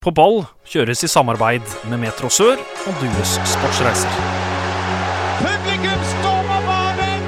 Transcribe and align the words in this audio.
På 0.00 0.14
ball 0.16 0.38
kjøres 0.64 1.02
i 1.04 1.08
samarbeid 1.12 1.72
med 1.92 1.98
Metro 2.00 2.30
Sør 2.32 2.56
og 2.88 3.00
Dues 3.02 3.32
Sportsreiser. 3.50 4.14
Publikum 5.42 6.04
står 6.12 6.38
på 6.46 6.60
banen! 6.64 7.26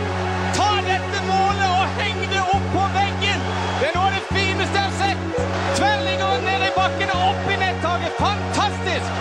Ta 0.57 0.69
dette 0.87 1.21
målet 1.27 1.67
og 1.67 1.99
heng 1.99 2.23
det 2.31 2.41
opp 2.41 2.71
på 2.73 2.87
veggen! 2.95 3.45
Det 3.77 3.91
er 3.91 3.93
noe 3.99 4.07
av 4.07 4.17
det 4.17 4.23
fineste 4.31 4.81
jeg 4.81 4.87
har 4.87 4.95
sett! 5.03 5.21
Tverrligger 5.77 6.41
ned 6.47 6.65
i 6.71 6.71
bakken 6.79 7.13
og 7.13 7.27
opp 7.27 7.51
i 7.53 7.59
nettaket. 7.61 8.17
Fantastisk! 8.23 9.21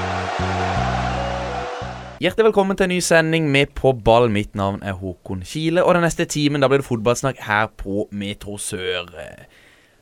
Hjertelig 2.23 2.47
velkommen 2.53 2.79
til 2.79 2.87
en 2.87 2.95
ny 2.95 3.01
sending 3.03 3.51
med 3.51 3.75
På 3.75 3.91
ball. 3.91 4.31
Mitt 4.31 4.55
navn 4.55 4.79
er 4.79 4.95
Håkon 5.01 5.43
Kile, 5.43 5.83
og 5.83 5.99
den 5.99 6.07
neste 6.07 6.23
timen 6.23 6.63
da 6.63 6.71
blir 6.71 6.85
det 6.85 6.87
fotballsnakk 6.87 7.43
her 7.49 7.67
på 7.83 8.07
Metro 8.15 8.55
Sør. 8.55 9.11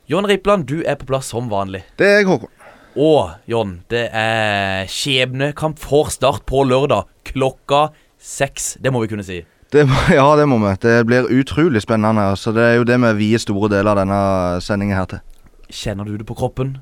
John 0.05 0.29
Rippland, 0.29 0.69
du 0.69 0.83
er 0.85 1.01
på 1.01 1.09
plass 1.09 1.33
som 1.33 1.49
vanlig. 1.49 1.81
Det 1.97 2.05
er 2.05 2.21
jeg, 2.21 2.29
Håkon. 2.29 2.53
Og 2.97 3.35
John, 3.45 3.81
det 3.91 4.07
er 4.17 4.87
skjebnekamp 4.89 5.77
for 5.77 6.09
Start 6.09 6.47
på 6.49 6.63
lørdag 6.65 7.05
klokka 7.29 7.89
seks. 8.17 8.77
Det 8.81 8.89
må 8.91 9.03
vi 9.03 9.11
kunne 9.11 9.25
si. 9.25 9.43
Det, 9.69 9.85
ja, 10.17 10.25
det 10.35 10.47
må 10.49 10.57
vi. 10.63 10.73
Det 10.81 10.95
blir 11.05 11.29
utrolig 11.29 11.83
spennende. 11.85 12.31
Så 12.37 12.51
Det 12.51 12.63
er 12.65 12.79
jo 12.79 12.87
det 12.89 12.97
vi 13.03 13.13
vier 13.21 13.41
store 13.41 13.69
deler 13.69 13.93
av 13.93 14.01
denne 14.01 14.23
sendingen 14.65 14.97
her 14.97 15.05
til. 15.11 15.21
Kjenner 15.69 16.09
du 16.09 16.17
det 16.17 16.25
på 16.25 16.37
kroppen? 16.39 16.79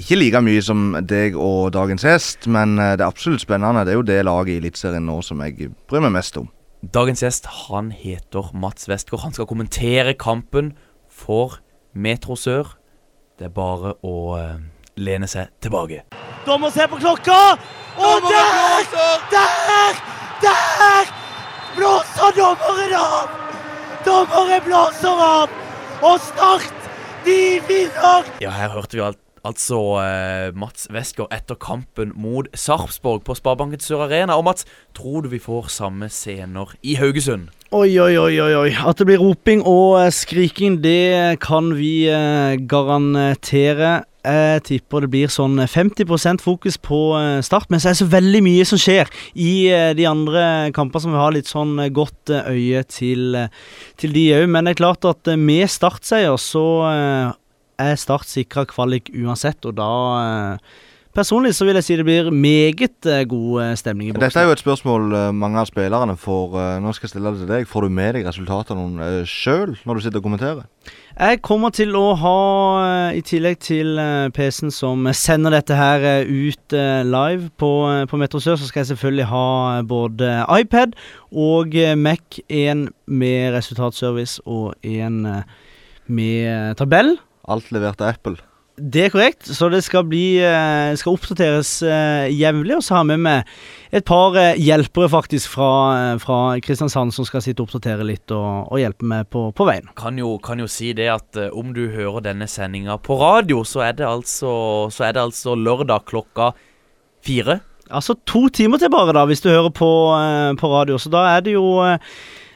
Ikke 0.00 0.16
like 0.16 0.40
mye 0.40 0.62
som 0.64 0.96
deg 1.04 1.36
og 1.36 1.74
dagens 1.76 2.06
gjest, 2.08 2.48
men 2.48 2.78
eh, 2.80 2.94
det 2.96 3.04
er 3.04 3.10
absolutt 3.12 3.44
spennende. 3.44 3.84
Det 3.84 3.92
er 3.92 3.98
jo 4.00 4.08
det 4.08 4.22
laget 4.24 4.54
i 4.54 4.60
Eliteserien 4.62 5.04
nå 5.04 5.18
som 5.20 5.42
jeg 5.44 5.68
bryr 5.84 6.00
meg 6.06 6.14
mest 6.16 6.40
om. 6.40 6.48
Dagens 6.82 7.20
gjest 7.22 7.44
han 7.68 7.92
heter 7.92 8.48
Mats 8.56 8.88
Westgård. 8.88 9.26
Han 9.26 9.36
skal 9.36 9.50
kommentere 9.50 10.16
kampen 10.16 10.72
for 11.12 11.60
Metro 11.92 12.40
Sør. 12.40 12.72
Det 13.36 13.50
er 13.50 13.52
bare 13.52 13.92
å 14.00 14.16
lene 15.04 15.28
seg 15.30 15.50
tilbake. 15.62 16.02
Dommer 16.46 16.72
ser 16.74 16.88
på 16.90 16.98
klokka, 17.02 17.38
og 17.96 18.28
der, 18.28 18.86
der, 19.32 20.00
der! 20.42 21.12
Blåser 21.76 22.34
dommeren 22.36 22.94
av! 22.98 23.28
Dommeren 24.06 24.64
blåser 24.66 25.22
av, 25.26 25.52
og 26.02 26.18
Start, 26.20 26.88
de 27.24 27.38
vinner! 27.68 28.26
Ja, 28.42 28.50
her 28.50 28.74
hørte 28.74 28.98
vi 28.98 29.04
alt, 29.06 29.20
altså 29.46 29.78
eh, 30.02 30.50
Mats 30.58 30.88
Westgård 30.92 31.32
etter 31.34 31.58
kampen 31.60 32.12
mot 32.18 32.48
Sarpsborg 32.54 33.24
på 33.26 33.36
Sparebanken 33.38 33.82
Sør 33.82 34.06
Arena. 34.06 34.38
Og 34.38 34.46
Mats, 34.46 34.66
tror 34.96 35.24
du 35.24 35.32
vi 35.32 35.42
får 35.42 35.70
samme 35.72 36.10
scener 36.12 36.74
i 36.82 36.96
Haugesund? 37.00 37.50
Oi, 37.72 37.96
oi, 37.98 38.14
oi, 38.20 38.36
oi. 38.38 38.70
At 38.84 39.00
det 39.00 39.08
blir 39.08 39.22
roping 39.22 39.64
og 39.64 39.98
eh, 40.02 40.12
skriking, 40.12 40.80
det 40.84 41.40
kan 41.44 41.72
vi 41.78 42.06
eh, 42.12 42.58
garantere. 42.68 44.02
Jeg 44.22 44.62
tipper 44.68 45.02
det 45.02 45.08
blir 45.10 45.30
sånn 45.32 45.58
50% 45.58 46.44
fokus 46.44 46.76
på 46.78 46.98
eh, 47.18 47.40
Start, 47.42 47.66
men 47.72 47.82
så 47.82 47.90
er 47.90 47.96
det 47.96 48.02
så 48.04 48.10
veldig 48.12 48.42
mye 48.46 48.66
som 48.68 48.78
skjer 48.78 49.10
i 49.34 49.66
eh, 49.74 49.90
de 49.98 50.06
andre 50.06 50.44
kampene 50.76 51.02
som 51.02 51.14
vi 51.14 51.18
har 51.18 51.34
litt 51.34 51.50
sånn 51.50 51.74
eh, 51.82 51.90
godt 51.90 52.30
øye 52.30 52.84
til, 52.86 53.34
til 53.98 54.14
de 54.14 54.26
òg. 54.36 54.46
Men 54.52 54.68
det 54.68 54.76
er 54.76 54.82
klart 54.84 55.08
at 55.10 55.32
med 55.34 55.66
Start-seier 55.72 56.38
så 56.38 56.66
er 57.90 58.00
Start 58.00 58.30
sikra 58.30 58.66
kvalik 58.68 59.12
uansett, 59.12 59.62
og 59.68 59.76
da 59.80 59.92
eh, 60.22 60.80
Personlig 61.12 61.50
så 61.52 61.66
vil 61.68 61.76
jeg 61.76 61.84
si 61.84 61.96
det 62.00 62.06
blir 62.08 62.30
meget 62.32 63.04
eh, 63.04 63.26
god 63.28 63.56
eh, 63.60 63.72
stemning 63.76 64.08
i 64.08 64.12
boksen. 64.14 64.22
Dette 64.24 64.40
er 64.40 64.46
jo 64.48 64.54
et 64.54 64.62
spørsmål 64.62 65.10
mange 65.36 65.60
av 65.60 65.68
spillerne 65.68 66.14
får. 66.16 66.54
Nå 66.80 66.94
skal 66.96 67.04
jeg 67.04 67.12
stille 67.12 67.32
det 67.34 67.42
til 67.42 67.50
deg. 67.50 67.66
Får 67.68 67.84
du 67.84 67.92
med 67.92 68.16
deg 68.16 68.24
resultatene 68.24 69.18
sjøl 69.28 69.74
når 69.84 69.98
du 69.98 70.04
sitter 70.06 70.22
og 70.22 70.24
kommenterer? 70.24 70.62
Jeg 71.12 71.42
kommer 71.44 71.68
til 71.76 71.92
å 72.00 72.14
ha, 72.16 72.38
i 73.12 73.20
tillegg 73.20 73.60
til 73.60 74.00
PC-en 74.32 74.72
som 74.72 75.04
sender 75.12 75.52
dette 75.58 75.76
her 75.76 76.24
ut 76.24 76.78
live 77.04 77.52
på, 77.60 77.72
på 78.08 78.22
Metro 78.22 78.40
Sør, 78.40 78.56
så 78.56 78.70
skal 78.70 78.80
jeg 78.80 78.94
selvfølgelig 78.94 79.28
ha 79.28 79.44
både 79.84 80.32
iPad 80.48 80.96
og 81.28 81.76
Mac. 82.00 82.40
En 82.48 82.88
med 83.12 83.52
resultatservice 83.52 84.40
og 84.46 84.74
en 84.82 85.26
eh, 85.26 85.42
med 86.06 86.74
tabell. 86.80 87.16
Alt 87.50 87.70
levert 87.74 88.00
av 88.02 88.14
Apple. 88.14 88.38
Det 88.72 89.02
er 89.04 89.10
korrekt, 89.12 89.44
så 89.52 89.68
det 89.68 89.82
skal 89.84 90.06
bli 90.08 90.40
eh, 90.40 90.94
skal 90.96 91.18
oppdateres 91.18 91.70
eh, 91.84 92.30
jevnlig. 92.32 92.78
Og 92.78 92.84
så 92.86 92.96
har 92.96 93.04
vi 93.10 93.18
med 93.20 93.50
et 93.92 94.06
par 94.08 94.36
eh, 94.40 94.56
hjelpere 94.56 95.10
faktisk 95.12 95.52
fra, 95.52 95.68
fra 96.22 96.38
Kristiansand 96.64 97.12
som 97.12 97.26
skal 97.28 97.44
sitte 97.44 97.60
og 97.60 97.68
oppdatere 97.68 98.06
litt 98.08 98.32
og, 98.32 98.72
og 98.72 98.80
hjelpe 98.80 99.06
med 99.10 99.28
på, 99.28 99.44
på 99.52 99.66
veien. 99.68 99.90
Kan 99.98 100.16
jo, 100.18 100.38
kan 100.42 100.62
jo 100.62 100.70
si 100.72 100.94
det 100.96 101.10
at 101.12 101.40
om 101.52 101.74
du 101.76 101.84
hører 101.92 102.24
denne 102.30 102.48
sendinga 102.48 102.96
på 102.96 103.20
radio, 103.20 103.60
så 103.68 103.84
er 103.90 103.98
det 104.00 104.08
altså, 104.08 104.54
så 104.88 105.08
er 105.10 105.18
det 105.18 105.26
altså 105.26 105.54
lørdag 105.58 106.08
klokka 106.08 106.54
fire. 107.22 107.60
Altså 107.92 108.16
to 108.24 108.46
timer 108.48 108.80
til 108.80 108.90
bare, 108.94 109.12
da, 109.12 109.26
hvis 109.28 109.44
du 109.44 109.52
hører 109.52 109.68
på, 109.68 109.92
på 110.56 110.72
radio. 110.72 110.96
Så 110.96 111.12
da 111.12 111.26
er 111.34 111.44
det 111.44 111.58
jo 111.58 111.76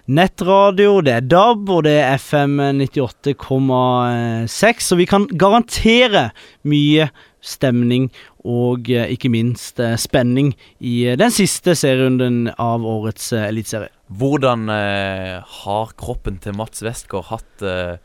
nettradio, 0.06 1.00
det 1.04 1.12
er 1.12 1.24
DAB, 1.26 1.68
og 1.70 1.84
det 1.86 1.96
er 2.00 2.14
FM 2.20 2.60
98,6. 2.82 4.80
Så 4.86 4.96
vi 4.98 5.06
kan 5.08 5.26
garantere 5.38 6.30
mye 6.66 7.08
stemning 7.46 8.08
og 8.46 8.88
eh, 8.90 9.06
ikke 9.14 9.30
minst 9.30 9.78
eh, 9.82 9.94
spenning 9.98 10.52
i 10.82 11.04
eh, 11.12 11.18
den 11.18 11.30
siste 11.34 11.76
serierunden 11.78 12.48
av 12.58 12.82
årets 12.86 13.32
eliteserie. 13.38 13.92
Hvordan 14.18 14.68
eh, 14.70 15.38
har 15.62 15.94
kroppen 15.98 16.38
til 16.42 16.56
Mats 16.58 16.82
Westgård 16.86 17.28
hatt 17.30 17.62
eh, 17.66 17.96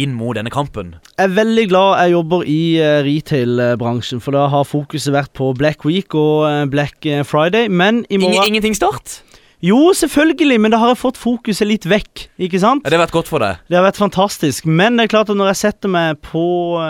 inn 0.00 0.12
mot 0.16 0.36
denne 0.36 0.52
kampen? 0.52 0.94
Jeg 1.16 1.28
er 1.30 1.36
veldig 1.36 1.66
glad 1.72 1.96
jeg 2.04 2.14
jobber 2.14 2.44
i 2.48 2.60
eh, 2.80 3.00
retail-bransjen, 3.08 4.20
for 4.24 4.36
da 4.36 4.46
har 4.52 4.68
fokuset 4.68 5.12
vært 5.16 5.32
på 5.36 5.50
Black 5.56 5.84
Week 5.88 6.16
og 6.16 6.68
Black 6.72 7.04
Friday. 7.28 7.68
Men 7.68 8.04
i 8.08 8.16
Ingen, 8.20 8.28
morgen 8.36 8.52
ingenting 8.52 8.76
start? 8.76 9.20
Jo, 9.60 9.90
selvfølgelig, 9.92 10.56
men 10.56 10.72
da 10.72 10.78
har 10.80 10.94
jeg 10.94 11.00
fått 11.02 11.18
fokuset 11.20 11.68
litt 11.68 11.84
vekk, 11.84 12.22
ikke 12.46 12.60
sant? 12.62 12.80
Ja, 12.86 12.88
det 12.88 12.96
har 12.96 13.02
vært 13.02 13.16
godt 13.18 13.28
for 13.28 13.44
deg. 13.44 13.58
Det 13.68 13.76
har 13.76 13.84
vært 13.84 14.00
fantastisk. 14.00 14.64
Men 14.64 14.96
det 14.96 15.04
er 15.04 15.12
klart 15.12 15.32
at 15.32 15.36
når 15.36 15.50
jeg 15.52 15.60
setter 15.60 15.92
meg 15.92 16.16
på 16.24 16.44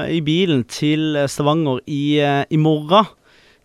i 0.07 0.21
bilen 0.23 0.63
til 0.71 1.19
eh, 1.19 1.27
Stavanger 1.31 1.81
i, 1.91 2.21
eh, 2.23 2.45
i 2.47 2.61
morgen, 2.63 3.11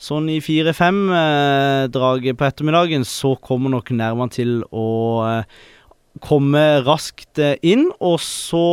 sånn 0.01 0.25
i 0.33 0.39
fire-fem-draget 0.43 2.39
på 2.39 2.47
ettermiddagen, 2.49 3.05
så 3.05 3.35
kommer 3.45 3.75
nok 3.75 3.93
nervene 3.93 4.33
til 4.33 4.57
å 4.73 4.89
eh, 5.29 5.61
komme 6.25 6.65
raskt 6.87 7.37
eh, 7.37 7.59
inn. 7.61 7.91
Og 8.01 8.17
så 8.25 8.65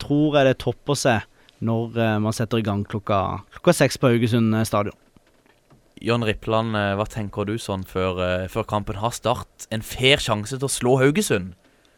tror 0.00 0.40
jeg 0.40 0.48
det 0.48 0.58
topper 0.64 0.96
seg 0.96 1.28
når 1.64 2.00
eh, 2.00 2.18
man 2.24 2.32
setter 2.36 2.64
i 2.64 2.64
gang 2.64 2.88
klokka, 2.88 3.20
klokka 3.52 3.76
seks 3.84 4.00
på 4.00 4.14
Haugesund 4.14 4.56
eh, 4.56 4.64
stadion. 4.64 4.96
John 6.04 6.24
Rippland, 6.26 6.76
eh, 6.76 6.92
hva 6.98 7.06
tenker 7.08 7.48
du 7.48 7.56
sånn 7.56 7.84
før, 7.88 8.20
eh, 8.20 8.48
før 8.52 8.66
kampen 8.68 9.00
har 9.00 9.10
start? 9.16 9.68
En 9.72 9.80
fair 9.80 10.20
sjanse 10.20 10.58
til 10.58 10.68
å 10.68 10.72
slå 10.72 10.98
Haugesund? 11.00 11.54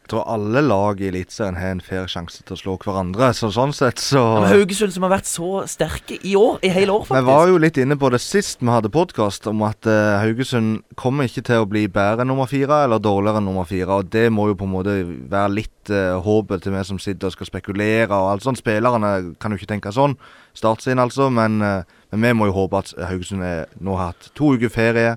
Jeg 0.07 0.13
tror 0.13 0.29
alle 0.31 0.61
lag 0.63 1.01
i 1.03 1.09
Eliteserien 1.09 1.57
har 1.59 1.73
en 1.75 1.81
fair 1.83 2.05
sjanse 2.07 2.45
til 2.47 2.55
å 2.55 2.59
slå 2.61 2.75
hverandre. 2.79 3.33
Så 3.35 3.49
sånn 3.51 3.73
sett 3.75 3.99
så 3.99 4.21
Ja, 4.23 4.41
men 4.45 4.53
Haugesund 4.53 4.93
som 4.95 5.03
har 5.03 5.11
vært 5.11 5.27
så 5.27 5.65
sterke 5.67 6.21
i 6.23 6.37
år, 6.39 6.61
i 6.63 6.69
hele 6.71 6.95
år, 6.95 7.03
Vi 7.03 7.09
faktisk. 7.11 7.27
var 7.27 7.49
jo 7.49 7.59
litt 7.59 7.75
inne 7.83 7.97
på 7.99 8.13
det 8.13 8.21
sist 8.23 8.61
vi 8.61 8.71
hadde 8.71 8.89
podkast, 8.95 9.49
om 9.51 9.65
at 9.67 9.83
uh, 9.85 10.23
Haugesund 10.23 10.85
kommer 10.95 11.27
ikke 11.27 11.43
til 11.43 11.65
å 11.65 11.67
bli 11.67 11.89
bedre 11.89 12.23
enn 12.23 12.31
nummer 12.31 12.47
fire 12.47 12.85
eller 12.85 13.03
dårligere 13.03 13.43
enn 13.43 13.51
nummer 13.51 13.67
fire. 13.67 13.99
Og 13.99 14.09
det 14.09 14.31
må 14.31 14.47
jo 14.47 14.55
på 14.55 14.69
en 14.69 14.77
måte 14.77 14.95
være 15.27 15.51
litt 15.57 15.91
uh, 15.91 16.23
håpet 16.23 16.63
til 16.63 16.79
vi 16.79 16.85
som 16.85 17.03
sitter 17.03 17.27
og 17.27 17.33
skal 17.35 17.51
spekulere 17.51 18.15
og 18.15 18.31
alt 18.37 18.47
sånt. 18.47 18.63
Spillerne 18.63 19.35
kan 19.43 19.51
jo 19.51 19.59
ikke 19.59 19.75
tenke 19.75 19.91
sånn. 19.91 20.15
Start 20.55 20.87
sin, 20.87 21.03
altså. 21.03 21.27
Men, 21.35 21.61
eh, 21.61 21.83
men 22.17 22.33
vi 22.33 22.39
må 22.41 22.51
jo 22.51 22.57
håpe 22.57 22.81
at 22.83 22.93
Haugesund 23.11 23.45
er, 23.47 23.67
nå 23.81 23.97
har 23.99 24.13
hatt 24.15 24.31
to 24.37 24.55
uker 24.57 24.73
ferie 24.73 25.17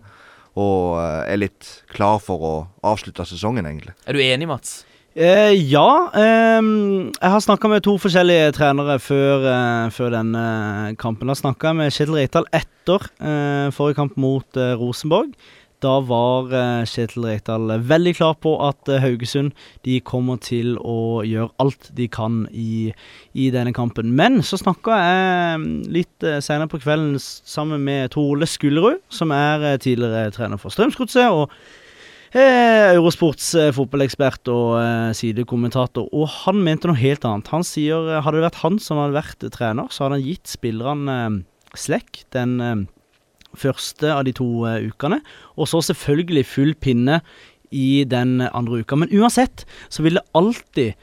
og 0.59 0.99
eh, 0.99 1.33
er 1.33 1.41
litt 1.45 1.67
klar 1.93 2.19
for 2.23 2.45
å 2.45 2.53
avslutte 2.89 3.25
sesongen, 3.27 3.67
egentlig. 3.69 3.95
Er 4.09 4.17
du 4.17 4.23
enig, 4.23 4.47
Mats? 4.49 4.79
Eh, 5.19 5.55
ja. 5.71 6.09
Eh, 6.15 6.59
jeg 7.15 7.31
har 7.33 7.43
snakka 7.43 7.71
med 7.71 7.83
to 7.85 7.95
forskjellige 8.01 8.53
trenere 8.57 8.99
før, 9.03 9.45
eh, 9.51 9.87
før 9.95 10.13
denne 10.17 10.43
kampen. 11.01 11.31
Jeg 11.31 11.41
snakka 11.41 11.71
jeg 11.71 11.79
med 11.79 11.95
Kjetil 11.95 12.19
Reital 12.19 12.49
etter 12.55 13.07
eh, 13.19 13.69
forrige 13.75 13.99
kamp 13.99 14.19
mot 14.21 14.59
eh, 14.59 14.75
Rosenborg. 14.79 15.33
Da 15.83 15.95
var 16.03 16.51
eh, 16.51 16.85
Kjetil 16.89 17.27
Rekdal 17.29 17.71
veldig 17.87 18.13
klar 18.17 18.35
på 18.43 18.55
at 18.67 18.89
eh, 18.91 18.99
Haugesund 18.99 19.53
de 19.87 19.99
kommer 20.03 20.39
til 20.43 20.73
å 20.83 21.23
gjøre 21.23 21.53
alt 21.63 21.91
de 21.95 22.09
kan 22.11 22.41
i, 22.51 22.91
i 23.31 23.49
denne 23.55 23.71
kampen. 23.75 24.11
Men 24.15 24.41
så 24.43 24.59
snakka 24.59 24.97
jeg 24.99 25.59
mm, 25.63 25.67
litt 25.95 26.27
eh, 26.27 26.41
senere 26.43 26.71
på 26.71 26.81
kvelden 26.83 27.15
sammen 27.19 27.85
med 27.87 28.11
Torle 28.15 28.49
Skullerud, 28.49 28.99
som 29.13 29.31
er 29.35 29.73
eh, 29.73 29.79
tidligere 29.79 30.35
trener 30.35 30.59
for 30.59 30.75
Strømsgodset. 30.75 31.29
og 31.31 31.47
Eh, 32.29 32.91
Eurosports 32.93 33.55
eh, 33.57 33.71
fotballekspert 33.73 34.51
og 34.53 34.75
eh, 34.77 35.15
sidekommentator. 35.17 36.05
Og 36.13 36.27
han 36.43 36.59
mente 36.61 36.85
noe 36.85 36.99
helt 36.99 37.25
annet. 37.25 37.49
Han 37.49 37.65
sier 37.65 38.05
eh, 38.05 38.19
hadde 38.21 38.37
det 38.37 38.45
vært 38.45 38.59
han 38.61 38.77
som 38.83 39.01
hadde 39.01 39.17
vært 39.17 39.45
eh, 39.47 39.49
trener, 39.55 39.89
så 39.89 40.05
hadde 40.05 40.19
han 40.19 40.27
gitt 40.27 40.51
spillerne 40.51 41.15
eh, 41.23 41.39
slekk 41.73 42.21
den 42.35 42.53
eh, 42.61 42.83
første 43.57 44.11
av 44.13 44.25
de 44.27 44.33
to 44.35 44.49
eh, 44.69 44.89
ukene. 44.89 45.21
Og 45.57 45.69
så 45.71 45.81
selvfølgelig 45.89 46.45
full 46.49 46.75
pinne 46.75 47.21
i 47.71 48.03
den 48.09 48.41
andre 48.41 48.81
uka. 48.83 48.97
Men 48.97 49.13
uansett 49.13 49.65
så 49.89 50.05
vil 50.05 50.19
det 50.19 50.27
alltid 50.37 50.93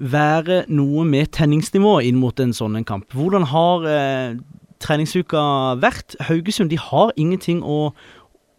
være 0.00 0.64
noe 0.72 1.04
med 1.04 1.32
tenningsnivået 1.36 2.08
inn 2.08 2.20
mot 2.20 2.40
en 2.40 2.54
sånn 2.56 2.78
en 2.78 2.86
kamp. 2.88 3.10
Hvordan 3.12 3.46
har 3.52 3.84
eh, 3.88 4.38
treningsuka 4.80 5.42
vært? 5.80 6.16
Haugesund 6.28 6.72
de 6.72 6.80
har 6.80 7.12
ingenting 7.20 7.60
å, 7.60 7.90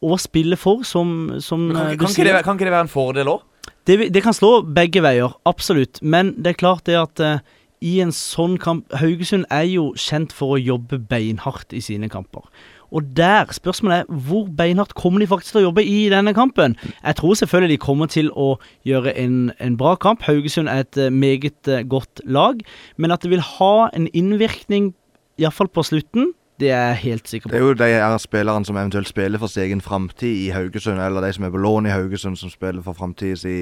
å 0.01 0.19
spille 0.21 0.57
for, 0.59 0.85
som, 0.87 1.31
som 1.41 1.69
kan, 1.71 1.87
eh, 1.87 1.95
kan, 1.97 2.13
ikke 2.13 2.27
det, 2.29 2.43
kan 2.45 2.59
ikke 2.59 2.69
det 2.69 2.75
være 2.75 2.87
en 2.87 2.93
fordel 2.93 3.33
òg? 3.33 3.47
Det, 3.89 3.97
det 4.13 4.21
kan 4.21 4.35
slå 4.37 4.59
begge 4.61 5.01
veier, 5.01 5.33
absolutt. 5.49 5.97
Men 6.05 6.35
det 6.37 6.53
er 6.53 6.61
klart 6.61 6.85
det 6.85 6.99
at 6.99 7.21
eh, 7.25 7.41
i 7.81 7.95
en 8.03 8.13
sånn 8.13 8.59
kamp 8.61 8.93
Haugesund 9.01 9.47
er 9.49 9.65
jo 9.65 9.89
kjent 9.97 10.33
for 10.37 10.53
å 10.55 10.61
jobbe 10.61 11.01
beinhardt 11.09 11.73
i 11.73 11.81
sine 11.81 12.11
kamper. 12.13 12.45
Og 12.91 13.05
der, 13.15 13.45
spørsmålet 13.55 13.97
er 14.01 14.19
hvor 14.27 14.49
beinhardt 14.57 14.93
kommer 14.99 15.19
de 15.23 15.27
faktisk 15.31 15.53
til 15.55 15.61
å 15.61 15.67
jobbe 15.69 15.85
i 15.87 16.09
denne 16.11 16.33
kampen? 16.35 16.75
Jeg 17.03 17.15
tror 17.15 17.37
selvfølgelig 17.39 17.73
de 17.77 17.85
kommer 17.85 18.09
til 18.11 18.27
å 18.35 18.49
gjøre 18.87 19.13
en, 19.17 19.37
en 19.63 19.77
bra 19.79 19.93
kamp. 19.95 20.25
Haugesund 20.27 20.67
er 20.67 20.83
et 20.83 20.97
eh, 20.99 21.09
meget 21.13 21.67
eh, 21.71 21.85
godt 21.87 22.19
lag. 22.25 22.59
Men 22.97 23.11
at 23.15 23.23
det 23.23 23.31
vil 23.31 23.43
ha 23.57 23.73
en 23.95 24.09
innvirkning, 24.11 24.91
iallfall 25.39 25.71
på 25.71 25.85
slutten, 25.87 26.33
det 26.61 26.69
er 26.69 26.91
jeg 26.91 26.99
helt 27.01 27.27
sikker 27.31 27.49
på. 27.49 27.53
Det 27.55 27.57
er 27.57 27.63
jo 27.65 27.73
de 27.79 27.87
her 27.95 28.17
spillerne 28.21 28.67
som 28.67 28.77
eventuelt 28.77 29.07
spiller 29.09 29.39
for 29.41 29.49
sin 29.49 29.63
egen 29.63 29.79
framtid 29.81 30.43
i 30.43 30.51
Haugesund, 30.53 30.99
eller 31.01 31.23
de 31.25 31.31
som 31.33 31.47
er 31.47 31.53
på 31.55 31.57
lån 31.63 31.87
i 31.89 31.95
Haugesund, 31.95 32.37
som 32.37 32.51
spiller 32.53 32.83
for 32.85 32.93
framtida 32.93 33.39
si 33.39 33.55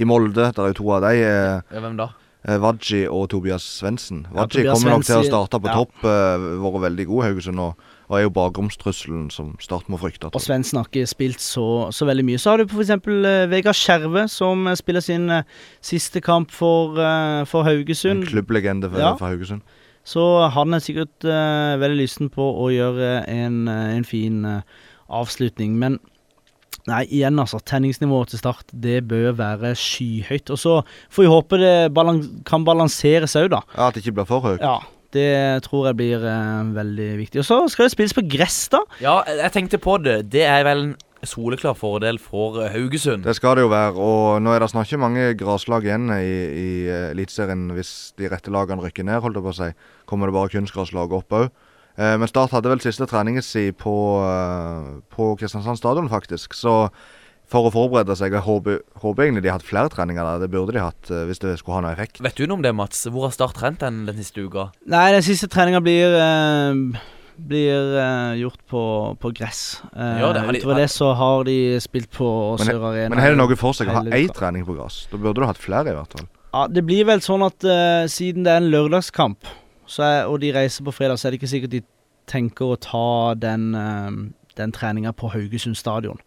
i 0.00 0.08
Molde. 0.08 0.48
Der 0.56 0.64
er 0.64 0.72
jo 0.72 0.80
to 0.80 0.88
av 0.96 1.04
de. 1.04 1.12
eh, 1.20 1.60
Ja, 1.70 1.84
hvem 1.84 2.00
da? 2.00 2.08
Eh, 2.46 2.58
Wadji 2.60 3.04
og 3.08 3.28
Tobias 3.32 3.64
Svendsen. 3.78 4.26
Wadji 4.34 4.64
ja, 4.64 4.74
kommer 4.74 4.96
nok 4.96 5.06
til 5.08 5.20
å 5.20 5.26
starte 5.26 5.60
på 5.60 5.70
ja. 5.70 5.78
topp. 5.80 5.96
Uh, 6.04 6.60
vært 6.64 6.84
veldig 6.86 7.06
god 7.10 7.26
Haugesund 7.28 7.62
og, 7.64 7.88
og 8.08 8.16
er 8.18 8.24
jo 8.24 8.32
bakromstrusselen 8.36 9.28
som 9.34 9.52
Start 9.62 9.90
må 9.92 10.00
frykte. 10.00 10.32
Og 10.32 10.44
Svendsen 10.44 10.80
har 10.80 10.88
ikke 10.88 11.06
spilt 11.10 11.44
så, 11.44 11.66
så 11.94 12.08
veldig 12.08 12.26
mye. 12.30 12.40
Så 12.40 12.54
har 12.54 12.62
du 12.62 12.66
f.eks. 12.70 12.94
Uh, 13.06 13.44
Vegard 13.52 13.78
Skjerve, 13.78 14.26
som 14.32 14.66
eh, 14.66 14.78
spiller 14.78 15.04
sin 15.04 15.30
eh, 15.30 15.60
siste 15.84 16.22
kamp 16.24 16.50
for, 16.54 16.98
eh, 16.98 17.44
for 17.50 17.68
En 17.68 18.26
klubblegende 18.26 18.90
for, 18.90 18.98
Ja. 18.98 19.14
for 19.16 19.30
Haugesund. 19.30 19.62
Så 20.04 20.22
han 20.54 20.74
er 20.74 20.82
sikkert 20.82 21.26
eh, 21.28 21.76
veldig 21.80 22.00
lysten 22.00 22.30
på 22.32 22.42
å 22.42 22.70
gjøre 22.72 23.10
en, 23.28 23.66
eh, 23.68 23.96
en 23.98 24.06
fin 24.06 24.44
eh, 24.48 24.62
avslutning. 25.10 25.76
Men 25.78 25.98
nei, 26.90 27.04
igjen, 27.08 27.38
altså. 27.40 27.60
Tenningsnivået 27.64 28.34
til 28.34 28.42
Start, 28.42 28.72
det 28.74 29.00
bør 29.10 29.34
være 29.38 29.74
skyhøyt. 29.78 30.50
Og 30.52 30.60
så 30.60 30.78
får 31.12 31.24
vi 31.24 31.30
håpe 31.30 31.60
det 31.60 31.74
balans 31.96 32.30
kan 32.48 32.66
balanseres 32.66 33.36
òg, 33.38 33.50
da. 33.54 33.62
Ja, 33.76 33.88
At 33.88 33.96
det 33.96 34.04
ikke 34.04 34.20
blir 34.20 34.30
for 34.30 34.50
høyt. 34.50 34.64
Ja. 34.64 34.80
Det 35.10 35.62
tror 35.66 35.88
jeg 35.88 35.98
blir 35.98 36.22
eh, 36.22 36.66
veldig 36.76 37.06
viktig. 37.18 37.40
Og 37.42 37.46
så 37.46 37.56
skal 37.72 37.88
det 37.88 37.94
spilles 37.96 38.14
på 38.14 38.22
gress, 38.30 38.68
da. 38.70 38.84
Ja, 39.02 39.16
jeg 39.26 39.54
tenkte 39.56 39.80
på 39.82 39.96
det. 39.98 40.20
Det 40.30 40.44
er 40.46 40.62
vel 40.68 40.84
en 40.92 41.26
soleklar 41.26 41.74
fordel 41.74 42.20
for 42.22 42.60
eh, 42.62 42.70
Haugesund. 42.70 43.26
Det 43.26 43.34
skal 43.36 43.58
det 43.58 43.64
jo 43.66 43.72
være. 43.72 43.96
Og 43.98 44.38
nå 44.44 44.54
er 44.54 44.62
det 44.62 44.70
snart 44.70 44.86
ikke 44.86 45.02
mange 45.02 45.24
graslag 45.40 45.88
igjen 45.88 46.06
i, 46.14 46.30
i 46.30 46.68
eh, 46.86 47.08
Eliteserien 47.10 47.66
hvis 47.74 48.12
de 48.20 48.30
rette 48.30 48.54
lagene 48.54 48.84
rykker 48.84 49.06
ned, 49.08 49.18
holdt 49.24 49.40
jeg 49.40 49.48
på 49.48 49.54
å 49.54 49.58
si. 49.58 49.72
Kommer 50.10 50.30
det 50.30 50.38
bare 50.38 50.54
kunstgraslag 50.54 51.18
opp 51.18 51.38
òg. 51.40 51.50
Eh, 51.98 52.16
men 52.18 52.28
Start 52.28 52.50
hadde 52.54 52.70
vel 52.70 52.80
siste 52.80 53.06
treningen 53.10 53.42
sin 53.42 53.72
på, 53.74 53.94
eh, 54.24 55.00
på 55.14 55.32
Kristiansand 55.40 55.78
stadion, 55.80 56.08
faktisk. 56.08 56.54
Så 56.54 56.90
for 57.50 57.66
å 57.66 57.72
forberede 57.74 58.14
seg 58.16 58.30
Jeg 58.32 58.44
håper, 58.46 58.78
håper 59.02 59.24
egentlig 59.26 59.42
de 59.42 59.48
har 59.50 59.58
hatt 59.58 59.66
flere 59.66 59.90
treninger 59.90 60.22
der. 60.22 60.38
Det 60.46 60.50
burde 60.52 60.72
de 60.76 60.80
hatt 60.84 61.10
eh, 61.10 61.24
hvis 61.26 61.40
det 61.42 61.58
skulle 61.58 61.80
ha 61.80 61.80
noe 61.88 61.92
effekt. 61.96 62.20
Vet 62.22 62.36
du 62.38 62.46
noe 62.46 62.56
om 62.60 62.62
det, 62.62 62.74
Mats? 62.74 63.06
Hvor 63.10 63.26
har 63.26 63.30
Start 63.34 63.54
trent 63.58 63.80
den, 63.82 64.04
den 64.06 64.16
siste 64.16 64.44
uka? 64.46 64.68
Nei, 64.86 65.10
den 65.12 65.22
siste 65.26 65.48
treninga 65.50 65.80
blir 65.82 66.14
eh, 66.14 67.00
blir 67.40 67.94
eh, 67.96 68.34
gjort 68.42 68.60
på, 68.68 68.80
på 69.18 69.30
gress. 69.34 69.80
Eh, 69.96 70.18
Ja, 70.20 70.32
det 70.36 70.42
har 70.44 70.52
de- 70.52 70.58
utover 70.60 70.76
det 70.76 70.90
så 70.92 71.14
har 71.16 71.44
de 71.48 71.58
spilt 71.80 72.10
på 72.12 72.58
Sør 72.60 72.84
Arena. 72.92 73.08
men 73.14 73.18
har 73.18 73.30
det 73.32 73.38
noe 73.40 73.56
for 73.56 73.72
seg 73.72 73.88
å 73.88 73.94
ha 73.96 74.02
én 74.04 74.28
trening 74.36 74.66
på 74.68 74.76
gress? 74.76 75.06
Da 75.10 75.16
burde 75.16 75.40
du 75.40 75.46
hatt 75.48 75.56
flere, 75.58 75.88
i 75.88 75.96
hvert 75.96 76.12
fall. 76.18 76.28
Ja, 76.52 76.66
Det 76.68 76.82
blir 76.84 77.04
vel 77.06 77.20
sånn 77.24 77.42
at 77.46 77.64
eh, 77.64 78.04
siden 78.12 78.44
det 78.44 78.52
er 78.52 78.60
en 78.60 78.70
lørdagskamp, 78.70 79.38
er, 79.98 80.24
og 80.30 80.40
de 80.40 80.52
reiser 80.54 80.84
på 80.84 80.92
fredag, 80.94 81.18
så 81.18 81.28
er 81.28 81.30
det 81.34 81.40
ikke 81.42 81.50
sikkert 81.54 81.70
de 81.74 81.82
tenker 82.30 82.64
å 82.64 82.76
ta 82.78 83.34
den, 83.34 83.74
uh, 83.74 84.10
den 84.56 84.72
treninga 84.72 85.10
på 85.12 85.28
Haugesund 85.32 85.74
stadion. 85.76 86.20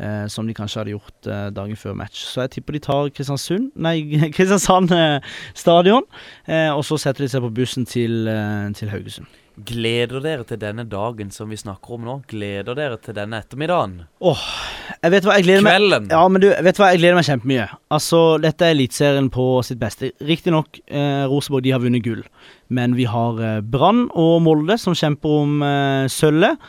eh, 0.00 0.26
som 0.28 0.46
de 0.46 0.54
kanskje 0.54 0.78
hadde 0.80 0.90
gjort 0.94 1.26
eh, 1.28 1.50
dagen 1.52 1.76
før 1.76 1.92
match. 1.94 2.22
Så 2.24 2.40
jeg 2.40 2.50
tipper 2.50 2.72
de 2.72 2.78
tar 2.78 3.10
Kristiansund 3.12 3.70
Nei, 3.76 3.98
Kristiansand 4.36 4.90
eh, 4.96 5.20
stadion. 5.54 6.02
eh, 6.48 6.70
og 6.72 6.84
så 6.84 6.96
setter 6.96 7.24
de 7.24 7.28
seg 7.28 7.42
på 7.44 7.50
bussen 7.52 7.84
til, 7.84 8.28
eh, 8.28 8.70
til 8.72 8.88
Haugesund. 8.88 9.26
Gleder 9.66 10.22
dere 10.24 10.44
til 10.46 10.60
denne 10.60 10.84
dagen 10.88 11.30
som 11.34 11.50
vi 11.50 11.58
snakker 11.58 11.96
om 11.96 12.04
nå? 12.06 12.14
Gleder 12.30 12.76
dere 12.78 12.98
til 13.02 13.16
denne 13.16 13.40
ettermiddagen? 13.42 14.04
Åh 14.22 14.44
Jeg 15.00 15.14
vet 15.14 15.26
hva, 15.26 15.36
jeg 15.38 15.46
gleder 15.46 15.64
meg 15.64 15.76
Kvelden? 15.76 16.08
Ja, 16.12 16.20
men 16.28 16.42
du, 16.42 16.48
vet 16.50 16.76
du 16.76 16.82
hva, 16.82 16.90
jeg 16.92 17.00
gleder 17.00 17.16
meg 17.18 17.26
kjempemye. 17.28 17.66
Altså, 17.96 18.20
dette 18.42 18.66
er 18.66 18.74
Eliteserien 18.74 19.30
på 19.32 19.46
sitt 19.66 19.80
beste. 19.80 20.12
Riktignok, 20.28 20.80
eh, 20.86 21.24
Rosenborg 21.30 21.64
de 21.64 21.72
har 21.74 21.82
vunnet 21.82 22.04
gull, 22.04 22.22
men 22.68 22.96
vi 22.98 23.08
har 23.08 23.40
eh, 23.40 23.62
Brann 23.64 24.06
og 24.12 24.42
Molde 24.44 24.76
som 24.80 24.96
kjemper 24.98 25.36
om 25.40 25.64
eh, 25.64 26.06
sølvet. 26.12 26.60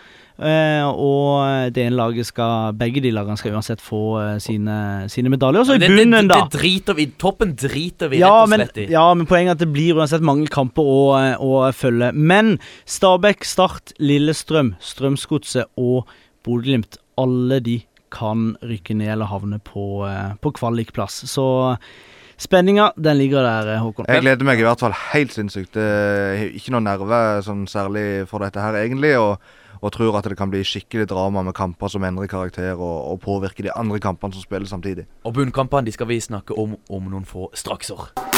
Eh, 0.42 0.88
og 0.90 1.70
det 1.76 1.84
ene 1.86 1.98
laget 2.00 2.26
skal 2.26 2.74
Begge 2.74 3.04
de 3.04 3.12
lagene 3.14 3.38
skal 3.38 3.54
uansett 3.54 3.82
få 3.84 4.02
eh, 4.18 4.32
sine, 4.42 4.78
sine 5.12 5.30
medaljer. 5.30 5.68
Så 5.68 5.78
i 5.78 5.82
bunnen, 5.84 6.30
da. 6.32 6.40
det 6.42 6.58
driter 6.58 6.98
vi 6.98 7.06
Toppen 7.22 7.54
driter 7.54 8.10
vi 8.10 8.24
Ja 8.24 8.32
rett 8.32 8.48
og 8.48 8.54
men, 8.54 8.64
slett 8.64 8.82
i. 8.82 8.88
ja, 8.96 9.06
men 9.14 9.30
poenget 9.30 9.54
er 9.54 9.60
at 9.60 9.64
det 9.66 9.70
blir 9.76 10.00
uansett 10.02 10.26
mange 10.26 10.50
kamper 10.52 10.82
å, 10.82 11.04
eh, 11.20 11.36
å 11.38 11.70
følge. 11.78 12.10
Men 12.18 12.56
Stabæk, 12.90 13.46
Start, 13.46 13.94
Lillestrøm, 14.02 14.76
Strømsgodset 14.82 15.70
og 15.78 16.10
Bodø-Glimt, 16.46 16.98
alle 17.22 17.62
de 17.62 17.82
kan 18.12 18.56
rykke 18.66 18.98
ned 18.98 19.14
eller 19.14 19.30
havne 19.30 19.62
på, 19.64 20.04
på 20.44 20.52
kvalikplass. 20.58 21.22
Så 21.32 21.46
spenninga, 22.42 22.92
den 22.98 23.20
ligger 23.20 23.46
der, 23.46 23.74
eh, 23.76 23.82
Håkon. 23.82 24.10
Jeg 24.10 24.26
gleder 24.26 24.48
meg 24.48 24.60
i 24.60 24.66
hvert 24.66 24.82
fall 24.82 24.96
helt 25.14 25.34
sinnssykt. 25.36 25.74
Det 25.78 25.86
er 25.86 26.46
ikke 26.50 26.74
noe 26.76 26.86
nerve 26.86 27.22
sånn 27.46 27.68
særlig 27.70 28.28
for 28.32 28.44
dette 28.44 28.62
her, 28.64 28.80
egentlig. 28.82 29.14
Og, 29.20 29.38
og 29.82 29.94
tror 29.94 30.18
at 30.20 30.30
det 30.30 30.38
kan 30.38 30.52
bli 30.52 30.64
skikkelig 30.66 31.08
drama 31.10 31.44
med 31.46 31.58
kamper 31.58 31.90
som 31.90 32.04
endrer 32.06 32.30
karakter 32.32 32.74
og, 32.76 32.98
og 33.14 33.22
påvirker 33.24 33.70
de 33.70 33.74
andre 33.74 34.02
kampene 34.04 34.34
som 34.34 34.46
spilles 34.46 34.70
samtidig. 34.74 35.08
Og 35.26 35.34
bunnkampene 35.38 35.86
de 35.90 35.96
skal 35.96 36.10
vi 36.10 36.22
snakke 36.22 36.58
om 36.58 36.78
om 36.90 37.10
noen 37.10 37.26
få 37.26 37.50
strakser. 37.58 38.31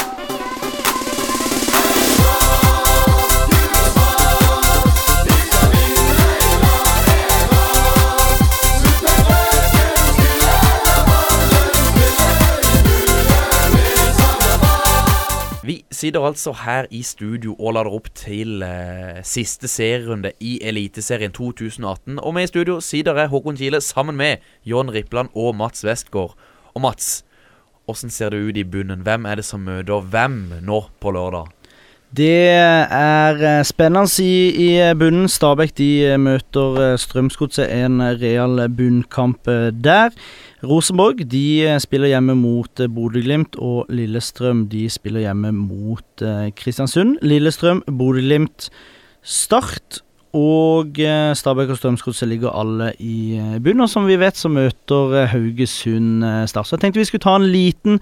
Sitter 15.94 16.24
altså 16.26 16.52
her 16.64 16.86
i 16.90 17.02
studio 17.02 17.54
og 17.58 17.76
lader 17.76 17.94
opp 17.96 18.10
til 18.18 18.62
eh, 18.66 19.20
siste 19.26 19.68
serierunde 19.70 20.34
i 20.40 20.58
Eliteserien 20.62 21.32
2018. 21.32 22.18
Og 22.18 22.34
med 22.34 22.48
i 22.48 22.52
studio 22.52 22.80
sitter 22.84 23.16
jeg, 23.18 23.30
Håkon 23.32 23.56
Kile, 23.56 23.80
sammen 23.80 24.16
med 24.16 24.44
John 24.66 24.90
Rippland 24.90 25.32
og 25.34 25.54
Mats 25.56 25.84
Westgård. 25.86 26.36
Og 26.74 26.84
Mats, 26.84 27.24
åssen 27.88 28.10
ser 28.10 28.34
det 28.34 28.42
ut 28.42 28.56
i 28.56 28.64
bunnen? 28.64 29.04
Hvem 29.06 29.26
er 29.26 29.40
det 29.40 29.46
som 29.48 29.64
møter 29.64 30.04
hvem 30.10 30.40
nå 30.62 30.84
på 31.00 31.14
lørdag? 31.14 31.52
Det 32.14 32.46
er 32.54 33.40
eh, 33.42 33.64
spennende 33.66 34.22
i, 34.22 34.68
i 34.68 34.94
bunnen. 34.94 35.26
Stabæk 35.28 35.72
de 35.78 35.88
eh, 36.12 36.20
møter 36.20 36.76
eh, 36.82 36.98
Strømsgodset. 37.00 37.72
En 37.74 37.98
real 38.20 38.68
bunnkamp 38.70 39.48
eh, 39.50 39.72
der. 39.74 40.14
Rosenborg 40.64 41.20
de 41.30 41.64
eh, 41.66 41.78
spiller 41.82 42.10
hjemme 42.14 42.34
mot 42.38 42.80
eh, 42.80 42.90
Bodø-Glimt, 42.90 43.58
og 43.60 43.90
Lillestrøm 43.92 44.64
de 44.72 44.86
spiller 44.90 45.26
hjemme 45.26 45.52
mot 45.56 46.24
eh, 46.24 46.50
Kristiansund. 46.56 47.18
Lillestrøm, 47.22 47.82
Bodø-Glimt, 47.86 48.70
Start. 49.22 50.00
Og 50.34 50.98
Stabæk 51.38 51.68
og 51.70 51.76
Strømsgodset 51.78 52.26
ligger 52.26 52.50
alle 52.58 52.88
i 52.98 53.38
bunnen. 53.62 53.84
Og 53.84 53.88
som 53.88 54.08
vi 54.08 54.16
vet, 54.18 54.34
så 54.36 54.48
møter 54.50 55.28
Haugesund 55.30 56.24
Start. 56.50 56.66
Så 56.66 56.74
jeg 56.74 56.80
tenkte 56.82 56.98
vi 56.98 57.06
skulle 57.06 57.22
ta 57.22 57.36
en 57.38 57.46
liten 57.46 58.00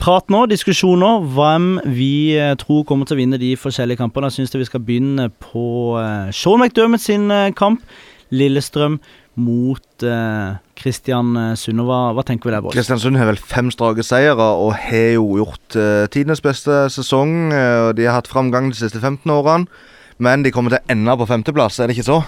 prat 0.00 0.32
nå, 0.32 0.46
diskusjon 0.48 1.04
nå, 1.04 1.10
hvem 1.36 1.66
vi 1.84 2.32
tror 2.64 2.80
kommer 2.88 3.04
til 3.04 3.18
å 3.18 3.20
vinne 3.20 3.36
de 3.36 3.52
forskjellige 3.60 4.00
kampene. 4.00 4.32
Jeg 4.32 4.38
syns 4.46 4.56
vi 4.56 4.70
skal 4.70 4.86
begynne 4.88 5.28
på 5.36 6.00
Sean 6.32 6.64
McDermott 6.64 7.04
sin 7.04 7.28
kamp. 7.60 7.84
Lillestrøm 8.32 8.96
mot 9.36 10.02
eh, 10.02 10.56
Kristian 10.80 11.34
eh, 11.36 11.50
Sunde. 11.60 11.84
Hva, 11.84 11.98
hva 12.16 12.24
tenker 12.24 12.48
vi 12.48 12.54
der, 12.54 12.62
boys? 12.64 12.76
Kristiansund 12.76 13.18
har 13.20 13.28
vel 13.28 13.36
fem 13.40 13.68
strake 13.74 14.04
seire 14.06 14.36
og 14.40 14.72
har 14.80 15.12
jo 15.18 15.26
gjort 15.42 15.76
uh, 15.76 16.06
tidenes 16.12 16.40
beste 16.44 16.86
sesong. 16.94 17.52
eh, 17.52 17.92
de 17.96 18.08
har 18.08 18.16
hatt 18.20 18.30
framgang 18.32 18.70
de 18.72 18.78
siste 18.80 19.00
15 19.02 19.28
årene. 19.30 19.68
Men 20.18 20.42
de 20.42 20.50
kommer 20.50 20.72
til 20.72 20.80
å 20.80 20.92
ende 20.94 21.16
på 21.20 21.26
femteplass, 21.28 21.76
er 21.80 21.90
det 21.90 21.98
ikke 21.98 22.08
så? 22.08 22.22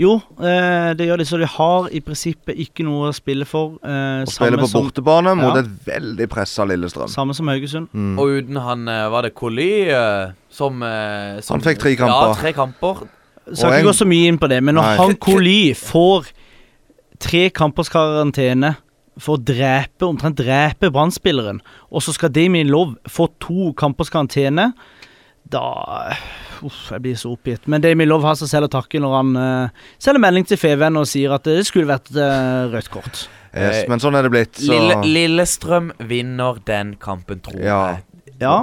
Jo, 0.00 0.16
eh, 0.42 0.90
det 0.98 1.06
gjør 1.06 1.20
de, 1.20 1.24
så 1.28 1.38
de 1.38 1.46
har 1.46 1.84
i 1.94 2.00
prinsippet 2.02 2.56
ikke 2.64 2.82
noe 2.82 3.12
å 3.12 3.14
spille 3.14 3.44
for. 3.46 3.76
Eh, 3.84 4.24
å 4.24 4.32
spille 4.32 4.58
på 4.58 4.66
som, 4.66 4.82
bortebane 4.88 5.36
mot 5.38 5.54
Ja. 5.54 5.60
et 5.60 5.68
veldig 5.86 6.26
pressa 6.32 6.64
Lillestrøm. 6.66 7.06
samme 7.12 7.36
som 7.36 7.46
Haugesund. 7.52 7.92
Mm. 7.94 8.16
Og 8.18 8.40
uten 8.40 8.56
han 8.64 8.88
eh, 8.88 9.04
Var 9.12 9.22
det 9.28 9.34
Colly 9.36 9.68
eh, 9.92 10.32
som, 10.50 10.82
eh, 10.82 11.38
som 11.44 11.60
Han 11.60 11.62
fikk 11.68 11.78
tre 11.84 11.94
kamper. 12.00 12.32
Ja, 12.32 12.34
tre 12.40 12.52
kamper. 12.56 13.04
Skal 13.52 13.76
ikke 13.76 13.90
gå 13.90 13.94
så 14.00 14.06
mye 14.08 14.30
inn 14.32 14.38
på 14.40 14.48
det, 14.48 14.62
men 14.64 14.78
når 14.78 14.86
Nei. 14.88 14.96
han 15.02 15.16
Koli 15.20 15.58
får 15.76 16.30
tre 17.20 17.44
kampers 17.54 17.90
karantene 17.92 18.74
for 19.20 19.36
å 19.36 19.42
drepe, 19.46 20.06
omtrent 20.08 20.40
drepe 20.40 20.88
Brann-spilleren, 20.90 21.60
og 21.92 22.02
så 22.02 22.14
skal 22.16 22.32
Damien 22.34 22.70
Love 22.72 22.96
få 23.06 23.28
to 23.42 23.72
kampers 23.78 24.10
karantene, 24.10 24.72
Da 25.44 25.60
Uff, 26.64 26.86
jeg 26.90 27.02
blir 27.04 27.16
så 27.20 27.34
oppgitt. 27.34 27.66
Men 27.68 27.82
Damien 27.84 28.08
Love 28.08 28.24
har 28.24 28.36
seg 28.40 28.48
selv 28.48 28.70
å 28.70 28.72
takke 28.72 28.96
når 29.02 29.12
han 29.18 29.34
uh, 29.36 29.82
sender 30.00 30.22
melding 30.24 30.46
til 30.48 30.56
Feven 30.56 30.96
og 30.96 31.04
sier 31.10 31.34
at 31.36 31.44
det 31.44 31.58
skulle 31.68 31.90
vært 31.90 32.08
uh, 32.16 32.70
rødt 32.72 32.88
kort. 32.94 33.26
Yes, 33.52 33.84
men 33.90 34.00
sånn 34.00 34.16
er 34.16 34.24
det 34.24 34.32
blitt. 34.32 34.56
Så 34.56 34.72
Lille, 34.72 34.96
Lillestrøm 35.04 35.92
vinner 36.08 36.56
den 36.64 36.94
kampen, 37.02 37.42
tror 37.44 37.60
Ja. 37.60 37.82
jeg. 37.92 38.00
Ja. 38.00 38.13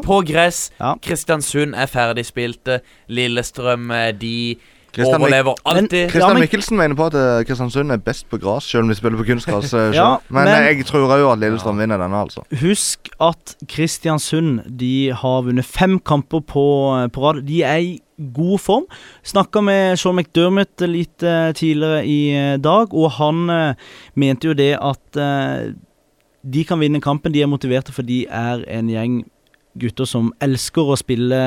På 0.04 0.22
gress. 0.28 0.72
Ja. 0.80 0.94
Kristiansund 1.02 1.76
er 1.76 1.86
ferdigspilte. 1.92 2.82
Lillestrøm 3.10 3.92
eh, 3.92 4.12
de 4.22 4.36
Christian, 4.92 5.22
overlever 5.22 5.56
alltid. 5.66 6.10
Kristian 6.12 6.40
Mikkelsen 6.40 6.76
mener 6.78 6.96
på 7.00 7.06
at 7.08 7.16
eh, 7.16 7.46
Kristiansund 7.48 7.92
er 7.96 8.02
best 8.04 8.26
på 8.30 8.38
gress, 8.44 8.66
selv 8.68 8.84
om 8.84 8.90
de 8.92 8.96
spiller 8.96 9.18
på 9.18 9.24
kunstgress. 9.30 9.74
eh, 9.74 9.94
Ja, 9.96 10.18
men, 10.30 10.44
men- 10.50 10.66
jeg 10.68 10.86
tror 10.90 11.08
òg 11.08 11.24
at 11.32 11.40
Lillestrøm 11.40 11.80
vinner 11.80 12.02
denne, 12.02 12.20
altså. 12.26 12.44
Husk 12.60 13.08
at 13.24 13.56
Kristiansund 13.72 14.66
de 14.80 15.12
har 15.16 15.42
vunnet 15.48 15.66
fem 15.66 16.00
kamper 16.00 16.44
på, 16.44 16.66
på 17.14 17.24
rad. 17.24 17.42
De 17.48 17.64
er 17.64 17.78
i 17.78 18.00
god 18.36 18.60
form. 18.60 18.84
Snakka 19.24 19.62
med 19.66 19.96
Sean 19.98 20.16
McDermott 20.20 20.84
litt 20.86 21.24
uh, 21.24 21.50
tidligere 21.58 22.04
i 22.06 22.58
dag, 22.62 22.92
og 22.94 23.12
han 23.18 23.48
uh, 23.50 23.96
mente 24.20 24.52
jo 24.52 24.54
det 24.54 24.76
at 24.78 25.18
uh, 25.18 25.72
de 26.44 26.64
kan 26.68 26.80
vinne 26.84 27.02
kampen. 27.02 27.34
De 27.34 27.42
er 27.42 27.50
motiverte, 27.50 27.96
for 27.96 28.06
de 28.06 28.26
er 28.28 28.62
en 28.68 28.92
gjeng 28.92 29.24
gutter 29.80 30.08
som 30.10 30.32
elsker 30.44 30.90
å 30.92 30.98
spille 31.00 31.38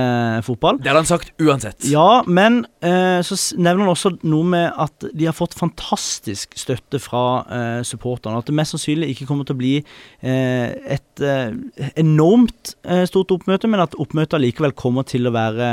fotball. 0.47 0.79
Det 0.81 0.91
hadde 0.91 1.03
han 1.03 1.09
sagt 1.09 1.33
uansett. 1.43 1.85
Ja, 1.91 2.23
men 2.27 2.63
eh, 2.85 3.21
så 3.27 3.37
nevner 3.59 3.85
han 3.85 3.93
også 3.93 4.15
noe 4.25 4.47
med 4.49 4.71
at 4.81 5.07
de 5.13 5.29
har 5.29 5.37
fått 5.37 5.57
fantastisk 5.59 6.57
støtte 6.59 7.01
fra 7.03 7.25
eh, 7.45 7.81
supporterne. 7.87 8.41
At 8.41 8.49
det 8.49 8.57
mest 8.57 8.75
sannsynlig 8.75 9.11
ikke 9.13 9.29
kommer 9.29 9.49
til 9.49 9.57
å 9.57 9.61
bli 9.61 9.75
eh, 9.79 10.97
et 10.97 11.25
eh, 11.25 11.53
enormt 12.01 12.75
eh, 12.89 13.05
stort 13.11 13.35
oppmøte, 13.35 13.69
men 13.71 13.83
at 13.85 13.97
oppmøtet 14.01 14.41
likevel 14.43 14.73
kommer 14.79 15.07
til 15.09 15.29
å 15.29 15.35
være 15.35 15.69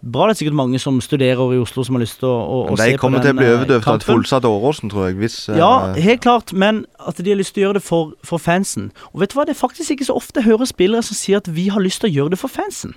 bra. 0.00 0.26
Det 0.28 0.34
er 0.34 0.40
sikkert 0.42 0.58
mange 0.58 0.80
som 0.82 0.98
studerer 1.04 1.54
i 1.54 1.60
Oslo 1.62 1.84
som 1.86 1.98
har 1.98 2.04
lyst 2.04 2.18
til 2.22 2.30
å, 2.30 2.34
å, 2.34 2.58
å 2.72 2.78
den. 2.78 2.94
de 2.94 3.00
kommer 3.00 3.22
til 3.24 3.34
å 3.36 3.38
bli 3.38 3.48
eh, 3.48 3.56
overdøvd 3.58 3.88
av 3.90 4.00
et 4.00 4.08
fullsatt 4.08 4.48
Åråsen, 4.48 4.90
tror 4.92 5.08
jeg. 5.08 5.18
Hvis 5.22 5.38
eh, 5.52 5.60
Ja, 5.60 5.72
helt 5.94 6.24
klart, 6.24 6.52
men 6.52 6.84
at 6.98 7.20
de 7.20 7.30
har 7.30 7.38
lyst 7.38 7.54
til 7.54 7.64
å 7.64 7.68
gjøre 7.68 7.78
det 7.80 7.86
for, 7.86 8.14
for 8.26 8.42
fansen. 8.42 8.90
Og 9.12 9.22
vet 9.22 9.32
du 9.32 9.38
hva, 9.38 9.46
det 9.48 9.54
er 9.54 9.60
faktisk 9.60 9.94
ikke 9.94 10.08
så 10.08 10.18
ofte 10.18 10.40
jeg 10.42 10.50
hører 10.50 10.68
spillere 10.68 11.04
som 11.06 11.18
sier 11.18 11.42
at 11.42 11.50
vi 11.54 11.68
har 11.72 11.83
lyst 11.86 12.00
til 12.02 12.10
å 12.10 12.14
gjøre 12.18 12.34
det 12.34 12.40
for 12.40 12.48
fansen. 12.52 12.94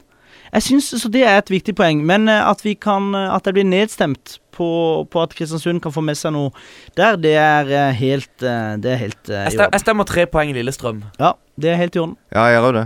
Jeg 0.54 0.64
synes, 0.64 0.86
Så 1.02 1.10
det 1.12 1.26
er 1.28 1.38
et 1.42 1.50
viktig 1.52 1.74
poeng. 1.76 2.06
Men 2.08 2.30
eh, 2.32 2.40
at 2.48 2.62
vi 2.64 2.74
kan 2.80 3.10
eh, 3.16 3.34
At 3.36 3.46
jeg 3.50 3.54
blir 3.58 3.66
nedstemt 3.68 4.38
på, 4.56 4.68
på 5.12 5.22
at 5.22 5.34
Kristiansund 5.36 5.82
kan 5.84 5.92
få 5.92 6.02
med 6.02 6.16
seg 6.18 6.32
noe 6.34 6.54
der, 6.96 7.18
det 7.20 7.34
er 7.36 7.68
eh, 7.68 7.92
helt 8.00 8.32
Det 8.40 8.90
er 8.94 9.02
helt 9.02 9.28
Jeg, 9.28 9.54
i 9.54 9.58
orden. 9.60 9.74
jeg 9.76 9.84
stemmer 9.84 10.08
tre 10.08 10.24
poeng 10.26 10.54
Lillestrøm. 10.56 11.04
Ja, 11.20 11.34
det 11.60 11.74
er 11.74 11.82
helt 11.84 11.96
i 11.96 12.00
orden. 12.06 12.16
ja, 12.32 12.46
jeg 12.48 12.62
gjør 12.62 12.78
det. 12.80 12.86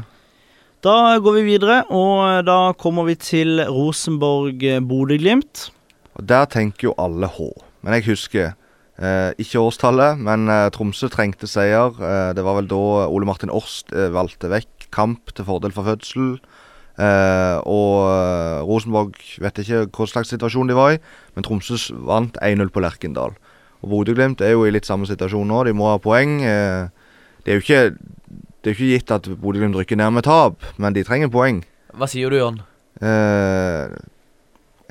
Da 0.82 0.96
går 1.22 1.36
vi 1.38 1.42
videre, 1.46 1.84
og 1.94 2.42
da 2.48 2.74
kommer 2.74 3.06
vi 3.06 3.14
til 3.22 3.62
Rosenborg-Bodø-Glimt. 4.42 5.70
Og 6.18 6.26
Der 6.28 6.46
tenker 6.50 6.90
jo 6.90 6.94
alle 6.98 7.28
H. 7.28 7.52
Men 7.84 7.94
jeg 7.98 8.06
husker 8.10 8.52
eh, 9.02 9.32
ikke 9.42 9.62
årstallet, 9.62 10.18
men 10.22 10.50
eh, 10.50 10.68
Tromsø 10.74 11.10
trengte 11.14 11.48
seier. 11.50 11.94
Eh, 12.02 12.32
det 12.38 12.44
var 12.46 12.58
vel 12.60 12.68
da 12.70 12.82
Ole 13.08 13.26
Martin 13.30 13.54
Årst 13.54 13.94
eh, 13.94 14.10
valgte 14.14 14.50
vekk 14.52 14.81
kamp 14.94 15.34
til 15.36 15.48
fordel 15.48 15.74
for 15.76 15.88
fødsel. 15.88 16.36
Eh, 17.02 17.58
og 17.66 17.94
eh, 18.12 18.60
Rosenborg 18.68 19.16
vet 19.42 19.62
ikke 19.64 19.86
hva 19.88 20.08
slags 20.10 20.34
situasjon 20.34 20.70
de 20.70 20.76
var 20.78 20.98
i, 20.98 21.02
men 21.36 21.46
Tromsø 21.48 21.80
vant 22.08 22.38
1-0 22.44 22.70
på 22.74 22.84
Lerkendal. 22.84 23.38
Og 23.82 23.90
Bodø-Glimt 23.90 24.44
er 24.46 24.54
jo 24.54 24.68
i 24.68 24.74
litt 24.74 24.86
samme 24.86 25.08
situasjon 25.10 25.48
nå. 25.50 25.64
De 25.66 25.74
må 25.74 25.90
ha 25.90 25.98
poeng. 26.02 26.40
Eh, 26.46 26.92
det 27.46 27.56
er 27.56 27.64
ikke, 27.64 27.82
det 28.62 28.70
er 28.70 28.76
jo 28.76 28.78
ikke 28.78 28.92
gitt 28.92 29.16
at 29.16 29.30
Bodø-Glimt 29.42 29.80
rykker 29.80 29.98
ned 29.98 30.14
med 30.20 30.28
tap, 30.28 30.62
men 30.78 30.94
de 30.94 31.06
trenger 31.08 31.32
poeng. 31.34 31.64
Hva 31.98 32.08
sier 32.12 32.30
du, 32.30 32.38
Jon? 32.38 32.62
Eh, 33.02 33.98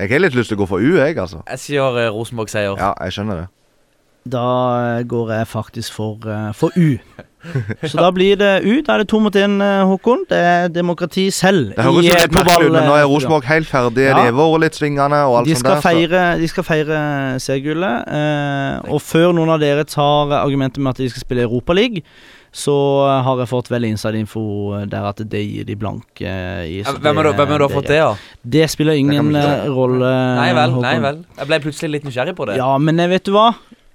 jeg 0.01 0.11
har 0.11 0.23
litt 0.23 0.35
lyst 0.35 0.51
til 0.51 0.57
å 0.59 0.63
gå 0.63 0.67
for 0.73 0.83
U, 0.83 0.97
jeg, 0.97 1.15
altså. 1.21 1.43
Jeg 1.47 1.61
sier 1.61 2.01
eh, 2.01 2.11
Rosenborg-seier. 2.11 2.75
Ja, 2.79 2.91
jeg 3.05 3.15
skjønner 3.15 3.43
det. 3.43 3.47
Da 4.23 4.97
eh, 4.99 5.03
går 5.09 5.31
jeg 5.33 5.47
faktisk 5.49 5.93
for, 5.97 6.17
eh, 6.29 6.51
for 6.53 6.69
U. 6.77 6.97
Så 7.89 7.97
da 7.97 8.11
blir 8.13 8.35
det 8.37 8.49
U. 8.69 8.81
Da 8.85 8.93
er 8.93 9.01
det 9.01 9.07
to 9.09 9.17
mot 9.19 9.33
én, 9.33 9.55
Håkon. 9.89 10.27
Det 10.29 10.37
er 10.37 10.67
demokrati 10.69 11.23
selv. 11.33 11.71
Det 11.73 11.81
høres 11.87 12.05
jo 12.05 12.13
eh, 12.13 12.19
litt 12.27 12.35
merkelig 12.37 12.67
ut, 12.67 12.75
men 12.75 12.85
nå 12.85 12.97
er 12.99 13.07
Rosenborg 13.09 13.47
helt 13.49 13.65
ferdig. 13.71 14.05
Ja. 14.11 14.19
De 14.19 14.27
har 14.27 14.35
vært 14.37 14.61
litt 14.67 14.77
svingende 14.77 15.23
og 15.25 15.39
alt 15.39 15.49
de 15.49 15.55
sånt 15.55 15.63
skal, 15.63 15.73
der. 15.73 15.81
så- 15.81 15.87
feire, 15.89 16.21
de 16.43 16.51
skal 16.51 16.67
feire 16.67 16.99
seriegullet. 17.41 18.13
Eh, 18.19 18.93
og 18.93 19.01
før 19.01 19.33
noen 19.33 19.55
av 19.55 19.59
dere 19.63 19.87
tar 19.89 20.35
argumentet 20.37 20.77
med 20.85 20.93
at 20.93 21.01
de 21.01 21.09
skal 21.09 21.25
spille 21.25 21.47
Europaliga, 21.49 22.05
så 22.53 22.73
har 23.23 23.37
jeg 23.39 23.47
fått 23.47 23.69
veldig 23.71 23.93
inside-info 23.95 24.41
der 24.91 25.05
at 25.07 25.21
det 25.31 25.41
gir 25.47 25.63
de 25.65 25.75
blanke 25.79 26.27
eh, 26.27 26.63
i. 26.67 26.77
Ja, 26.83 26.91
Hvem 26.93 27.15
har 27.15 27.23
du, 27.23 27.33
hvem 27.41 27.47
har 27.55 27.57
du 27.63 27.67
det 27.67 27.73
fått 27.73 27.87
det 27.87 27.99
av? 28.05 28.17
Det 28.43 28.69
spiller 28.69 28.93
ingen 29.01 29.33
eh, 29.39 29.65
rolle. 29.71 30.13
Nei 30.37 30.49
vel, 30.53 30.77
nei 30.83 30.97
vel. 30.99 31.21
Jeg 31.39 31.47
ble 31.47 31.59
plutselig 31.63 31.91
litt 31.97 32.03
nysgjerrig 32.09 32.35
på 32.37 32.45
det. 32.51 32.57
Ja, 32.61 32.75
men 32.77 32.99
eh, 32.99 33.07
vet 33.17 33.23
du 33.25 33.31
hva? 33.33 33.49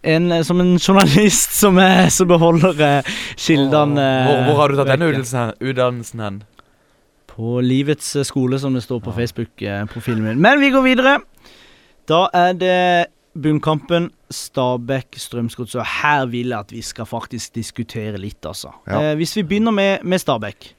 En, 0.06 0.28
eh, 0.32 0.44
som 0.46 0.60
en 0.62 0.76
journalist 0.78 1.56
som, 1.58 1.78
er, 1.82 2.08
som 2.14 2.28
beholder 2.30 2.82
eh, 2.86 3.16
kildene 3.34 4.10
hvor, 4.26 4.44
hvor 4.46 4.60
har 4.60 4.72
du 4.72 4.78
tatt 4.78 4.92
den 4.92 5.02
vekke. 5.02 5.16
utdannelsen 5.16 5.40
hen? 5.40 5.56
Utdannelsen 5.70 6.24
hen? 6.26 6.38
På 7.36 7.58
Livets 7.64 8.14
eh, 8.16 8.24
skole, 8.28 8.60
som 8.62 8.76
det 8.76 8.84
står 8.86 9.02
på 9.04 9.16
Facebook-profilen 9.16 10.24
min. 10.24 10.40
Men 10.40 10.62
vi 10.62 10.70
går 10.74 10.86
videre. 10.86 11.18
Da 12.06 12.26
er 12.36 12.54
det 12.56 12.78
bunnkampen 13.36 14.08
Stabæk-Strømsgodset. 14.32 15.80
Og 15.82 15.90
her 16.02 16.26
vil 16.32 16.54
jeg 16.54 16.58
at 16.58 16.72
vi 16.72 16.82
skal 16.84 17.08
faktisk 17.08 17.54
diskutere 17.58 18.20
litt, 18.20 18.40
altså. 18.46 18.72
Ja. 18.86 19.12
Eh, 19.12 19.14
hvis 19.20 19.36
vi 19.36 19.44
begynner 19.46 19.74
med, 19.74 20.04
med 20.04 20.22
Stabæk. 20.22 20.72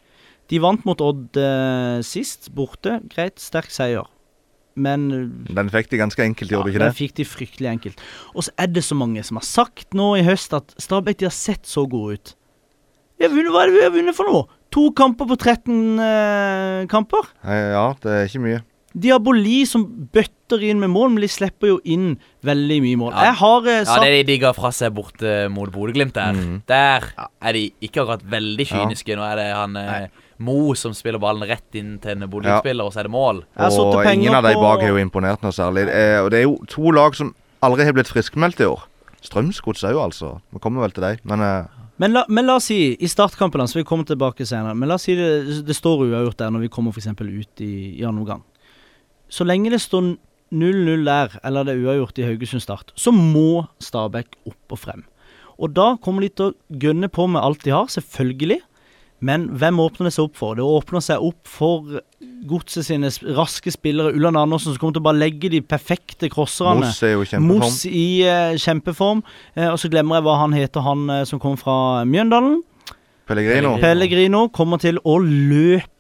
De 0.48 0.62
vant 0.64 0.86
mot 0.88 1.02
Odd 1.04 1.38
eh, 1.42 2.00
sist, 2.08 2.50
borte. 2.56 3.02
Greit, 3.12 3.40
sterk 3.44 3.72
seier. 3.74 4.08
Men 4.78 5.08
Den 5.50 5.72
fikk 5.74 5.90
de 5.90 5.98
ganske 6.04 6.22
enkelt, 6.22 6.52
gjorde 6.54 6.70
de 6.70 6.76
ikke 6.76 6.84
den 6.84 6.92
det? 6.94 7.00
fikk 7.00 7.16
de 7.18 7.26
fryktelig 7.26 7.70
enkelt. 7.72 8.04
Og 8.36 8.46
så 8.46 8.54
er 8.62 8.68
det 8.70 8.84
så 8.86 8.98
mange 9.00 9.24
som 9.26 9.40
har 9.42 9.48
sagt 9.48 9.98
nå 9.98 10.12
i 10.20 10.24
høst 10.28 10.54
at 10.54 10.76
Stabæk 10.78 11.18
de 11.24 11.26
har 11.32 11.34
sett 11.36 11.66
så 11.66 11.88
gode 11.90 12.20
ut. 12.20 12.34
Vi 13.18 13.26
har 13.26 13.34
vunnet, 13.34 13.50
hva 13.52 13.64
er 13.66 13.72
det 13.72 13.78
vi 13.80 13.86
har 13.88 13.94
vunnet 13.96 14.16
for 14.18 14.30
noe? 14.30 14.46
To 14.76 14.92
kamper 14.94 15.26
på 15.32 15.38
13 15.40 16.00
eh, 16.04 16.82
kamper. 16.92 17.30
Ja, 17.48 17.88
det 18.04 18.12
er 18.20 18.28
ikke 18.30 18.44
mye. 18.44 18.60
Diaboli 18.98 19.62
som 19.70 19.84
bøtter 20.14 20.62
inn 20.66 20.80
med 20.82 20.90
mål, 20.94 21.12
men 21.14 21.22
de 21.22 21.30
slipper 21.30 21.70
jo 21.74 21.80
inn 21.86 22.16
veldig 22.48 22.78
mye 22.86 23.00
mål. 23.02 23.12
Ja. 23.14 23.26
Jeg 23.32 23.38
har 23.42 23.68
eh, 23.74 23.82
Ja, 23.86 23.98
det 24.06 24.22
de, 24.30 24.38
ga 24.42 24.54
fra 24.58 24.72
seg 24.74 24.94
borte 24.98 25.34
mot 25.54 25.70
Bodø-Glimt 25.74 26.16
der. 26.18 26.34
Mhm. 26.38 26.62
Der 26.70 27.10
er 27.18 27.58
de 27.58 27.66
ikke 27.82 28.04
akkurat 28.06 28.24
veldig 28.32 28.66
Ja. 28.70 28.72
kyniske. 28.84 29.18
Nå 29.18 29.26
er 29.28 29.36
det 29.42 29.48
han 29.54 29.76
eh, 29.82 30.08
Mo 30.40 30.74
som 30.78 30.94
spiller 30.94 31.18
ballen 31.20 31.48
rett 31.50 31.76
inn 31.80 31.96
til 32.00 32.12
en 32.12 32.22
Ja. 32.22 32.28
Bodø-Glimt-spiller, 32.28 32.86
og 32.86 32.94
så 32.94 33.00
er 33.00 33.04
det 33.08 33.12
mål. 33.12 33.44
Og 33.58 34.06
ingen 34.14 34.34
av 34.36 34.44
de 34.44 34.54
bak 34.54 34.82
har 34.82 34.90
jo 34.90 34.98
imponert 35.02 35.42
noe 35.42 35.52
særlig. 35.52 35.88
Eh, 35.90 36.20
Og 36.24 36.30
det 36.32 36.40
er 36.40 36.44
jo 36.44 36.58
to 36.68 36.92
lag 36.92 37.16
som 37.16 37.34
aldri 37.64 37.86
har 37.86 37.94
blitt 37.94 38.08
friskmeldt 38.12 38.60
i 38.62 38.66
år. 38.70 38.84
Strømsgodset 39.22 39.90
òg, 39.94 40.04
altså. 40.12 40.40
Vi 40.54 40.60
kommer 40.60 40.82
vel 40.86 40.92
til 40.92 41.04
deg, 41.04 41.20
men 41.26 41.42
eh, 41.42 41.66
Men 42.00 42.14
la, 42.14 42.26
men 42.30 42.46
la 42.46 42.56
oss 42.60 42.66
si, 42.70 42.94
i 43.02 43.08
startkampen 43.10 43.66
så 43.68 43.80
vi 43.80 43.84
kommer 43.84 44.06
tilbake 44.06 44.46
senere, 44.46 44.76
men 44.78 44.88
la 44.88 44.96
oss 45.00 45.08
si 45.08 45.16
det, 45.18 45.66
det 45.66 45.76
står 45.76 46.04
uavgjort 46.06 46.38
der 46.38 46.52
når 46.54 46.60
vi 46.68 46.70
kommer 46.70 46.92
f.eks. 46.94 47.08
ut 47.10 47.62
i, 47.66 47.98
i 47.98 48.04
andre 48.06 48.22
omgang. 48.22 48.44
Så 49.30 49.44
lenge 49.44 49.72
det 49.74 49.82
står 49.82 50.14
0-0 50.54 51.06
der, 51.06 51.40
eller 51.44 51.64
det 51.66 51.74
er 51.74 51.82
uavgjort 51.88 52.20
i 52.22 52.28
Haugesund 52.28 52.62
Start, 52.62 52.94
så 52.96 53.10
må 53.12 53.66
Stabæk 53.82 54.38
opp 54.46 54.72
og 54.72 54.80
frem. 54.80 55.04
Og 55.58 55.74
da 55.74 55.96
kommer 55.98 56.22
de 56.22 56.30
til 56.30 56.52
å 56.52 56.56
gønne 56.70 57.10
på 57.10 57.26
med 57.28 57.42
alt 57.42 57.64
de 57.66 57.72
har, 57.74 57.88
selvfølgelig. 57.90 58.62
Men 59.20 59.48
hvem 59.58 59.80
åpner 59.82 60.08
det 60.08 60.14
seg 60.14 60.28
opp 60.28 60.38
for? 60.38 60.58
Det 60.58 60.66
åpner 60.66 61.02
seg 61.02 61.24
opp 61.26 61.50
for 61.50 61.98
godset 62.48 62.86
sine 62.86 63.10
raske 63.38 63.74
spillere. 63.74 64.14
Ulland 64.14 64.38
Andersen 64.38 64.76
som 64.76 64.82
kommer 64.82 64.98
til 64.98 65.02
å 65.02 65.08
bare 65.10 65.22
legge 65.24 65.50
de 65.50 65.64
perfekte 65.66 66.30
crosserne. 66.30 66.86
Moss 66.86 67.02
er 67.02 67.16
jo 67.16 67.26
i 67.26 67.30
kjempeform. 67.32 67.64
Moss 67.64 67.80
i 67.90 68.08
uh, 68.28 68.54
kjempeform. 68.62 69.24
Uh, 69.58 69.70
og 69.72 69.80
så 69.82 69.90
glemmer 69.94 70.20
jeg 70.20 70.28
hva 70.28 70.38
han 70.44 70.54
heter, 70.58 70.86
han 70.86 71.06
uh, 71.10 71.24
som 71.30 71.42
kommer 71.42 71.62
fra 71.62 71.78
Mjøndalen. 72.06 72.60
Pellegrino. 73.28 73.74
Pellegrino 73.82 74.46
kommer 74.54 74.80
til 74.80 75.02
å 75.04 75.18
løpe 75.20 75.97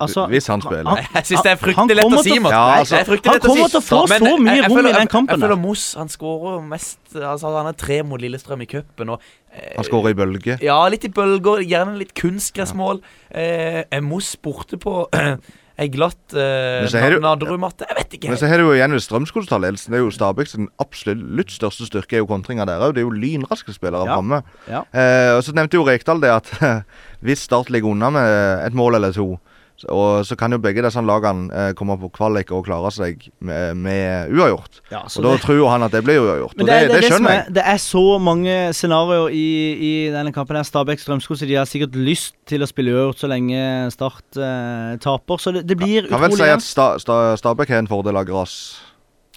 Altså 0.00 0.26
Hvis 0.30 0.46
han 0.46 0.62
spiller. 0.62 0.96
Jeg 1.14 1.24
syns 1.26 1.42
det 1.42 1.52
er 1.52 1.56
fryktelig 1.60 1.96
lett 1.98 2.14
å 2.18 2.22
si, 2.22 2.38
Mats. 2.38 2.52
Ja, 2.54 2.64
altså, 2.80 2.96
han 2.96 3.40
kommer 3.42 3.68
til 3.68 3.80
å 3.80 3.82
få 3.82 4.00
Men 4.08 4.20
så 4.20 4.30
jeg- 4.30 4.40
mye 4.46 4.56
jeg 4.56 4.70
rom 4.70 4.78
i 4.78 4.82
den 4.82 4.94
jeg- 4.94 5.08
kampen 5.10 5.40
Jeg 5.40 5.48
føler. 5.48 5.58
Moss 5.58 5.94
Han 5.98 6.08
skårer 6.08 6.62
mest 6.68 6.98
Altså 7.14 7.56
Han 7.56 7.66
er 7.66 7.72
tre 7.72 8.02
mot 8.02 8.20
Lillestrøm 8.20 8.62
i 8.62 8.66
cupen. 8.66 9.10
Eh, 9.52 9.72
Han 9.76 9.84
skårer 9.84 10.10
i 10.10 10.14
bølge. 10.14 10.58
Ja, 10.62 10.86
litt 10.88 11.04
i 11.04 11.08
bølger. 11.08 11.62
Gjerne 11.66 11.96
litt 11.98 12.14
kunstgressmål. 12.14 13.00
Eh, 13.30 13.84
er 13.90 14.00
Moss 14.00 14.36
borte 14.36 14.76
på 14.78 15.06
ei 15.78 15.86
glatt 15.88 16.34
eh, 16.34 16.82
er 16.90 17.20
Nadderud-matte? 17.22 17.86
Jeg 17.88 17.96
vet 17.96 18.14
ikke. 18.18 18.28
Men 18.32 18.36
så 18.40 18.48
har 18.50 18.58
du 18.58 18.64
jo 18.66 18.72
igjen 18.74 18.90
Strømsgodset-ledelsen. 18.98 19.90
Det 19.94 19.98
er 20.00 20.02
jo 20.04 20.10
Stabæks 20.10 20.56
absolutt 20.82 21.50
største 21.54 21.86
styrke 21.86 22.14
er 22.18 22.22
jo 22.24 22.26
kontringa 22.26 22.66
der 22.66 22.80
òg. 22.82 22.94
Det 22.94 23.02
er 23.02 23.06
jo 23.06 23.14
lynraske 23.14 23.72
spillere 23.74 24.06
Ja. 24.06 24.16
framme. 24.16 24.42
Ja. 24.68 24.82
Eh, 24.92 25.36
og 25.36 25.42
så 25.46 25.54
nevnte 25.54 25.74
jo 25.78 25.84
Rekdal 25.86 26.20
det 26.20 26.30
at 26.30 26.84
hvis 27.24 27.38
Start 27.46 27.70
ligger 27.70 27.90
unna 27.94 28.10
med 28.10 28.66
et 28.66 28.74
mål 28.74 28.96
eller 28.96 29.12
to, 29.12 29.38
Og 29.86 30.24
så 30.26 30.34
kan 30.34 30.50
jo 30.50 30.58
begge 30.58 30.82
disse 30.82 30.98
lagene 31.06 31.52
eh, 31.54 31.72
komme 31.78 31.94
på 32.00 32.08
kvalik 32.16 32.50
og 32.50 32.64
klare 32.66 32.90
seg 32.90 33.28
med, 33.38 33.76
med 33.78 34.32
uavgjort. 34.34 34.80
Ja, 34.90 35.04
Og 35.06 35.22
da 35.22 35.34
det- 35.36 35.42
tror 35.44 35.56
jo 35.60 35.68
han 35.70 35.82
at 35.86 35.92
det 35.94 36.02
blir 36.04 36.18
uavgjort. 36.24 36.56
Men 36.58 36.66
Og 36.66 36.72
det, 36.72 36.78
det, 36.90 36.96
det 37.02 37.10
skjønner 37.12 37.30
er, 37.30 37.38
jeg. 37.44 37.54
Det 37.54 37.64
er 37.74 37.76
så 37.84 38.02
mange 38.18 38.56
scenarioer 38.74 39.30
i, 39.30 39.46
i 39.78 39.92
denne 40.10 40.32
kampen. 40.34 40.56
her 40.58 40.66
Stabæk 40.66 40.98
Strømskog, 40.98 41.38
så 41.38 41.46
de 41.46 41.54
har 41.54 41.64
sikkert 41.70 41.94
lyst 41.94 42.34
til 42.50 42.62
å 42.62 42.66
spille 42.66 42.90
uavgjort 42.96 43.22
så 43.22 43.30
lenge 43.30 43.62
Start 43.94 44.36
eh, 44.42 44.96
taper. 44.98 45.38
Så 45.38 45.54
det, 45.54 45.62
det 45.68 45.78
blir 45.78 46.08
Kan 46.10 46.20
vel 46.26 46.34
si 46.34 46.42
at 46.50 46.62
Sta, 46.66 46.88
Sta, 46.98 47.36
Stabæk 47.38 47.68
har 47.70 47.78
en 47.84 47.90
fordel 47.90 48.16
av 48.18 48.26
gress. 48.26 48.80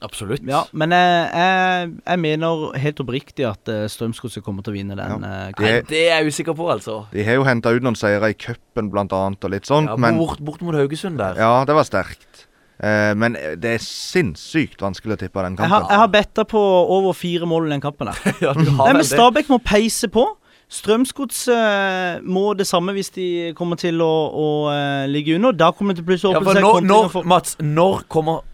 Absolutt. 0.01 0.41
Ja, 0.49 0.63
men 0.73 0.93
jeg, 0.95 1.17
jeg, 1.37 1.89
jeg 2.07 2.19
mener 2.23 2.77
helt 2.81 3.01
oppriktig 3.03 3.45
at 3.45 3.69
uh, 3.69 3.83
Strømsgodset 3.91 4.43
kommer 4.45 4.65
til 4.65 4.73
å 4.73 4.77
vinne 4.79 4.97
den. 4.97 5.25
eh, 5.27 5.51
De, 5.57 5.65
Nei, 5.67 5.73
det 5.89 6.01
er 6.07 6.23
jeg 6.23 6.33
usikker 6.33 6.57
på, 6.57 6.65
altså. 6.73 7.03
de 7.13 7.25
har 7.27 7.37
jo 7.37 7.45
henta 7.45 7.73
ut 7.75 7.85
noen 7.85 7.97
seire 7.99 8.31
i 8.33 8.37
cupen 8.37 8.89
blant 8.93 9.13
annet, 9.13 9.45
og 9.45 9.53
litt 9.53 9.69
sånt, 9.69 9.91
Ja, 9.91 9.99
men 10.01 10.17
bort, 10.17 10.41
bort 10.41 10.63
mot 10.65 10.77
Haugesund 10.77 11.21
der. 11.21 11.37
Ja, 11.37 11.61
det 11.69 11.77
var 11.77 11.85
sterkt. 11.85 12.47
Eh, 12.81 13.13
men 13.13 13.37
det 13.61 13.75
er 13.75 13.83
sinnssykt 13.85 14.81
vanskelig 14.81 15.19
å 15.19 15.21
tippe 15.21 15.45
den 15.45 15.53
jeg, 15.59 15.69
har, 15.69 15.83
kampen. 15.83 15.93
jeg 15.93 16.01
har 16.01 16.13
betta 16.17 16.45
på 16.49 16.61
over 16.97 17.13
fire 17.13 17.45
mål 17.45 17.69
i 17.69 17.75
den 17.75 17.83
kampen. 17.83 18.09
der 18.09 18.37
Ja, 18.47 18.55
Nei, 18.57 18.93
men. 18.97 19.05
Stabæk 19.05 19.51
må 19.53 19.61
peise 19.61 20.09
på. 20.09 20.25
Strømsgodset 20.71 22.23
må 22.23 22.53
det 22.55 22.65
samme 22.69 22.93
hvis 22.95 23.11
de 23.13 23.27
kommer 23.57 23.75
til 23.77 23.99
å, 24.01 24.13
å 24.31 24.47
uh, 24.71 25.03
ligge 25.11 25.35
under. 25.35 25.51
Da 25.51 25.73
kommer 25.75 25.93
det 25.93 26.01
til 26.01 26.07
plutselig 26.07 26.31
å 26.31 26.39
åpne 26.39 26.53
ja, 26.55 26.61
seg 26.61 26.87
når, 26.87 26.87
når, 26.87 27.27
Mats, 27.27 27.57
når 27.59 28.05
kommer 28.11 28.45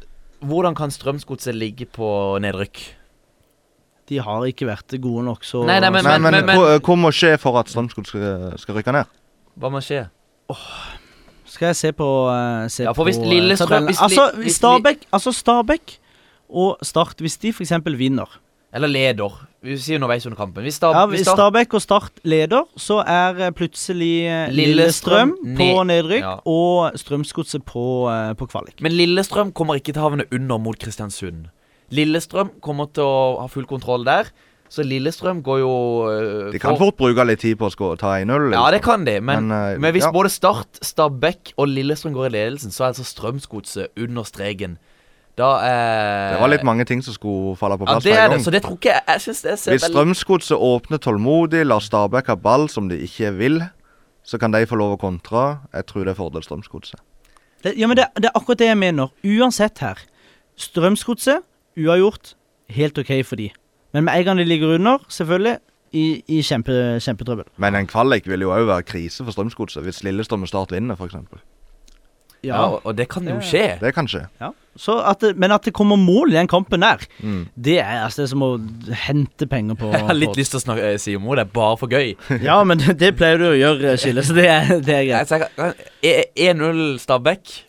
Hvordan 0.45 0.75
kan 0.77 0.91
Strømsgodset 0.91 1.55
ligge 1.55 1.85
på 1.85 2.37
nedrykk? 2.41 2.81
De 4.07 4.19
har 4.23 4.45
ikke 4.47 4.67
vært 4.69 4.93
gode 5.03 5.25
nok, 5.25 5.43
så 5.43 5.65
Nei, 5.65 5.79
nei, 5.83 5.89
men- 5.91 6.03
men, 6.05 6.21
men, 6.21 6.45
men- 6.45 6.55
hva, 6.57 6.77
hva 6.79 6.95
må 6.95 7.09
skje 7.11 7.37
for 7.41 7.57
at 7.59 7.67
Strømsgodt 7.69 8.07
skal, 8.07 8.53
skal 8.57 8.75
rykke 8.77 8.93
ned? 8.95 9.05
Hva 9.59 9.71
må 9.73 9.81
skje? 9.83 10.05
Skal 11.47 11.67
jeg 11.71 11.75
se 11.75 11.91
på 11.95 12.07
uh, 12.29 12.67
se 12.71 12.83
Ja, 12.83 12.91
for 12.95 13.03
hvis 13.07 13.17
på, 13.17 13.23
eh, 13.23 13.31
Lillestrøm- 13.33 13.87
hvis 13.89 14.01
altså, 14.01 14.31
hvis 14.35 14.55
Stabæk, 14.55 15.05
altså 15.11 15.31
Stabæk 15.31 15.97
og 16.49 16.77
Start, 16.83 17.17
hvis 17.19 17.37
de 17.37 17.49
f.eks. 17.53 17.71
vinner 17.97 18.27
Eller 18.75 18.87
leder. 18.91 19.31
Vi 19.63 19.77
sier 19.81 19.97
underveis 19.97 20.25
under 20.27 20.37
kampen. 20.37 20.63
Hvis, 20.63 20.75
Stab, 20.77 20.93
Ja, 20.95 21.05
hvis 21.09 21.25
Stabæk 21.25 21.73
og 21.73 21.81
Start 21.81 22.19
leder, 22.27 22.65
så 22.77 22.99
er 23.07 23.39
eh, 23.47 23.51
plutselig 23.55 24.27
eh, 24.27 24.51
Lillestrøm 24.53 25.31
Lillestrøm 25.33 25.55
på 25.57 25.69
ned- 25.71 25.87
nedrykk 25.93 26.21
ja. 26.25 26.33
og 26.45 26.97
Strømsgodset 26.99 27.63
på, 27.65 27.85
eh, 28.11 28.33
på 28.37 28.45
kvalik. 28.51 28.81
Men 28.85 28.91
Lillestrøm 28.93 29.53
kommer 29.55 29.79
ikke 29.79 29.93
til 29.95 30.03
å 30.03 30.09
havne 30.09 30.27
under 30.31 30.59
mot 30.61 30.77
Kristiansund. 30.79 31.47
Lillestrøm 31.95 32.51
kommer 32.61 32.91
til 32.93 33.07
å 33.07 33.39
ha 33.41 33.47
full 33.47 33.65
kontroll 33.65 34.03
der. 34.07 34.29
Så 34.69 34.83
Lillestrøm 34.83 35.39
går 35.47 35.61
jo 35.61 35.71
uh, 36.11 36.51
De 36.51 36.59
kan 36.59 36.75
for- 36.75 36.89
fort 36.91 36.97
bruke 36.99 37.23
litt 37.23 37.39
tid 37.39 37.55
på 37.55 37.69
å 37.71 37.93
ta 37.95 38.17
1-0. 38.19 38.49
Ja, 38.51 38.65
det 38.75 38.81
kan 38.83 39.05
de, 39.07 39.13
men, 39.23 39.47
Men, 39.47 39.79
men, 39.79 39.93
hvis 39.95 40.03
ja. 40.03 40.11
både 40.11 40.27
Start, 40.29 40.81
Stabæk 40.83 41.53
og 41.55 41.69
Lillestrøm 41.71 42.11
går 42.13 42.27
i 42.27 42.33
ledelsen, 42.35 42.71
så 42.75 42.83
er 42.83 42.87
altså 42.91 43.05
Strømsgodset 43.07 43.95
under 43.95 44.27
streken. 44.27 44.75
Da 45.37 45.47
eh, 45.61 46.33
Det 46.33 46.41
var 46.41 46.49
litt 46.49 46.63
mange 46.65 46.85
ting 46.89 47.03
som 47.05 47.13
skulle 47.13 47.53
falle 47.59 47.77
på 47.77 47.85
plass. 47.85 48.05
Ja, 48.05 48.09
det 48.09 48.21
er 48.21 48.31
det. 48.33 48.39
Så 48.45 48.53
det 48.53 48.63
tror 48.65 48.77
ikke 48.79 48.95
jeg 48.95 49.03
Jeg 49.07 49.21
synes 49.21 49.41
det 49.45 49.57
ser 49.61 49.75
Hvis 49.75 49.85
Strømsgodset 49.91 50.57
åpner 50.57 50.97
tålmodig, 50.97 51.65
lar 51.65 51.83
Stabæk 51.83 52.31
ha 52.31 52.35
ball 52.35 52.65
som 52.73 52.89
de 52.89 52.97
ikke 53.05 53.33
vil, 53.37 53.61
så 54.25 54.39
kan 54.41 54.51
de 54.51 54.65
få 54.65 54.79
lov 54.79 54.95
å 54.97 55.01
kontre. 55.01 55.59
Jeg 55.73 55.85
tror 55.91 56.07
det 56.07 56.15
er 56.15 56.17
fordel 56.17 56.43
Strømsgodset. 56.43 56.99
Ja, 57.77 57.87
men 57.87 57.97
det, 57.97 58.07
det 58.17 58.31
er 58.31 58.37
akkurat 58.37 58.59
det 58.59 58.71
jeg 58.71 58.79
mener. 58.81 59.13
Uansett 59.25 59.79
her. 59.83 60.01
Strømsgodset, 60.57 61.45
uavgjort, 61.77 62.33
helt 62.73 62.97
OK 62.97 63.13
for 63.25 63.39
de. 63.39 63.51
Men 63.93 64.07
med 64.07 64.17
en 64.17 64.25
gang 64.25 64.41
de 64.41 64.45
ligger 64.45 64.73
under, 64.75 65.05
selvfølgelig, 65.09 65.57
i, 65.95 66.05
i 66.27 66.41
kjempe, 66.43 66.73
kjempetrøbbel. 67.03 67.45
Men 67.61 67.77
en 67.77 67.87
kvalik 67.87 68.27
vil 68.27 68.43
jo 68.43 68.51
òg 68.51 68.65
være 68.67 68.85
krise 68.89 69.23
for 69.23 69.31
Strømsgodset, 69.35 69.85
hvis 69.85 70.01
Lillestrøm 70.03 70.43
og 70.43 70.51
Start 70.51 70.73
vinner, 70.75 70.97
f.eks. 70.97 71.15
Ja, 72.43 72.59
og- 72.67 72.81
og 72.85 72.95
det 72.95 73.07
kan 73.09 73.25
jo 73.27 73.39
skje. 73.41 73.79
Det 73.79 73.93
kan 73.95 74.05
skje. 74.07 74.27
Ja. 74.41 74.51
Så 74.77 74.99
at 75.09 75.19
det, 75.19 75.35
men 75.41 75.51
at 75.51 75.63
det 75.65 75.73
kommer 75.73 75.97
mål 75.97 76.29
i 76.29 76.37
den 76.37 76.47
kampen 76.47 76.81
der, 76.81 76.97
Mm. 77.23 77.47
det 77.59 77.79
er 77.79 78.03
altså 78.05 78.17
det 78.17 78.23
er 78.23 78.27
som 78.27 78.41
å 78.45 78.93
hente 78.93 79.47
penger 79.49 79.73
på 79.75 79.91
Jeg 79.93 80.05
har 80.05 80.13
litt 80.13 80.29
på- 80.29 80.37
lyst 80.37 80.51
til 80.51 80.59
å 80.59 80.63
snakke, 80.63 80.83
eh, 80.93 80.97
si 80.97 81.15
om 81.15 81.23
det, 81.35 81.51
bare 81.51 81.77
for 81.77 81.87
gøy. 81.87 82.15
Ja, 82.43 82.63
men 82.63 82.77
det, 82.77 82.97
det 82.99 83.15
pleier 83.17 83.37
du 83.39 83.45
å 83.49 83.57
gjøre, 83.57 83.97
Skille, 83.97 84.21
så 84.21 84.35
det 84.35 84.45
er, 84.45 84.79
det 84.79 84.93
er 84.93 85.03
greit. 85.09 85.29
Jeg 85.29 85.49
tenker, 85.49 85.73
eh, 86.03 86.23
1-0 86.37 86.99
Stabæk. 86.99 87.63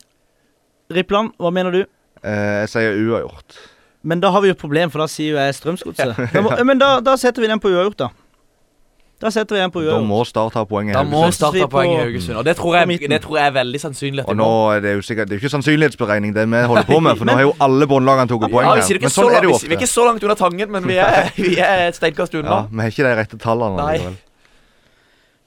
Rippland, 0.90 1.32
hva 1.38 1.50
mener 1.52 1.72
du? 1.72 1.82
Eh, 2.24 2.60
jeg 2.66 2.68
sier 2.72 2.94
uavgjort. 2.96 3.56
Men 4.04 4.20
da 4.20 4.30
har 4.30 4.40
vi 4.40 4.48
jo 4.48 4.52
et 4.56 4.60
problem, 4.60 4.90
for 4.90 4.98
da 5.02 5.06
sier 5.10 5.32
jo 5.34 5.36
jeg 5.40 5.54
Strømsgodset. 5.54 6.16
Ja. 6.34 6.64
Men 6.64 6.78
da, 6.78 7.00
da 7.00 7.16
setter 7.16 7.40
vi 7.44 7.48
den 7.50 7.60
på 7.60 7.68
uavgjort, 7.72 7.96
da. 8.04 8.08
Da 9.18 9.30
setter 9.34 9.56
vi 9.56 9.60
den 9.64 9.70
på 9.74 9.80
Da 9.82 9.96
uavgjort. 9.96 10.06
må 10.06 10.18
Start 10.28 10.54
ha 10.54 10.62
poeng 10.64 10.90
i 10.90 10.92
Da 10.94 11.00
må 11.02 11.24
Haugesund. 11.24 11.34
Start 11.34 11.56
ha 11.58 11.66
poeng 11.72 11.90
i 11.90 11.96
Haugesund. 11.98 12.36
Og 12.38 12.44
det 12.46 12.54
tror, 12.56 12.76
jeg, 12.78 13.00
det 13.10 13.18
tror 13.24 13.38
jeg 13.40 13.46
er 13.50 13.54
veldig 13.56 13.80
sannsynlig 13.82 14.22
at 14.22 14.28
Og 14.30 14.36
de 14.36 14.38
nå 14.38 14.46
må. 14.46 14.60
er 14.76 14.80
det 14.84 14.92
jo 14.94 15.00
sikkert 15.02 15.26
Det 15.26 15.34
er 15.34 15.40
jo 15.40 15.42
ikke 15.42 15.50
sannsynlighetsberegning 15.56 16.34
det 16.36 16.44
vi 16.52 16.60
holder 16.70 16.86
på 16.86 17.00
med, 17.02 17.18
for 17.18 17.26
nå 17.26 17.34
har 17.34 17.42
jo 17.48 17.54
alle 17.66 17.88
båndlagene 17.90 18.28
tatt 18.30 18.46
poeng 18.52 18.66
Ja, 18.68 18.74
vi, 18.76 18.78
her. 18.78 18.86
sier 18.86 18.98
det 19.00 19.02
Men 19.08 19.10
så 19.10 19.22
sånn 19.24 19.30
er 19.30 19.34
langt, 19.34 19.42
det 19.42 19.50
jo 19.50 19.56
vi, 19.56 19.58
vi 19.58 19.74
er 19.74 19.74
ofte. 19.74 19.78
ikke 19.82 19.90
så 19.90 20.04
langt 20.06 20.22
unna 20.28 20.36
Tangen, 20.38 20.70
men 20.70 20.86
vi 20.86 20.96
er, 21.02 21.32
vi 21.48 21.54
er 21.58 21.82
et 21.88 21.98
steinkast 21.98 22.34
Ja, 22.38 22.40
unna. 22.44 22.58
Vi 22.70 22.78
har 22.86 22.94
ikke 22.94 23.08
de 23.08 23.14
rette 23.18 23.38
tallene 23.42 23.88
Nei. 23.88 24.14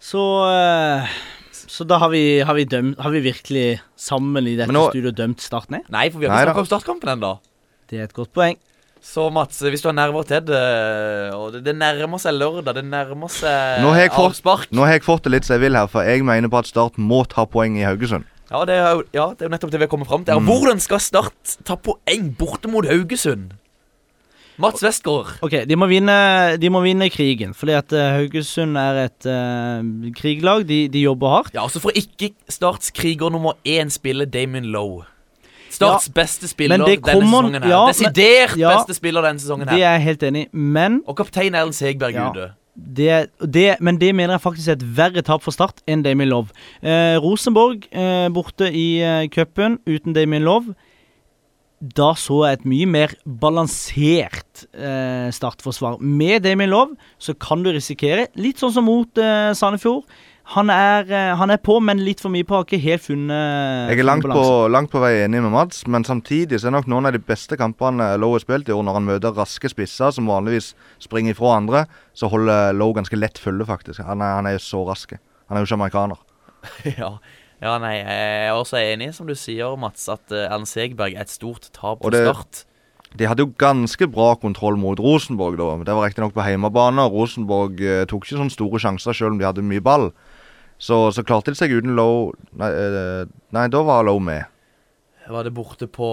Så 0.01 0.21
eh, 0.51 1.07
Så 1.71 1.85
da 1.87 1.97
har 2.01 2.09
vi, 2.11 2.23
har 2.41 2.57
vi 2.57 2.65
dømt 2.65 2.99
Har 2.99 3.11
vi 3.15 3.21
virkelig 3.23 3.79
sammen 3.95 4.47
i 4.49 4.55
dette 4.57 4.67
Men 4.67 4.79
nå- 4.81 4.89
studioet 4.91 5.15
dømt 5.15 5.39
Start 5.45 5.69
ned? 5.71 5.87
Nei, 5.93 6.09
for 6.11 6.19
vi 6.19 6.27
har 6.27 6.35
Nei 6.35 6.41
ikke 6.43 6.51
da. 6.51 6.51
snakket 6.51 6.65
om 6.65 6.71
startkampen 6.73 7.13
ennå. 7.15 7.31
Det 7.91 7.99
er 7.99 8.03
et 8.09 8.13
godt 8.15 8.31
poeng. 8.33 8.57
Så 9.01 9.31
Mats, 9.33 9.57
hvis 9.65 9.81
du 9.81 9.87
har 9.89 9.95
nerver 9.97 10.27
til 10.29 10.43
det 10.45 10.59
Og 11.33 11.55
det, 11.55 11.63
det 11.65 11.73
nærmer 11.73 12.21
seg 12.21 12.35
lørdag, 12.37 12.75
det 12.77 12.83
nærmer 12.85 13.31
seg 13.33 13.81
Nå 13.81 13.95
har 13.97 14.11
fått- 14.13 14.35
avspark. 14.35 14.67
Nå 14.71 14.85
har 14.85 14.93
jeg 14.99 15.05
fått 15.07 15.23
det 15.25 15.31
litt 15.33 15.47
som 15.47 15.57
jeg 15.57 15.63
vil 15.65 15.79
her, 15.79 15.89
for 15.89 16.05
jeg 16.05 16.21
mener 16.27 16.51
på 16.53 16.59
at 16.61 16.69
Start 16.69 16.99
må 17.01 17.23
ta 17.29 17.47
poeng 17.49 17.79
i 17.81 17.87
Haugesund. 17.87 18.27
Ja 18.51 18.61
det, 18.67 18.75
er 18.77 18.93
jo, 18.99 19.03
ja, 19.15 19.25
det 19.33 19.45
er 19.45 19.49
jo 19.49 19.53
nettopp 19.55 19.71
det 19.73 19.79
vi 19.79 19.87
har 19.87 19.91
kommet 19.91 20.09
fram 20.11 20.23
til. 20.27 20.37
Mm. 20.37 20.47
Hvordan 20.51 20.79
skal 20.83 21.01
Start 21.01 21.57
ta 21.65 21.77
poeng 21.79 22.29
borte 22.37 22.69
mot 22.69 22.85
Haugesund? 22.85 23.55
Mats 24.61 24.83
Westgård. 24.83 25.31
Ok, 25.41 25.55
de 25.65 25.77
må 25.79 25.87
vinne, 25.89 26.13
de 26.61 26.69
må 26.69 26.83
vinne 26.83 27.07
krigen, 27.09 27.55
fordi 27.57 27.73
at 27.73 27.93
eh, 27.97 28.09
Haugesund 28.19 28.77
er 28.77 28.99
et 29.07 29.25
uh, 29.25 30.11
kriglag. 30.13 30.67
De, 30.69 30.83
de 30.91 31.01
jobber 31.07 31.31
hardt. 31.33 31.55
Ja, 31.55 31.63
altså 31.63 31.81
for 31.81 31.95
ikke 31.97 32.33
Starts 32.51 32.91
kriger 32.93 33.31
nummer 33.33 33.55
én 33.65 33.89
spiller 33.89 34.29
Damon 34.29 34.67
Lowe. 34.75 35.07
Starts 35.73 36.09
beste 36.13 36.47
spiller 36.51 36.77
denne 36.77 36.97
sesongen 37.01 37.61
her. 37.63 37.69
ja, 37.69 37.85
men- 37.85 37.93
Desidert 37.93 38.57
ja, 38.57 38.73
beste 38.77 38.93
spiller 38.97 39.21
denne 39.21 39.39
sesongen 39.39 39.67
her 39.69 39.75
Det 39.77 39.83
er 39.83 39.97
jeg 39.97 40.01
helt 40.07 40.23
enig 40.23 40.47
men 40.53 41.01
Og 41.07 41.15
kaptein 41.17 41.53
Erlend 41.55 41.73
Segberg 41.77 42.13
Ja. 42.13 42.29
ute. 42.31 42.51
det, 42.75 43.29
det, 43.51 43.75
men 43.81 43.97
det 43.97 44.13
mener 44.15 44.33
jeg 44.37 44.41
faktisk 44.41 44.67
er 44.67 44.77
et 44.79 44.85
verre 44.97 45.21
tap 45.21 45.41
for 45.43 45.51
Start 45.51 45.81
enn 45.87 46.03
Damien 46.03 46.29
Love. 46.29 46.47
Eh, 46.81 47.17
Rosenborg 47.19 47.83
eh, 47.91 48.29
borte 48.29 48.71
i 48.73 49.01
eh, 49.01 49.27
cupen 49.27 49.79
uten 49.85 50.13
Damien 50.13 50.43
Love. 50.43 50.73
Da 51.81 52.13
så 52.13 52.45
jeg 52.45 52.59
et 52.59 52.65
mye 52.65 52.85
mer 52.85 53.13
balansert 53.25 54.65
eh, 54.73 55.29
startforsvar. 55.33 55.99
Med 55.99 56.43
Damien 56.43 56.69
Love 56.69 56.95
så 57.19 57.33
kan 57.37 57.63
du 57.63 57.71
risikere, 57.73 58.27
litt 58.37 58.59
sånn 58.61 58.71
som 58.75 58.85
mot 58.85 59.17
eh, 59.17 59.51
Sandefjord 59.57 60.03
han 60.51 60.71
er, 60.73 61.05
eh, 61.07 61.31
han 61.39 61.51
er 61.53 61.59
på, 61.63 61.77
men 61.83 62.01
litt 62.03 62.21
for 62.23 62.33
mye 62.33 62.45
på. 62.47 62.57
Har 62.57 62.65
ikke 62.65 62.81
helt 62.83 63.05
funnet 63.05 63.91
Jeg 63.91 64.01
er 64.01 64.07
langt 64.07 64.27
på, 64.27 64.45
langt 64.71 64.91
på 64.91 65.01
vei 65.03 65.13
enig 65.23 65.41
med 65.45 65.53
Mads, 65.53 65.85
men 65.87 66.03
samtidig 66.07 66.59
så 66.59 66.67
er 66.69 66.75
nok 66.75 66.89
noen 66.91 67.07
av 67.07 67.15
de 67.15 67.21
beste 67.23 67.55
kampene 67.59 68.09
Lowe 68.19 68.35
har 68.35 68.43
spilt 68.43 68.71
i 68.71 68.75
år, 68.75 68.83
når 68.87 68.99
han 68.99 69.07
møter 69.07 69.37
raske 69.37 69.71
spisser 69.71 70.11
som 70.15 70.27
vanligvis 70.27 70.73
springer 71.03 71.35
ifra 71.35 71.55
andre, 71.59 71.85
så 72.17 72.27
holder 72.31 72.75
Lowe 72.75 72.97
ganske 72.99 73.19
lett 73.19 73.39
følge, 73.39 73.67
faktisk. 73.69 74.03
Han 74.07 74.23
er, 74.23 74.35
han 74.39 74.49
er 74.49 74.59
så 74.63 74.83
rask. 74.87 75.15
Han 75.47 75.57
er 75.57 75.63
jo 75.63 75.69
ikke 75.69 75.79
amerikaner. 75.79 76.19
ja. 77.01 77.13
ja, 77.63 77.77
nei, 77.81 77.95
jeg 78.01 78.49
er 78.49 78.57
også 78.57 78.81
enig, 78.81 79.13
som 79.15 79.29
du 79.29 79.37
sier, 79.39 79.77
Mats, 79.79 80.09
at 80.11 80.35
uh, 80.35 80.43
Erlend 80.49 80.69
Segberg 80.69 81.15
er 81.15 81.23
et 81.23 81.33
stort 81.33 81.71
tap 81.71 82.03
på 82.03 82.11
Start. 82.11 82.65
De 83.19 83.27
hadde 83.27 83.43
jo 83.43 83.51
ganske 83.59 84.07
bra 84.07 84.33
kontroll 84.39 84.77
mot 84.79 84.99
Rosenborg, 84.99 85.57
da. 85.59 85.73
Det 85.83 85.95
var 85.95 86.07
riktignok 86.07 86.35
på 86.35 86.45
hjemmebane. 86.47 87.03
og 87.03 87.17
Rosenborg 87.17 87.81
eh, 87.83 88.05
tok 88.07 88.23
ikke 88.23 88.37
sånne 88.39 88.53
store 88.53 88.79
sjanser 88.79 89.17
selv 89.17 89.33
om 89.33 89.41
de 89.41 89.47
hadde 89.47 89.65
mye 89.67 89.83
ball. 89.83 90.11
Så, 90.81 90.97
så 91.13 91.21
klarte 91.27 91.53
de 91.53 91.59
seg 91.59 91.73
uten 91.77 91.93
Low 91.97 92.31
nei, 92.57 92.71
eh, 92.73 93.25
nei, 93.53 93.67
da 93.69 93.83
var 93.85 94.01
Low 94.07 94.17
med. 94.23 94.47
Var 95.31 95.45
det 95.45 95.51
borte 95.53 95.85
på 95.87 96.07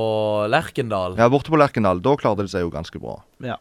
Lerkendal? 0.52 1.16
Ja, 1.18 1.26
Borte 1.32 1.50
på 1.50 1.58
Lerkendal, 1.58 2.02
da 2.04 2.12
klarte 2.20 2.44
de 2.44 2.52
seg 2.52 2.66
jo 2.66 2.68
ganske 2.70 3.00
bra. 3.02 3.16
Ja. 3.42 3.56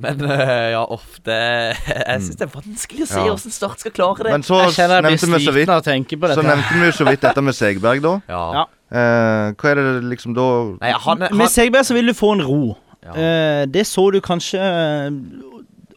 Men 0.00 0.20
eh, 0.24 0.70
ja, 0.72 0.80
ofte 0.88 1.34
Jeg 1.36 2.22
syns 2.24 2.38
det 2.40 2.46
er 2.46 2.52
vanskelig 2.54 3.04
å 3.04 3.08
si 3.10 3.18
Mm. 3.20 3.26
Ja. 3.28 3.34
hvordan 3.36 3.52
Start 3.54 3.82
skal 3.84 3.92
klare 3.92 4.24
det. 4.26 4.32
Men 4.32 4.44
så 4.46 4.58
nevnte 4.64 5.12
vi 5.12 5.18
så 5.20 5.32
vidt 5.36 5.46
sliten 5.52 5.74
av 5.74 5.80
å 5.82 5.84
tenke 5.86 6.16
på 6.20 6.30
Så 6.34 6.44
nevnte 6.46 6.76
vi 6.80 6.86
jo 6.88 6.94
så 6.96 7.06
vidt 7.10 7.20
dette 7.26 7.42
med 7.44 7.56
Segberg, 7.58 8.00
da. 8.04 8.14
ja. 8.32 8.44
Ja. 8.58 8.66
Eh, 8.90 9.52
hva 9.60 9.70
er 9.70 9.78
det 9.78 9.90
liksom 10.10 10.32
da 10.34 10.46
Nei, 10.80 10.92
han, 11.04 11.20
han... 11.28 11.36
Med 11.38 11.52
Segberg 11.52 11.84
så 11.86 11.94
vil 11.94 12.08
du 12.10 12.14
få 12.16 12.32
en 12.34 12.42
ro. 12.48 12.62
ja. 13.04 13.12
Eh, 13.14 13.62
det 13.70 13.84
så 13.86 14.08
du 14.10 14.18
kanskje 14.24 14.58
eh, 14.58 15.10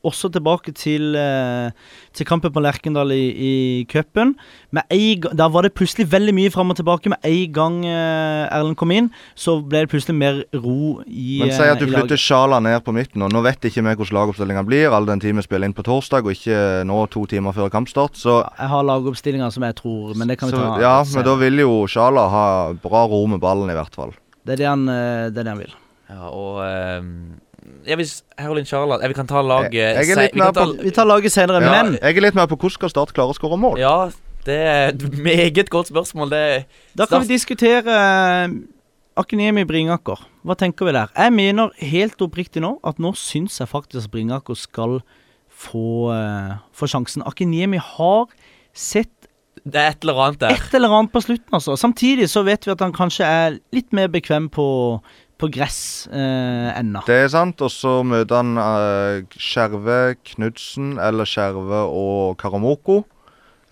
også 0.04 0.30
tilbake 0.34 0.74
til, 0.76 1.16
eh, 1.16 1.72
til 2.13 2.28
kampen 2.28 2.52
på 2.54 2.62
Lerkendal 2.63 3.12
i, 3.16 3.24
i 3.32 3.54
cupen. 3.89 4.36
Da 4.74 5.48
var 5.48 5.66
det 5.66 5.74
plutselig 5.78 6.10
veldig 6.12 6.34
mye 6.36 6.52
fram 6.52 6.74
og 6.74 6.78
tilbake. 6.80 7.12
Med 7.13 7.24
en 7.24 7.54
gang 7.56 7.78
eh, 7.88 8.54
Erlend 8.54 8.78
kom 8.80 8.92
inn, 8.92 9.10
så 9.36 9.58
ble 9.62 9.86
det 9.86 9.92
plutselig 9.94 10.16
mer 10.18 10.44
ro 10.54 11.02
i 11.08 11.39
Men 11.42 11.54
si 11.56 11.63
at 11.63 11.80
du 11.80 11.88
eh, 11.88 11.92
flytter 11.94 12.16
laget. 12.16 12.24
Sjala 12.24 12.60
ned 12.63 12.84
på 12.84 12.96
midten, 12.96 13.24
og 13.24 13.32
nå 13.34 13.44
vet 13.46 13.70
ikke 13.70 13.84
vi 13.84 13.96
hvordan 13.96 14.20
lagoppstillinga 14.20 14.66
blir, 14.68 14.92
all 14.94 15.08
den 15.10 15.24
tid 15.24 15.38
vi 15.38 15.46
spiller 15.46 15.70
inn 15.70 15.78
på 15.78 15.86
torsdag, 15.88 16.28
og 16.28 16.36
ikke 16.36 16.84
nå 16.89 17.00
to 17.13 17.26
timer 17.32 17.56
før 17.56 17.72
kampstart. 17.74 18.20
Så, 18.20 18.42
Jeg 18.60 18.72
har 18.74 18.89
lagoppstillinga 18.89 19.52
som 19.54 19.66
jeg 19.68 19.80
tror, 19.80 20.13
men 20.20 20.28
det 20.30 20.39
kan 20.39 20.52
vi 20.52 20.58
så 20.58 20.66
ta 20.66 20.82
ja, 20.84 20.98
men 21.13 21.26
da 21.26 21.38
vil 21.39 21.63
jo 21.63 21.84
Sjala 21.89 22.28
ha 22.32 22.46
bra 22.84 23.06
ro 23.08 23.24
med 23.32 23.42
ballen, 23.44 23.72
i 23.72 23.78
hvert 23.78 23.96
fall. 23.96 24.13
Det 24.44 24.58
er 24.58 24.63
det 24.63 24.68
han, 24.68 24.86
eh, 24.92 25.32
det 25.32 25.39
er 25.39 25.48
det 25.48 25.54
han 25.54 25.63
vil. 25.63 25.76
Ja, 26.12 26.30
og 26.30 26.60
ehm, 26.66 27.39
ja, 27.86 27.96
vil, 28.00 28.08
Herolin 28.39 28.65
Charlat 28.65 29.02
Vi 29.08 29.13
kan 29.13 29.28
ta 29.28 29.41
laget 29.41 29.74
Jeg- 29.74 29.96
jeg 29.96 30.10
er 30.10 30.15
se- 30.15 30.30
vi 30.34 30.39
kan 30.39 30.54
ta, 30.54 30.65
på- 30.65 30.84
Vi 30.84 30.91
tar 30.91 31.06
laget 31.06 31.32
senere, 31.32 31.62
Ja, 31.62 31.84
men 31.84 31.93
jeg 32.02 32.17
er 32.17 32.22
litt 32.22 32.36
mer 32.36 32.48
på 32.48 32.58
hvordan 32.58 32.72
skal 32.72 32.89
Start 32.89 33.13
klare 33.13 33.30
å 33.34 33.38
skåre 33.38 33.58
mål. 33.60 33.78
Ja, 33.80 34.10
det 34.46 34.56
er 34.60 34.88
et 34.89 35.12
meget 35.17 35.69
godt 35.69 35.88
spørsmål. 35.91 36.30
Det 36.30 36.65
da 36.96 37.06
kan 37.06 37.22
vi 37.22 37.28
diskutere 37.36 37.88
eh, 37.88 38.48
Akiniemi 39.15 39.63
Bringaker. 39.63 40.17
Hva 40.43 40.56
tenker 40.58 40.86
vi 40.86 40.91
der? 40.91 41.08
Jeg 41.15 41.32
mener 41.34 41.69
helt 41.78 42.17
oppriktig 42.17 42.62
nå 42.62 42.80
at 42.84 42.98
nå 42.98 43.13
syns 43.15 43.60
jeg 43.60 43.67
faktisk 43.69 44.06
at 44.06 44.12
Bringaker 44.12 44.56
skal 44.58 45.02
få, 45.54 46.10
uh, 46.12 46.58
få 46.74 46.88
sjansen. 46.89 47.22
Akiniemi 47.26 47.78
har 47.78 48.26
sett 48.74 49.10
Det 49.65 49.76
er 49.80 49.91
et 49.91 50.02
eller 50.04 50.15
annet 50.19 50.39
der. 50.39 50.50
et 50.58 50.74
eller 50.74 50.89
annet 50.89 51.12
på 51.13 51.22
slutten, 51.24 51.54
altså. 51.54 51.78
Samtidig 51.78 52.26
så 52.28 52.43
vet 52.43 52.65
vi 52.65 52.72
at 52.74 52.80
han 52.82 52.91
kanskje 52.91 53.24
er 53.24 53.60
litt 53.72 53.93
mer 53.93 54.08
bekvem 54.10 54.50
på, 54.52 55.00
på 55.41 55.50
gress 55.52 56.08
eh, 56.12 56.69
ennå. 56.78 57.02
Det 57.08 57.15
er 57.26 57.32
sant. 57.34 57.62
Og 57.65 57.72
så 57.74 58.00
møter 58.08 58.39
han 58.39 58.58
uh, 58.60 59.39
Skjerve, 59.39 60.15
Knutsen 60.34 60.98
eller 61.02 61.28
Skjerve 61.30 61.84
og 61.89 62.38
Karamoko. 62.41 63.04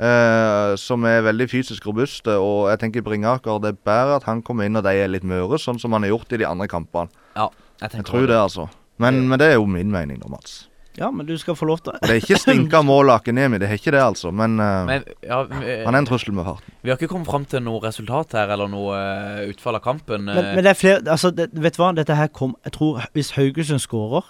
eh, 0.02 0.76
som 0.82 1.06
er 1.06 1.22
veldig 1.22 1.48
fysisk 1.52 1.86
robuste. 1.86 2.34
Og 2.42 2.70
jeg 2.72 2.82
tenker 2.82 3.06
Bringaker 3.06 3.60
det 3.62 3.76
er 3.76 3.84
bedre 3.86 4.18
at 4.18 4.26
han 4.30 4.42
kommer 4.42 4.66
inn 4.66 4.80
og 4.80 4.86
de 4.88 4.96
er 4.98 5.12
litt 5.12 5.28
møre, 5.28 5.60
sånn 5.62 5.80
som 5.82 5.94
han 5.94 6.08
har 6.08 6.16
gjort 6.16 6.34
i 6.34 6.42
de 6.42 6.48
andre 6.50 6.68
kampene. 6.72 7.12
Ja, 7.36 7.50
jeg 7.82 7.94
Jeg 7.94 8.06
tror 8.06 8.28
det, 8.28 8.38
altså. 8.38 8.68
Men, 8.98 9.28
men 9.28 9.40
det 9.40 9.52
er 9.52 9.56
jo 9.58 9.66
min 9.66 9.92
mening, 9.92 10.20
da, 10.22 10.30
Mats. 10.30 10.68
Ja, 11.00 11.08
men 11.12 11.26
du 11.26 11.38
skal 11.40 11.56
få 11.56 11.66
lov 11.70 11.80
til 11.80 11.94
det. 11.94 12.02
det 12.04 12.10
er 12.16 12.20
ikke 12.20 12.40
stinka 12.42 12.82
mål 12.92 13.14
Akenemi, 13.14 13.58
det 13.62 13.70
er 13.70 13.78
ikke 13.80 13.94
det, 13.96 14.02
altså. 14.04 14.32
Men, 14.36 14.60
eh, 14.60 14.82
Men 14.90 15.06
ja, 15.24 15.42
vi, 15.48 15.78
han 15.86 15.96
er 15.96 16.00
en 16.04 16.10
trussel 16.10 16.34
med 16.36 16.46
farten. 16.46 16.74
vi 16.84 16.92
har 16.92 16.98
ikke 17.00 17.08
kommet 17.14 17.28
fram 17.32 17.46
til 17.46 17.64
noe 17.64 17.80
resultat 17.86 18.36
her, 18.36 18.52
eller 18.52 18.68
noe 18.72 18.98
eh, 18.98 19.46
utfall 19.54 19.80
av 19.80 19.86
kampen. 19.86 20.26
Men, 20.28 20.38
eh. 20.38 20.52
men 20.58 20.64
det 20.68 20.74
er 20.74 20.80
flere 20.80 21.02
Altså, 21.08 21.32
det, 21.32 21.50
vet 21.54 21.78
du 21.78 21.84
hva? 21.84 21.94
Dette 21.96 22.16
her 22.16 22.28
kom 22.28 22.56
Jeg 22.66 22.76
tror 22.76 23.02
Hvis 23.16 23.32
Haugesund 23.38 23.80
skårer 23.80 24.28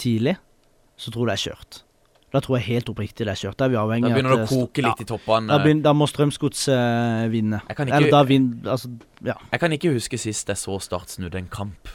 tidlig, 0.00 0.36
så 0.96 1.12
tror 1.12 1.28
jeg 1.28 1.36
det 1.36 1.38
er 1.40 1.44
kjørt. 1.50 1.82
Da 2.30 2.40
tror 2.40 2.56
jeg 2.60 2.66
helt 2.70 2.88
oppriktig 2.92 3.26
det 3.26 3.32
er 3.34 3.40
kjørt. 3.40 3.58
Da 3.58 3.66
er 3.66 3.72
vi 3.72 3.76
da 3.76 3.84
begynner 3.90 4.36
det 4.36 4.38
å 4.38 4.44
eh, 4.46 4.50
koke 4.52 4.84
litt 4.86 5.00
i 5.02 5.06
toppene. 5.08 5.50
Da, 5.50 5.58
begynner, 5.64 5.82
da 5.88 5.92
må 5.98 6.06
Strømsgodset 6.08 7.30
vinne. 7.32 7.58
Jeg 7.68 7.76
kan 7.76 7.88
ikke- 7.88 7.96
Eller 7.96 8.10
da 8.14 8.22
vinner 8.22 8.70
Altså, 8.70 8.88
ja. 9.26 9.34
Jeg 9.50 9.60
kan 9.60 9.72
ikke 9.72 9.92
huske 9.92 10.18
sist 10.18 10.48
jeg 10.48 10.56
så 10.56 10.80
Start 10.80 11.10
snudde 11.10 11.36
en 11.36 11.48
kamp. 11.50 11.88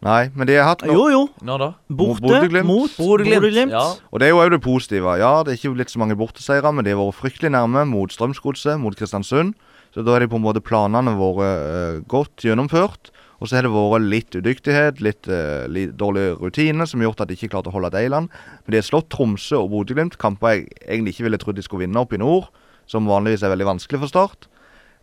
Nei, 0.00 0.30
men 0.32 0.48
de 0.48 0.54
har 0.56 0.70
hatt 0.70 0.80
noe 0.88 0.94
Jo, 0.96 1.08
jo. 1.12 1.24
Nå 1.44 1.56
da? 1.60 1.74
Borte 1.92 2.24
Bodø-Glimt. 2.24 2.64
mot 2.64 2.92
Bodø-Glimt. 2.96 3.42
Bodø-Glimt. 3.44 3.74
Ja. 3.76 3.84
Og 4.08 4.22
det 4.22 4.28
er 4.28 4.32
jo 4.32 4.40
òg 4.40 4.54
det 4.54 4.62
positive. 4.64 5.16
Ja, 5.20 5.32
det 5.44 5.52
er 5.52 5.58
ikke 5.58 5.74
blitt 5.76 5.92
så 5.92 6.00
mange 6.00 6.16
borteseiere, 6.16 6.72
men 6.72 6.86
de 6.86 6.94
har 6.94 7.00
vært 7.02 7.18
fryktelig 7.18 7.52
nærme 7.52 7.84
mot 7.90 8.12
Strømsgodset, 8.14 8.80
mot 8.80 8.96
Kristiansund. 8.96 9.52
Så 9.92 10.04
da 10.06 10.14
har 10.14 10.24
de 10.24 10.30
på 10.30 10.40
en 10.40 10.46
måte 10.46 10.62
planene 10.64 11.12
vært 11.18 11.42
uh, 11.44 12.00
godt 12.08 12.46
gjennomført. 12.46 13.12
Og 13.40 13.48
så 13.48 13.58
har 13.58 13.68
det 13.68 13.74
vært 13.74 14.08
litt 14.08 14.38
udyktighet, 14.40 15.04
litt, 15.04 15.28
uh, 15.28 15.68
litt 15.68 15.92
dårlig 16.00 16.40
rutine, 16.40 16.88
som 16.88 17.00
har 17.00 17.10
gjort 17.10 17.26
at 17.26 17.28
de 17.28 17.36
ikke 17.36 17.52
klarte 17.52 17.68
å 17.68 17.76
holde 17.76 17.92
Deiland. 17.92 18.32
Men 18.64 18.72
de 18.72 18.80
har 18.80 18.88
slått 18.88 19.12
Tromsø 19.12 19.60
og 19.60 19.72
Bodø-Glimt, 19.74 20.16
kamper 20.20 20.56
jeg 20.56 20.68
egentlig 20.86 21.18
ikke 21.18 21.28
ville 21.28 21.44
trodd 21.44 21.60
de 21.60 21.68
skulle 21.68 21.84
vinne 21.84 22.00
opp 22.00 22.16
i 22.16 22.22
nord, 22.22 22.48
som 22.88 23.08
vanligvis 23.08 23.44
er 23.44 23.52
veldig 23.52 23.68
vanskelig 23.74 24.00
for 24.00 24.16
Start. 24.16 24.48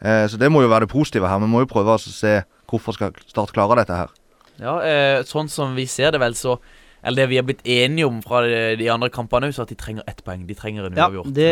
Uh, 0.02 0.26
så 0.26 0.42
det 0.42 0.50
må 0.50 0.66
jo 0.66 0.74
være 0.74 0.90
det 0.90 0.96
positive 0.96 1.30
her. 1.30 1.46
Vi 1.46 1.54
må 1.54 1.62
jo 1.62 1.70
prøve 1.70 1.94
å 1.94 2.02
se 2.02 2.40
hvorfor 2.66 2.98
skal 2.98 3.14
Start 3.30 3.54
klare 3.54 3.78
dette 3.84 4.06
her. 4.06 4.18
Ja, 4.60 4.80
eh, 4.82 5.24
sånn 5.24 5.50
som 5.50 5.76
vi 5.78 5.86
ser 5.86 6.12
det 6.12 6.20
vel, 6.24 6.34
så 6.34 6.58
Eller 7.04 7.24
det 7.24 7.30
vi 7.30 7.36
har 7.38 7.44
blitt 7.46 7.62
enige 7.64 8.08
om 8.08 8.22
fra 8.26 8.42
de, 8.42 8.76
de 8.80 8.88
andre 8.90 9.08
kampene, 9.14 9.52
så 9.54 9.62
at 9.64 9.70
de 9.70 9.76
trenger 9.76 10.04
ett 10.10 10.24
poeng. 10.26 10.48
De 10.48 10.56
trenger 10.58 10.88
en 10.90 10.96
Ja, 10.98 11.06
uavgjort. 11.08 11.30
det, 11.34 11.52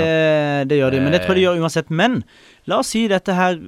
det 0.68 0.80
gjør 0.80 0.92
de. 0.92 1.00
Men 1.06 1.12
det 1.14 1.22
tror 1.22 1.36
jeg 1.38 1.46
de 1.46 1.46
Eh. 1.46 1.54
gjør 1.54 1.62
uansett. 1.64 1.90
Men 1.90 2.24
la 2.68 2.80
oss 2.80 2.88
si 2.90 3.08
dette 3.08 3.34
her 3.34 3.60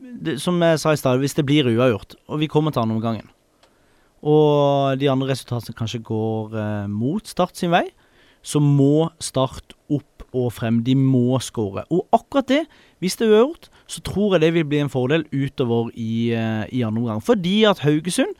det, 0.00 0.40
Som 0.40 0.60
jeg 0.60 0.78
sa 0.80 0.92
i 0.92 0.96
stad, 0.96 1.20
hvis 1.20 1.34
det 1.36 1.44
blir 1.46 1.64
uavgjort, 1.68 2.16
og 2.28 2.40
vi 2.40 2.46
kommer 2.48 2.72
til 2.72 2.80
andreomgangen, 2.82 3.28
og 4.26 4.98
de 4.98 5.08
andre 5.12 5.28
resultatene 5.32 5.76
kanskje 5.76 6.02
går 6.04 6.56
eh, 6.56 6.86
mot 6.90 7.26
Start 7.28 7.56
sin 7.56 7.70
vei, 7.72 7.84
så 8.46 8.60
må 8.62 9.10
Start 9.22 9.74
opp 9.92 10.24
og 10.36 10.50
frem. 10.52 10.82
De 10.84 10.94
må 10.98 11.38
skåre. 11.40 11.84
Og 11.90 12.06
akkurat 12.12 12.48
det, 12.50 12.62
hvis 13.00 13.16
det 13.16 13.28
er 13.28 13.36
uavgjort, 13.38 13.68
så 13.88 14.02
tror 14.02 14.34
jeg 14.34 14.40
det 14.42 14.52
vil 14.56 14.66
bli 14.68 14.80
en 14.82 14.90
fordel 14.92 15.24
utover 15.32 15.90
i, 15.94 16.32
eh, 16.34 16.64
i 16.72 16.82
andre 16.82 17.02
omgang. 17.04 17.22
Fordi 17.24 17.62
at 17.70 17.78
Haugesund 17.86 18.34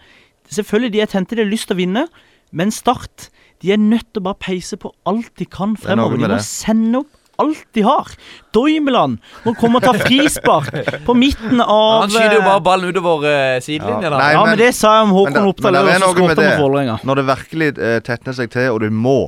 Selvfølgelig 0.52 0.92
de 0.92 1.00
er 1.04 1.10
tente, 1.10 1.36
de 1.36 1.42
har 1.44 1.50
lyst 1.50 1.68
til 1.70 1.76
å 1.76 1.80
vinne, 1.82 2.06
men 2.52 2.70
Start 2.74 3.30
de 3.62 3.72
er 3.72 3.80
nødt 3.80 4.12
til 4.12 4.22
å 4.22 4.26
bare 4.28 4.40
peise 4.46 4.76
på 4.80 4.92
alt 5.08 5.32
de 5.40 5.46
kan 5.48 5.74
er 5.76 5.82
fremover. 5.82 6.18
De 6.20 6.26
må 6.26 6.34
det. 6.34 6.42
sende 6.44 7.00
opp 7.02 7.14
alt 7.38 7.64
de 7.76 7.82
har. 7.84 8.08
Doimeland 8.56 9.18
må 9.44 9.52
komme 9.60 9.80
og 9.80 9.84
ta 9.84 9.92
frispark 9.96 10.70
på 11.04 11.16
midten 11.16 11.60
av 11.60 12.06
Han 12.06 12.12
skyter 12.14 12.38
jo 12.38 12.42
eh, 12.42 12.46
bare 12.48 12.62
ballen 12.64 12.92
utover 12.92 13.26
uh, 13.26 13.56
sidelinja, 13.64 14.08
Ja. 14.08 14.12
Nei, 14.16 14.30
Ja, 14.32 14.44
men, 14.44 14.54
men- 14.54 14.62
det 14.62 14.70
sa 14.74 14.94
jeg 14.98 15.08
om 15.08 15.16
Håkon 15.16 15.50
Oppdal, 15.50 15.80
skåret 16.00 16.40
mot 16.40 16.62
Vålerenga. 16.62 17.00
Når 17.04 17.20
det 17.20 17.26
virkelig 17.32 17.72
uh, 17.76 17.98
tetner 18.06 18.38
seg 18.38 18.52
til, 18.54 18.70
og 18.72 18.80
du 18.84 18.88
må 18.90 19.18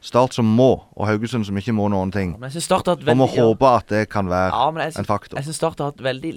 Start 0.00 0.32
som 0.32 0.48
må, 0.48 0.70
og 0.96 1.04
Haugesund 1.04 1.44
som 1.44 1.58
ikke 1.60 1.74
må 1.76 1.90
noen 1.92 2.08
ting. 2.08 2.30
Men 2.40 2.48
jeg 2.48 2.62
syns 2.62 2.70
har 2.72 2.86
hatt 2.88 3.02
Og 3.04 3.18
må 3.20 3.26
håpe 3.28 3.68
at 3.68 3.90
det 3.92 4.06
kan 4.08 4.30
være 4.32 4.48
Ja, 4.48 4.70
men 4.72 4.86
jeg 4.86 4.96
en 4.96 5.04
faktor. 5.04 5.36
jeg 5.36 5.44
syns 5.50 5.58
Start 5.60 5.82
har 5.82 5.90
hatt 5.92 6.00
veldig 6.00 6.32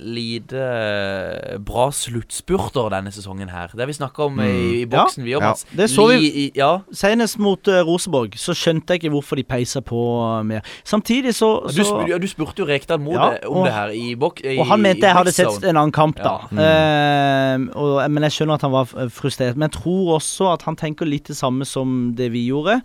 lite 0.00 0.56
eh, 0.58 1.58
bra 1.60 1.90
sluttspurter 1.92 2.88
denne 2.92 3.12
sesongen 3.12 3.50
her. 3.52 3.68
Det 3.74 3.80
har 3.84 3.86
vi 3.90 3.96
snakka 3.96 4.24
om 4.26 4.40
i, 4.40 4.48
i 4.50 4.80
Ja. 4.82 4.86
boksen, 5.04 5.24
vi 5.24 5.34
òg, 5.36 5.42
Ja. 5.42 5.54
Det 5.76 5.90
så 5.90 6.06
vi- 6.08 6.30
i, 6.46 6.52
ja. 6.56 6.80
Senest 6.92 7.38
mot 7.38 7.68
uh, 7.68 7.80
Rosenborg 7.84 8.34
så 8.40 8.54
skjønte 8.56 8.94
jeg 8.94 9.02
ikke 9.02 9.12
hvorfor 9.14 9.36
de 9.36 9.44
peisa 9.44 9.80
på 9.80 10.00
eh, 10.40 10.42
mer. 10.44 10.60
Samtidig 10.84 11.34
så, 11.34 11.50
Du, 11.68 11.72
så 11.74 11.84
spur, 11.84 12.08
ja, 12.08 12.18
du 12.18 12.26
spurte 12.28 12.62
jo 12.62 12.66
Rekdal 12.66 13.00
Ja, 13.12 13.28
om 13.48 13.56
og- 13.60 13.66
det 13.66 13.72
her 13.74 13.88
i 13.90 14.14
bok... 14.14 14.40
i- 14.44 14.58
Og 14.58 14.66
han 14.66 14.80
mente 14.82 15.06
jeg 15.06 15.14
hadde 15.16 15.32
sett 15.32 15.64
en 15.64 15.76
annen 15.76 15.92
kamp, 15.92 16.16
da. 16.16 16.38
Ja. 16.50 17.56
Mm. 17.56 17.68
Uh, 17.70 17.76
og, 17.76 18.10
men 18.10 18.22
jeg 18.22 18.32
skjønner 18.32 18.54
at 18.54 18.62
han 18.62 18.72
var 18.72 18.88
eh, 18.96 19.08
frustrert. 19.08 19.56
Men 19.56 19.68
jeg 19.70 19.80
tror 19.82 20.16
også 20.18 20.52
at 20.54 20.62
han 20.62 20.76
tenker 20.76 21.06
litt 21.06 21.28
det 21.28 21.36
samme 21.36 21.64
som 21.68 22.14
det 22.16 22.30
vi 22.32 22.46
gjorde. 22.48 22.80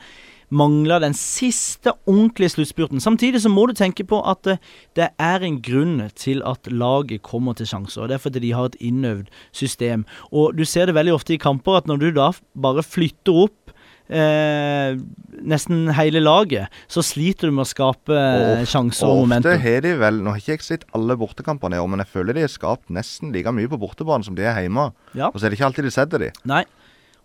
Mangler 0.49 1.01
den 1.01 1.15
siste 1.17 1.93
ordentlige 2.05 2.53
sluttspurten. 2.53 3.01
Samtidig 3.01 3.41
så 3.41 3.49
må 3.49 3.65
du 3.69 3.73
tenke 3.77 4.05
på 4.08 4.21
at 4.29 4.47
eh, 4.51 4.62
det 4.97 5.10
er 5.17 5.45
en 5.45 5.60
grunn 5.65 6.10
til 6.15 6.43
at 6.45 6.69
laget 6.71 7.23
kommer 7.25 7.58
til 7.58 7.69
sjanser. 7.69 8.05
og 8.05 8.10
Det 8.10 8.19
er 8.19 8.25
fordi 8.25 8.43
de 8.45 8.53
har 8.53 8.69
et 8.69 8.79
innøvd 8.79 9.31
system. 9.51 10.05
Og 10.31 10.55
du 10.58 10.65
ser 10.65 10.86
det 10.86 10.95
veldig 10.97 11.15
ofte 11.15 11.34
i 11.36 11.41
kamper 11.41 11.81
at 11.81 11.89
når 11.89 12.03
du 12.03 12.10
da 12.15 12.31
bare 12.53 12.86
flytter 12.86 13.45
opp 13.45 13.73
eh, 14.10 14.95
nesten 15.45 15.89
hele 15.97 16.21
laget, 16.21 16.69
så 16.91 17.03
sliter 17.05 17.49
du 17.49 17.55
med 17.58 17.65
å 17.65 17.69
skape 17.69 18.13
eh, 18.13 18.62
Og 18.62 18.69
sjanser 18.69 19.10
og 19.10 19.23
Og 19.25 19.36
ofte 19.39 19.58
har 19.65 19.81
de 19.86 19.95
vel 19.99 20.21
Nå 20.21 20.36
har 20.36 20.41
ikke 20.41 20.55
jeg 20.58 20.67
sett 20.67 20.86
alle 20.95 21.17
bortekampene 21.19 21.77
i 21.77 21.81
år, 21.81 21.89
men 21.91 22.03
jeg 22.05 22.12
føler 22.13 22.38
de 22.38 22.45
har 22.45 22.53
skapt 22.53 22.93
nesten 22.93 23.34
like 23.36 23.53
mye 23.55 23.71
på 23.71 23.81
bortebane 23.81 24.25
som 24.27 24.38
de 24.38 24.45
er 24.45 24.62
hjemme. 24.65 24.91
Ja. 25.17 25.31
Og 25.31 25.39
så 25.39 25.47
er 25.47 25.53
det 25.53 25.60
ikke 25.60 25.69
alltid 25.71 25.89
de 25.89 25.95
setter 25.95 26.27
de. 26.27 26.31
Nei. 26.47 26.63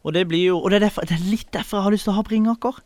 Og 0.01 0.15
det 0.17 0.25
blir 0.31 0.47
jo 0.47 0.59
Og 0.63 0.71
det 0.73 0.81
er, 0.81 0.89
derfor, 0.89 1.05
det 1.05 1.19
er 1.19 1.29
litt 1.29 1.51
derfor 1.53 1.81
jeg 1.81 1.89
har 1.89 1.97
lyst 1.99 2.09
til 2.09 2.15
å 2.15 2.19
ha 2.21 2.27
Bringaker. 2.27 2.81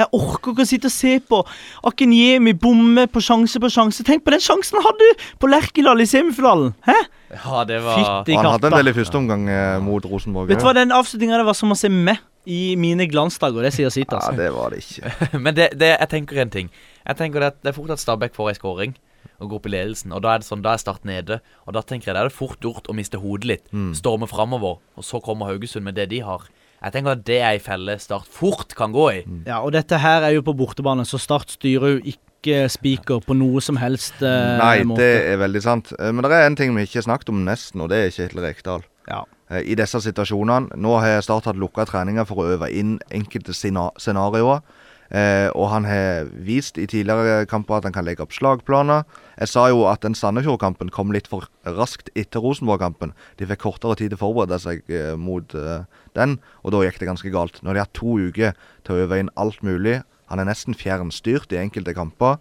Jeg 0.00 0.08
orker 0.16 0.54
ikke 0.54 0.64
å 0.64 0.70
sitte 0.70 0.88
og 0.90 0.94
se 0.94 1.12
på 1.30 1.42
Akinyemi 1.90 2.54
bomme 2.56 3.06
på 3.10 3.22
sjanse 3.24 3.60
på 3.62 3.70
sjanse. 3.72 4.04
Tenk 4.06 4.24
på 4.26 4.32
den 4.34 4.42
sjansen 4.44 4.78
han 4.80 4.86
hadde 4.88 5.10
på 5.42 5.50
Lerkendal 5.50 6.00
i 6.02 6.08
semifinalen! 6.08 6.72
Hæ? 6.86 6.96
Ja, 7.30 7.62
det 7.68 7.78
var 7.84 7.98
Fytti 8.00 8.34
katta. 8.34 8.40
han 8.40 8.50
hadde 8.56 8.66
en 8.66 8.74
del 8.74 8.80
veldig 8.80 8.96
første 8.96 9.20
omgang 9.20 9.44
eh, 9.52 9.76
mot 9.84 10.08
Rosenborg. 10.10 10.48
Vet 10.50 10.62
du 10.62 10.66
hva, 10.66 10.74
den 10.74 10.94
avslutninga 10.96 11.42
var 11.46 11.54
som 11.58 11.70
å 11.70 11.78
se 11.78 11.92
meg 11.92 12.18
i 12.50 12.74
mine 12.80 13.06
glansdager. 13.10 13.62
Det 13.62 13.74
sier 13.76 13.92
sitt, 13.94 14.08
Ja, 14.10 14.18
altså. 14.18 14.32
det 14.38 14.48
var 14.56 14.72
det 14.74 14.80
ikke. 14.82 15.12
Men 15.44 15.54
det, 15.54 15.70
det, 15.78 15.92
jeg 15.94 16.10
tenker 16.16 16.40
en 16.42 16.50
ting. 16.56 16.72
Jeg 17.06 17.20
tenker 17.20 17.44
det, 17.44 17.52
det 17.62 17.70
er 17.70 17.76
fort 17.76 17.92
at 17.94 18.02
Stabæk 18.02 18.34
får 18.34 18.50
ei 18.54 18.58
skåring 18.58 18.96
og 19.40 19.48
går 19.52 19.60
opp 19.60 19.68
i 19.68 19.72
ledelsen. 19.72 20.12
Og 20.16 20.22
Da 20.24 20.34
er 20.34 20.40
det 20.42 20.48
sånn, 20.48 20.62
da 20.64 20.74
er 20.74 20.80
Start 20.82 21.04
nede. 21.08 21.38
Og 21.68 21.76
da 21.76 21.82
tenker 21.86 22.10
jeg 22.10 22.16
det 22.16 22.24
er 22.24 22.28
det 22.32 22.36
fort 22.36 22.60
gjort 22.64 22.88
å 22.90 22.96
miste 22.96 23.20
hodet 23.20 23.48
litt. 23.48 23.68
Mm. 23.72 23.92
Storme 23.96 24.28
framover. 24.28 24.80
Og 25.00 25.06
så 25.06 25.20
kommer 25.24 25.48
Haugesund 25.52 25.86
med 25.86 25.96
det 25.96 26.10
de 26.12 26.20
har. 26.24 26.44
Jeg 26.80 26.92
tenker 26.94 27.12
at 27.12 27.24
det 27.28 27.38
er 27.42 27.50
ei 27.54 27.58
felle 27.60 27.98
Start 28.00 28.26
fort 28.32 28.74
kan 28.78 28.92
gå 28.94 29.06
i. 29.12 29.20
Ja, 29.46 29.58
og 29.60 29.72
dette 29.76 29.98
her 30.00 30.24
er 30.24 30.32
jo 30.38 30.42
på 30.46 30.54
bortebane, 30.56 31.04
så 31.04 31.18
Start 31.20 31.50
styrer 31.52 31.96
jo 31.98 32.00
ikke 32.14 32.62
spiker 32.72 33.20
på 33.20 33.34
noe 33.36 33.60
som 33.60 33.76
helst 33.76 34.22
eh, 34.24 34.56
Nei, 34.60 34.78
måte. 34.88 35.02
det 35.04 35.34
er 35.34 35.42
veldig 35.42 35.60
sant. 35.62 35.92
Eh, 35.98 36.08
Men 36.12 36.24
det 36.24 36.32
er 36.38 36.46
en 36.48 36.56
ting 36.56 36.72
vi 36.76 36.86
ikke 36.88 37.02
har 37.02 37.08
snakket 37.10 37.28
om 37.34 37.42
nesten, 37.44 37.82
og 37.84 37.90
det 37.92 37.98
er 38.06 38.14
Kjetil 38.16 38.40
Rekdal. 38.46 38.86
Ja. 39.10 39.24
Eh, 39.50 39.60
I 39.68 39.76
disse 39.76 40.00
situasjonene 40.00 40.76
Nå 40.80 40.94
har 41.02 41.16
jeg 41.18 41.26
Start 41.28 41.50
hatt 41.50 41.60
lukka 41.60 41.84
treninger 41.90 42.24
for 42.24 42.40
å 42.40 42.48
øve 42.56 42.70
inn 42.72 42.96
enkelte 43.12 43.52
scenarioer. 43.52 44.62
Eh, 45.10 45.48
og 45.58 45.72
han 45.72 45.86
har 45.88 46.28
vist 46.46 46.76
i 46.78 46.86
tidligere 46.86 47.42
kamper 47.50 47.80
at 47.80 47.88
han 47.88 47.94
kan 47.94 48.06
legge 48.06 48.22
opp 48.22 48.34
slagplaner. 48.34 49.02
Jeg 49.40 49.50
sa 49.50 49.64
jo 49.72 49.82
at 49.90 50.04
den 50.04 50.14
Sandefjord-kampen 50.14 50.92
kom 50.94 51.10
litt 51.14 51.26
for 51.30 51.48
raskt 51.66 52.12
etter 52.14 52.44
Rosenborg-kampen. 52.44 53.14
De 53.40 53.48
fikk 53.50 53.64
kortere 53.64 53.98
tid 53.98 54.12
til 54.12 54.20
å 54.20 54.22
forberede 54.22 54.60
seg 54.62 54.86
eh, 54.86 55.16
mot 55.18 55.56
eh, 55.58 55.82
den, 56.18 56.38
og 56.62 56.76
da 56.76 56.84
gikk 56.86 57.02
det 57.02 57.10
ganske 57.10 57.34
galt. 57.34 57.58
Når 57.66 57.74
de 57.74 57.82
har 57.82 57.92
to 57.96 58.20
uker 58.30 58.54
til 58.86 58.94
å 58.94 59.02
øve 59.06 59.18
inn 59.22 59.34
alt 59.40 59.58
mulig, 59.66 59.98
han 60.30 60.38
er 60.38 60.46
nesten 60.46 60.78
fjernstyrt 60.78 61.50
i 61.56 61.58
enkelte 61.58 61.96
kamper. 61.96 62.38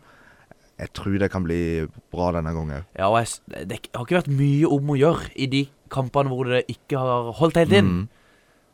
Jeg 0.79 0.93
tror 0.95 1.17
det 1.19 1.31
kan 1.33 1.43
bli 1.43 1.89
bra 2.13 2.29
denne 2.37 2.53
gangen 2.55 2.77
òg. 2.77 2.85
Ja, 2.95 3.09
og 3.09 3.17
jeg, 3.17 3.65
det 3.67 3.81
har 3.89 4.05
ikke 4.05 4.21
vært 4.21 4.31
mye 4.31 4.69
om 4.69 4.93
å 4.93 4.99
gjøre 4.99 5.33
i 5.35 5.49
de 5.49 5.65
kampene 5.91 6.31
hvor 6.31 6.53
det 6.53 6.63
ikke 6.69 7.01
har 7.01 7.33
holdt 7.41 7.57
helt 7.59 7.73
inn. 7.73 7.89
Mm, 7.89 8.05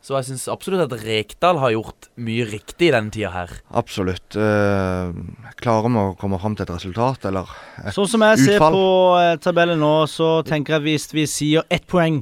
Så 0.06 0.14
jeg 0.14 0.26
syns 0.28 0.44
absolutt 0.52 0.84
at 0.84 1.00
Rekdal 1.02 1.58
har 1.58 1.72
gjort 1.74 2.06
mye 2.22 2.44
riktig 2.46 2.92
i 2.92 2.94
denne 2.94 3.10
tida 3.10 3.32
her. 3.34 3.50
absolutt. 3.74 4.36
Eh, 4.38 5.10
klarer 5.58 5.90
vi 5.90 5.98
å 6.04 6.12
komme 6.20 6.38
fram 6.38 6.54
til 6.54 6.62
et 6.62 6.70
resultat, 6.76 7.26
eller? 7.26 7.50
Et 7.82 7.90
Sånn 7.96 8.06
som 8.12 8.22
jeg 8.22 8.38
ser 8.44 8.62
på 8.62 8.84
eh, 9.18 9.34
tabellen 9.42 9.82
nå, 9.82 10.06
så 10.06 10.44
tenker 10.46 10.76
jeg 10.76 10.82
at 10.84 10.86
hvis 10.86 11.08
vi 11.16 11.26
sier 11.26 11.66
ett 11.74 11.88
poeng 11.90 12.20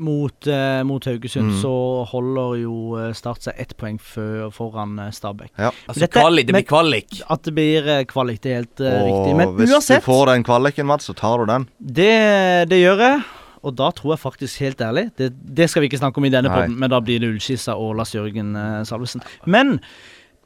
mot, 0.00 0.46
eh, 0.48 0.82
mot 0.82 1.04
Haugesund, 1.06 1.52
Mm. 1.52 1.60
så 1.62 1.72
holder 2.10 2.54
jo 2.64 2.76
eh, 2.98 3.12
Start 3.14 3.42
seg 3.46 3.54
ett 3.62 3.76
poeng 3.76 3.98
for, 4.00 4.50
foran 4.50 4.98
eh, 4.98 5.10
Stabæk. 5.14 5.50
Ja. 5.58 5.70
Altså 5.86 6.00
Dette- 6.08 6.18
kvalik, 6.24 6.46
det 6.48 6.54
blir 6.56 6.66
kvalik. 6.66 7.20
At 7.30 7.42
det 7.46 7.54
blir 7.54 7.90
kvalik, 8.10 8.40
det 8.42 8.50
er 8.50 8.62
helt 8.64 8.80
eh, 8.80 8.96
og 8.96 9.06
riktig. 9.06 9.36
Men 9.36 9.54
hvis 9.60 9.70
uansett, 9.76 10.02
du 10.02 10.10
får 10.10 10.26
den 10.34 10.42
kvaliken, 10.50 10.86
Mads, 10.90 11.06
så 11.06 11.14
tar 11.14 11.38
du 11.44 11.46
den. 11.52 11.68
det, 11.78 12.68
det 12.74 12.80
gjør 12.82 12.98
jeg. 13.06 13.22
Og 13.66 13.74
da 13.76 13.90
tror 13.92 14.14
jeg 14.14 14.22
faktisk, 14.22 14.60
helt 14.64 14.80
ærlig 14.80 15.10
Det, 15.18 15.30
det 15.44 15.66
skal 15.68 15.82
vi 15.82 15.90
ikke 15.90 16.00
snakke 16.00 16.18
om 16.18 16.24
i 16.24 16.32
denne 16.32 16.48
poden, 16.52 16.78
men 16.80 16.90
da 16.92 17.00
blir 17.04 17.20
det 17.20 17.28
Ullskissa 17.28 17.74
og 17.76 17.94
Lars 17.98 18.14
Jørgen 18.14 18.54
eh, 18.56 18.80
Salvesen. 18.88 19.20
Men 19.44 19.78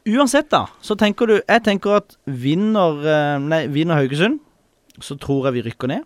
uansett, 0.09 0.50
da, 0.50 0.64
så 0.83 0.96
tenker 0.98 1.31
du 1.31 1.37
Jeg 1.38 1.62
tenker 1.64 2.00
at 2.00 2.16
vinner, 2.27 2.98
eh, 3.07 3.38
nei, 3.38 3.64
vinner 3.70 4.00
Haugesund, 4.03 4.40
så 5.00 5.16
tror 5.18 5.48
jeg 5.48 5.59
vi 5.59 5.64
rykker 5.70 5.90
ned. 5.90 6.05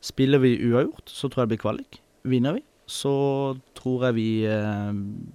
Spiller 0.00 0.40
vi 0.40 0.56
uavgjort, 0.70 1.12
så 1.12 1.28
tror 1.28 1.42
jeg 1.42 1.48
det 1.48 1.54
blir 1.54 1.64
kvalik. 1.66 2.00
Vinner 2.24 2.56
vi, 2.56 2.64
så 2.88 3.14
tror 3.76 4.08
jeg 4.08 4.16
vi 4.16 4.28
eh, 4.48 4.92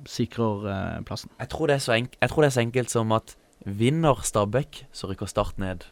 sikrer 0.09 0.69
eh, 0.73 1.01
plassen. 1.05 1.29
Jeg 1.39 1.49
tror, 1.53 1.69
det 1.69 1.77
er 1.77 1.85
så 1.85 1.97
enk 1.97 2.17
jeg 2.21 2.33
tror 2.33 2.45
det 2.45 2.49
er 2.49 2.57
så 2.57 2.65
enkelt 2.65 2.93
som 2.93 3.13
at 3.15 3.35
vinner 3.65 4.21
Stabæk, 4.25 4.85
så 4.93 5.09
rykker 5.09 5.29
Start 5.29 5.57
ned. 5.61 5.85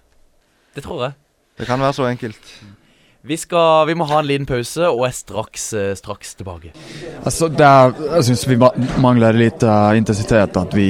Det 0.74 0.84
tror 0.86 1.04
jeg. 1.08 1.20
Det 1.58 1.70
kan 1.70 1.82
være 1.82 1.94
så 1.94 2.10
enkelt. 2.10 2.56
Vi, 3.26 3.38
skal, 3.38 3.88
vi 3.88 3.94
må 3.96 4.04
ha 4.10 4.18
en 4.20 4.26
liten 4.28 4.44
pause, 4.44 4.84
og 4.84 5.06
er 5.08 5.14
straks, 5.16 5.70
eh, 5.80 5.94
straks 5.96 6.34
tilbake. 6.36 6.74
Altså, 7.24 7.48
det 7.48 7.64
er, 7.64 7.94
jeg 8.18 8.26
syns 8.28 8.44
vi 8.50 8.58
mangler 9.00 9.38
litt 9.40 9.64
uh, 9.64 9.94
intensitet. 9.96 10.58
At 10.60 10.76
vi, 10.76 10.88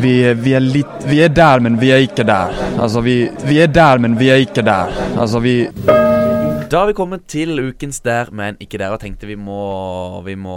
vi, 0.00 0.14
vi, 0.38 0.54
er 0.56 0.64
litt, 0.64 0.94
vi 1.04 1.18
er 1.26 1.34
der, 1.36 1.60
men 1.60 1.76
vi 1.82 1.90
er 1.92 2.00
ikke 2.06 2.24
der. 2.24 2.56
Altså, 2.78 3.02
vi, 3.04 3.18
vi 3.44 3.58
er 3.60 3.68
der, 3.68 4.00
men 4.00 4.16
vi 4.16 4.32
er 4.32 4.40
ikke 4.46 4.64
der. 4.64 4.96
Altså, 5.12 5.44
vi 5.44 5.58
Da 5.84 6.80
har 6.80 6.88
vi 6.88 6.96
kommet 6.96 7.28
til 7.28 7.60
ukens 7.60 8.00
der, 8.00 8.32
men 8.32 8.56
ikke 8.64 8.80
der, 8.80 8.96
og 8.96 9.04
tenkte 9.04 9.28
vi 9.28 9.36
må, 9.36 10.22
vi 10.24 10.40
må 10.40 10.56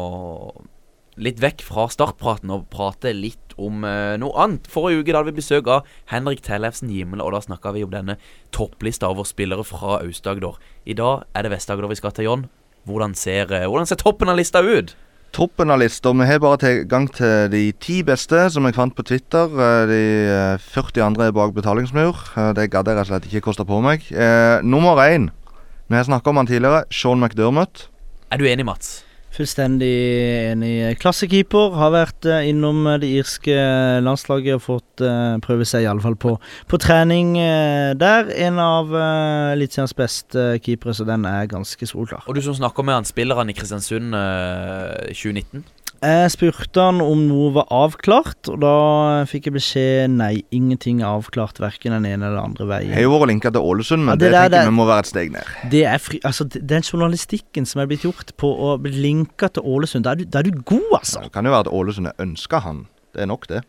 litt 1.18 1.42
vekk 1.42 1.64
fra 1.66 1.88
startpraten 1.92 2.52
og 2.54 2.68
prate 2.74 3.14
litt 3.16 3.56
om 3.58 3.82
uh, 3.86 4.16
noe 4.22 4.38
annet. 4.38 4.70
Forrige 4.70 5.02
uke 5.02 5.14
da 5.14 5.22
hadde 5.22 5.34
vi 5.34 5.42
besøk 5.42 5.70
av 5.72 5.88
Henrik 6.12 6.44
Tellefsen 6.46 6.92
Gimle, 6.94 7.24
og 7.26 7.34
da 7.34 7.42
snakka 7.44 7.74
vi 7.76 7.84
om 7.86 7.94
denne 7.94 8.20
topplista 8.56 9.10
over 9.10 9.28
spillere 9.28 9.66
fra 9.66 10.00
Aust-Agder. 10.04 10.60
I 10.86 10.98
dag 10.98 11.26
er 11.34 11.48
det 11.48 11.54
Vest-Agder 11.56 11.90
vi 11.90 12.00
skal 12.00 12.14
til, 12.14 12.30
John. 12.30 12.48
Hvordan 12.88 13.18
ser, 13.18 13.50
uh, 13.50 13.66
hvordan 13.66 13.90
ser 13.90 14.00
toppen 14.02 14.32
av 14.32 14.38
lista 14.40 14.62
ut? 14.62 14.94
Toppen 15.36 15.70
av 15.70 15.82
lista. 15.82 16.14
Vi 16.14 16.26
har 16.26 16.40
bare 16.42 16.58
tilgang 16.62 17.10
til 17.14 17.50
de 17.52 17.64
ti 17.84 18.00
beste 18.06 18.46
som 18.54 18.66
jeg 18.66 18.78
fant 18.78 18.96
på 18.96 19.04
Twitter. 19.06 19.52
Eh, 19.52 19.82
De 19.90 20.00
eh, 20.32 20.70
40 20.74 21.04
andre 21.04 21.28
er 21.28 21.36
bak 21.36 21.54
betalingsmur. 21.54 22.24
Det 22.56 22.70
gadd 22.72 22.88
jeg 22.88 22.98
rett 22.98 23.06
og 23.06 23.12
slett 23.12 23.28
ikke 23.28 23.44
koste 23.50 23.68
på 23.68 23.82
meg. 23.84 24.08
Uh, 24.10 24.64
nummer 24.64 24.98
én. 25.04 25.30
Vi 25.92 26.00
har 26.00 26.08
snakka 26.08 26.32
om 26.32 26.42
han 26.42 26.50
tidligere. 26.50 26.86
Sean 26.90 27.20
McDermott. 27.20 27.90
Er 28.32 28.40
du 28.40 28.48
enig, 28.48 28.66
Mats? 28.66 29.07
Fullstendig 29.38 29.94
enig. 30.50 30.98
Klassekeeper. 30.98 31.76
Har 31.78 31.92
vært 31.94 32.26
eh, 32.26 32.48
innom 32.50 32.88
eh, 32.90 32.98
det 33.04 33.12
irske 33.20 33.54
landslaget 34.02 34.58
og 34.58 34.64
fått 34.66 35.04
eh, 35.06 35.36
prøve 35.46 35.68
seg 35.68 35.86
iallfall 35.86 36.18
på, 36.18 36.34
på 36.66 36.80
trening 36.82 37.36
eh, 37.38 37.94
der. 38.00 38.32
En 38.48 38.58
av 38.64 38.90
Eliteseriens 39.54 39.94
beste 39.98 40.48
keepere, 40.66 40.96
så 40.98 41.06
den 41.06 41.28
er 41.30 41.50
ganske 41.52 41.90
solklar. 41.90 42.26
Og 42.26 42.38
du 42.38 42.42
som 42.42 42.58
snakker 42.58 42.88
med 42.88 42.98
han, 42.98 43.10
spiller 43.10 43.38
han 43.38 43.54
i 43.54 43.58
Kristiansund 43.58 44.18
eh, 44.18 45.14
2019? 45.14 45.68
Jeg 46.02 46.32
spurte 46.34 46.84
han 46.84 47.00
om 47.02 47.24
noe 47.28 47.52
var 47.56 47.66
avklart, 47.74 48.50
og 48.54 48.60
da 48.62 48.74
fikk 49.30 49.48
jeg 49.50 49.56
beskjed 49.56 50.12
nei, 50.14 50.44
ingenting 50.54 51.00
er 51.02 51.10
avklart, 51.18 51.58
verken 51.64 51.96
den 51.96 52.06
ene 52.06 52.28
eller 52.28 52.38
den 52.38 52.52
andre 52.52 52.68
veien. 52.70 52.90
Jeg 52.92 53.00
Har 53.00 53.08
jo 53.08 53.14
vært 53.18 53.32
linka 53.32 53.52
til 53.56 53.62
Ålesund, 53.66 54.04
men 54.06 54.14
Ja, 54.14 54.16
det, 54.22 54.32
det 54.32 54.34
der- 54.36 54.50
tenker 54.58 54.70
vi 54.72 54.76
må 54.78 54.86
være 54.90 55.00
et 55.06 55.12
steg 55.14 55.32
ned. 55.32 55.54
Det 55.72 55.86
er 55.86 55.98
fri, 55.98 56.20
altså, 56.24 56.46
den 56.50 56.82
journalistikken 56.86 57.66
som 57.66 57.82
er 57.82 57.88
blitt 57.88 58.06
gjort 58.06 58.36
på 58.38 58.52
å 58.54 58.78
bli 58.82 58.92
linka 58.92 59.50
til 59.50 59.64
Ålesund, 59.66 60.04
da 60.06 60.12
er 60.12 60.26
er 60.38 60.44
du 60.44 60.52
god, 60.62 60.92
altså. 61.00 61.24
Det 61.24 61.32
kan 61.34 61.46
jo 61.46 61.52
være 61.52 61.66
at 61.68 61.74
Ålesund 61.74 62.12
ønsker 62.20 62.62
han. 62.62 62.86
Det 63.14 63.22
er 63.24 63.26
nok, 63.28 63.48
det. 63.48 63.64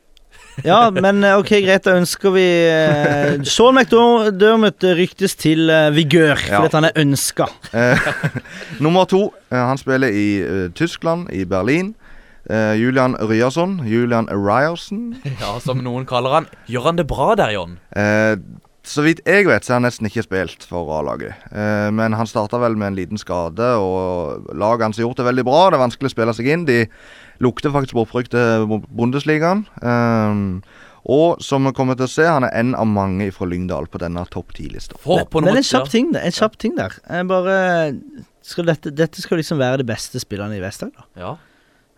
Ja, 0.65 0.91
men 0.91 1.23
eh, 1.25 1.37
ok, 1.39 1.49
greit, 1.65 1.85
da 1.85 1.95
ønsker 1.99 2.31
vi 2.35 2.45
uh, 2.69 3.43
Sean 3.47 3.75
McDermott 3.75 4.83
ryktes 4.99 5.35
til 5.39 5.71
eh, 5.71 5.89
vigør, 5.95 6.37
Ja. 6.49 6.61
fordi 6.61 6.67
at 6.67 6.73
han 6.77 6.85
er 6.85 6.93
ønska. 7.01 7.47
Eh, 7.73 7.99
nummer 8.85 9.05
to. 9.09 9.33
eh, 9.51 9.57
han 9.57 9.79
spiller 9.79 10.09
i 10.13 10.43
uh, 10.43 10.69
Tyskland, 10.75 11.31
i 11.33 11.45
Berlin. 11.45 11.95
Eh, 12.49 12.75
Julian 12.81 13.17
Ryerson. 13.21 13.81
Julian 13.85 14.29
Ryerson. 14.33 15.17
Ja, 15.43 15.59
som 15.61 15.83
noen 15.85 16.07
kaller 16.09 16.39
han. 16.39 16.49
Gjør 16.67 16.91
han 16.91 16.99
det 17.01 17.07
bra 17.11 17.35
der, 17.39 17.53
John? 17.55 17.77
Uh, 17.93 18.41
så 18.89 19.05
vidt 19.05 19.21
jeg 19.29 19.45
vet, 19.45 19.67
så 19.67 19.75
har 19.75 19.83
han 19.83 19.89
nesten 19.89 20.09
ikke 20.09 20.25
spilt 20.25 20.65
for 20.65 20.89
A-laget. 20.97 21.37
Uh, 21.53 21.93
men 21.93 22.17
han 22.17 22.31
starta 22.31 22.61
vel 22.63 22.79
med 22.81 22.93
en 22.93 22.99
liten 22.99 23.21
skade, 23.21 23.69
og 23.77 24.49
laget 24.57 24.89
hans 24.89 25.01
har 25.01 25.05
gjort 25.09 25.21
det 25.21 25.29
veldig 25.29 25.45
bra. 25.49 25.63
Det 25.69 25.79
er 25.79 25.85
vanskelig 25.85 26.11
å 26.11 26.17
spille 26.17 26.37
seg 26.39 26.53
inn. 26.55 26.69
De 26.69 26.83
lukter 27.45 27.75
faktisk 27.75 27.99
på 27.99 28.07
opprykk 28.07 28.33
til 28.33 28.79
Bundesligaen. 28.89 29.67
Eh, 29.85 30.41
og 31.09 31.43
som 31.45 31.65
vi 31.65 31.73
kommer 31.77 31.97
til 31.97 32.09
å 32.09 32.13
se, 32.13 32.25
han 32.29 32.45
er 32.45 32.57
en 32.59 32.75
av 32.77 32.89
mange 32.91 33.31
fra 33.33 33.47
Lyngdal 33.49 33.87
på 33.89 34.01
denne 34.03 34.25
topp 34.33 34.57
ti-lista. 34.57 34.99
Men 35.07 35.55
en 35.55 35.65
kjapp 35.65 35.89
ting, 35.93 36.11
en 36.17 36.35
kjapp 36.35 36.59
ting 36.61 36.75
der. 36.77 36.97
Jeg 37.09 37.29
bare 37.31 37.55
skal 38.45 38.69
dette, 38.69 38.93
dette 38.93 39.23
skal 39.23 39.41
liksom 39.41 39.61
være 39.61 39.81
de 39.81 39.87
beste 39.89 40.21
spillerne 40.21 40.59
i 40.59 40.65
Vest-Agder. 40.65 41.07
Ja. 41.21 41.37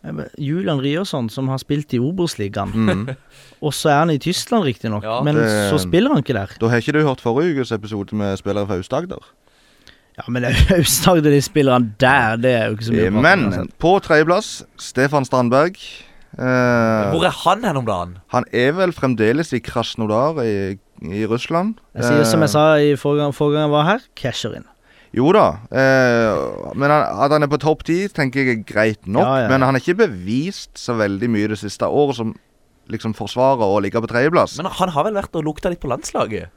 Bare- 0.03 0.31
Julian 0.39 0.81
Ryerson, 0.81 1.29
som 1.29 1.49
har 1.49 1.59
spilt 1.59 1.93
i 1.95 1.99
Obos-ligaen. 2.01 2.73
Mm. 2.75 3.09
Og 3.63 3.75
så 3.77 3.91
er 3.93 3.99
han 3.99 4.11
i 4.11 4.19
Tyskland, 4.19 4.65
riktignok, 4.65 5.03
Ja. 5.05 5.23
men 5.23 5.37
Det- 5.37 5.71
så 5.71 5.79
spiller 5.79 6.09
han 6.15 6.23
ikke 6.25 6.33
der. 6.35 6.47
Da 6.61 6.69
har 6.69 6.77
ikke 6.81 6.93
du 6.93 7.03
hørt 7.07 7.21
forrige 7.21 7.55
ukes 7.61 7.73
episode 7.73 8.17
med 8.17 8.37
spillere 8.39 8.67
fra 8.67 8.77
Aust-Agder? 8.81 9.21
Ja, 10.19 10.23
men 10.29 10.45
Aust-Agder, 10.79 11.31
de 11.31 11.41
spillerne 11.43 11.93
der, 12.01 12.37
det 12.37 12.51
er 12.55 12.65
jo 12.67 12.73
ikke 12.77 12.85
så 12.85 12.93
mye 12.93 13.07
Eh, 13.07 13.13
Men 13.13 13.69
på 13.79 13.99
tredjeplass, 14.03 14.65
Stefan 14.79 15.25
Strandberg. 15.25 15.77
Eh, 16.39 17.11
Hvor 17.11 17.25
er 17.27 17.31
han 17.45 17.65
hen 17.65 17.77
om 17.77 17.87
dagen? 17.87 18.19
han 18.29 18.45
er 18.53 18.73
vel 18.73 18.93
fremdeles 18.93 19.53
i 19.53 19.59
Krasnodar 19.59 20.39
i, 20.45 20.79
i 21.03 21.27
Russland. 21.27 21.75
Jeg 21.95 22.05
sier 22.05 22.25
som 22.25 22.41
Eh, 22.41 22.47
jeg 22.47 22.51
sa 22.51 22.65
i 22.79 22.95
forrige 22.97 23.23
gang, 23.25 23.35
forrige 23.35 23.59
gang 23.59 23.67
jeg 23.69 23.71
var 23.75 23.85
her, 23.85 23.99
casher 24.17 24.55
inn. 24.57 24.65
Jo 25.17 25.33
da. 25.35 25.47
Eh, 25.75 26.75
men 26.79 26.91
han, 26.93 27.03
at 27.25 27.33
han 27.35 27.43
er 27.43 27.51
på 27.51 27.59
topp 27.59 27.83
ti, 27.89 28.05
tenker 28.15 28.45
jeg 28.47 28.59
er 28.61 28.63
greit 28.69 29.07
nok. 29.11 29.25
Ja, 29.25 29.35
ja, 29.37 29.43
ja. 29.43 29.49
Men 29.51 29.63
han 29.67 29.75
har 29.75 29.83
ikke 29.83 29.97
bevist 30.05 30.79
så 30.79 30.95
veldig 31.01 31.29
mye 31.35 31.49
det 31.51 31.59
siste 31.59 31.89
året 31.89 32.15
som 32.21 32.35
liksom 32.91 33.15
forsvarer 33.19 33.63
å 33.67 33.81
ligge 33.83 33.99
på 34.03 34.11
tredjeplass. 34.11 34.57
Men 34.61 34.71
han 34.79 34.89
har 34.95 35.05
vel 35.09 35.15
vært 35.19 35.35
og 35.39 35.45
lukta 35.47 35.71
litt 35.71 35.81
på 35.83 35.91
landslaget? 35.91 36.51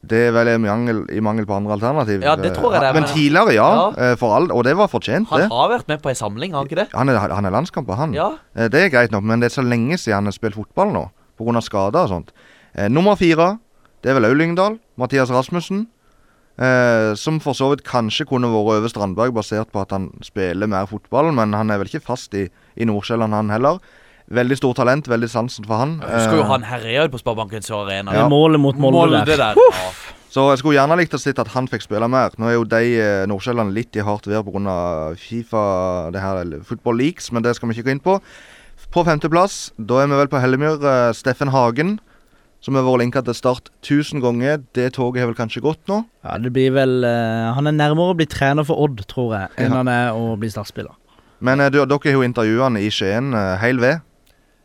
Det 0.00 0.16
er 0.30 0.32
vel 0.32 0.48
i 0.48 0.54
mangel, 0.56 1.02
i 1.12 1.20
mangel 1.20 1.44
på 1.44 1.52
andre 1.58 1.74
alternativ. 1.76 2.22
Ja, 2.24 2.32
det 2.40 2.54
tror 2.56 2.72
jeg 2.72 2.80
det 2.80 2.88
er, 2.88 2.94
Men 2.96 3.02
men- 3.04 3.12
tidligere, 3.12 3.52
ja. 3.52 3.68
Ja. 3.76 3.88
eh, 4.12 4.14
For 4.16 4.32
all, 4.32 4.50
og 4.50 4.64
det 4.64 4.72
var 4.76 4.88
fortjent, 4.88 5.28
Han 5.28 5.40
det. 5.40 5.48
har 5.52 5.68
vært 5.68 5.88
med 5.88 6.00
på 6.02 6.08
ei 6.08 6.14
samling, 6.16 6.52
har 6.52 6.62
han 6.64 6.68
ikke 6.68 6.76
det? 6.80 6.88
Han 6.94 7.08
er, 7.10 7.18
han 7.18 7.44
er 7.44 7.50
landskamper, 7.50 7.96
han. 7.96 8.14
Ja. 8.16 8.30
Eh, 8.56 8.68
Det 8.68 8.80
er 8.80 8.88
greit 8.88 9.10
nok, 9.12 9.22
men 9.24 9.40
det 9.40 9.52
er 9.52 9.60
så 9.60 9.66
lenge 9.68 9.98
siden 10.00 10.14
han 10.14 10.24
har 10.24 10.32
spilt 10.32 10.54
fotball 10.56 10.88
nå. 10.92 11.10
Pga. 11.38 11.60
skader 11.60 12.00
og 12.00 12.08
sånt. 12.08 12.32
Eh, 12.74 12.88
nummer 12.88 13.14
fire, 13.16 13.58
det 14.02 14.10
er 14.10 14.14
vel 14.20 14.24
òg 14.32 14.36
Lyngdal. 14.38 14.78
Mathias 14.96 15.28
Rasmussen. 15.30 15.86
Eh, 16.60 17.14
som 17.16 17.38
for 17.40 17.56
så 17.56 17.70
vidt 17.72 17.86
kanskje 17.88 18.26
kunne 18.28 18.50
vært 18.52 18.74
over 18.76 18.92
Strandberg, 18.92 19.32
basert 19.32 19.70
på 19.72 19.80
at 19.80 19.94
han 19.96 20.10
spiller 20.22 20.68
mer 20.68 20.86
fotball. 20.90 21.32
Men 21.32 21.56
han 21.56 21.70
er 21.72 21.80
vel 21.80 21.88
ikke 21.88 22.04
fast 22.04 22.34
i, 22.36 22.46
i 22.76 22.84
Nordsjælland, 22.88 23.32
han 23.32 23.50
heller. 23.54 23.80
Veldig 24.30 24.60
stort 24.60 24.76
talent, 24.78 25.08
veldig 25.10 25.26
sansen 25.32 25.64
for 25.66 25.80
han. 25.80 25.96
Jeg 26.04 26.20
husker 26.20 26.36
jo 26.36 26.44
Eh, 26.44 26.50
han 26.52 26.62
herja 26.68 27.08
på 27.10 27.18
Sparebankens 27.18 27.70
Arena. 27.74 28.12
Er 28.14 28.28
målet 28.30 28.60
mot 28.60 28.76
Molde, 28.78 29.24
der. 29.26 29.36
der. 29.36 29.56
Ja. 29.58 29.90
Så 30.30 30.44
jeg 30.52 30.60
skulle 30.60 30.76
gjerne 30.78 30.94
likt 31.00 31.14
å 31.16 31.18
se 31.18 31.32
at 31.34 31.48
han 31.56 31.66
fikk 31.66 31.82
spille 31.82 32.06
mer. 32.06 32.30
Nå 32.38 32.46
er 32.46 32.54
jo 32.54 32.62
de 32.68 32.84
eh, 33.00 33.24
Nordsjælland 33.26 33.74
litt 33.74 33.96
i 33.98 34.04
hardt 34.06 34.28
vær 34.30 34.44
pga. 34.46 34.76
Fifa, 35.18 36.10
det 36.14 36.22
her 36.22 36.44
eller 36.44 36.62
Football 36.62 37.00
Leaks, 37.02 37.32
men 37.32 37.42
det 37.42 37.56
skal 37.56 37.68
vi 37.68 37.74
ikke 37.74 37.88
gå 37.88 37.96
inn 37.96 38.04
på. 38.04 38.20
På 38.94 39.02
femteplass, 39.06 39.72
da 39.76 39.98
er 40.02 40.06
vi 40.12 40.20
vel 40.20 40.30
på 40.30 40.38
Hellemyr. 40.38 40.78
eh, 40.78 41.10
Steffen 41.18 41.50
Hagen, 41.50 41.98
som 42.60 42.76
har 42.76 42.84
vært 42.84 43.00
linka 43.04 43.22
til 43.24 43.36
Start 43.36 43.70
1000 43.82 44.20
ganger. 44.24 44.60
Det 44.76 44.90
toget 44.96 45.22
har 45.22 45.30
vel 45.30 45.38
kanskje 45.38 45.62
gått 45.64 45.80
nå? 45.88 46.02
Ja, 46.26 46.36
det 46.38 46.52
blir 46.52 46.74
vel 46.76 47.00
uh, 47.06 47.54
Han 47.56 47.66
er 47.70 47.76
nærmere 47.76 48.12
å 48.12 48.18
bli 48.18 48.26
trener 48.28 48.66
for 48.68 48.80
Odd, 48.84 49.00
tror 49.08 49.34
jeg, 49.38 49.48
enn 49.56 49.72
Ja. 49.72 49.80
han 49.80 49.88
er 49.88 50.12
å 50.16 50.34
bli 50.40 50.50
startspiller. 50.52 50.92
Men 51.40 51.60
uh, 51.64 51.70
du, 51.72 51.80
dere 51.80 52.04
har 52.04 52.18
jo 52.18 52.26
intervjua 52.26 52.68
han 52.68 52.76
i 52.76 52.90
Skien 52.92 53.32
uh, 53.32 53.56
heil 53.62 53.80
ved. 53.80 54.04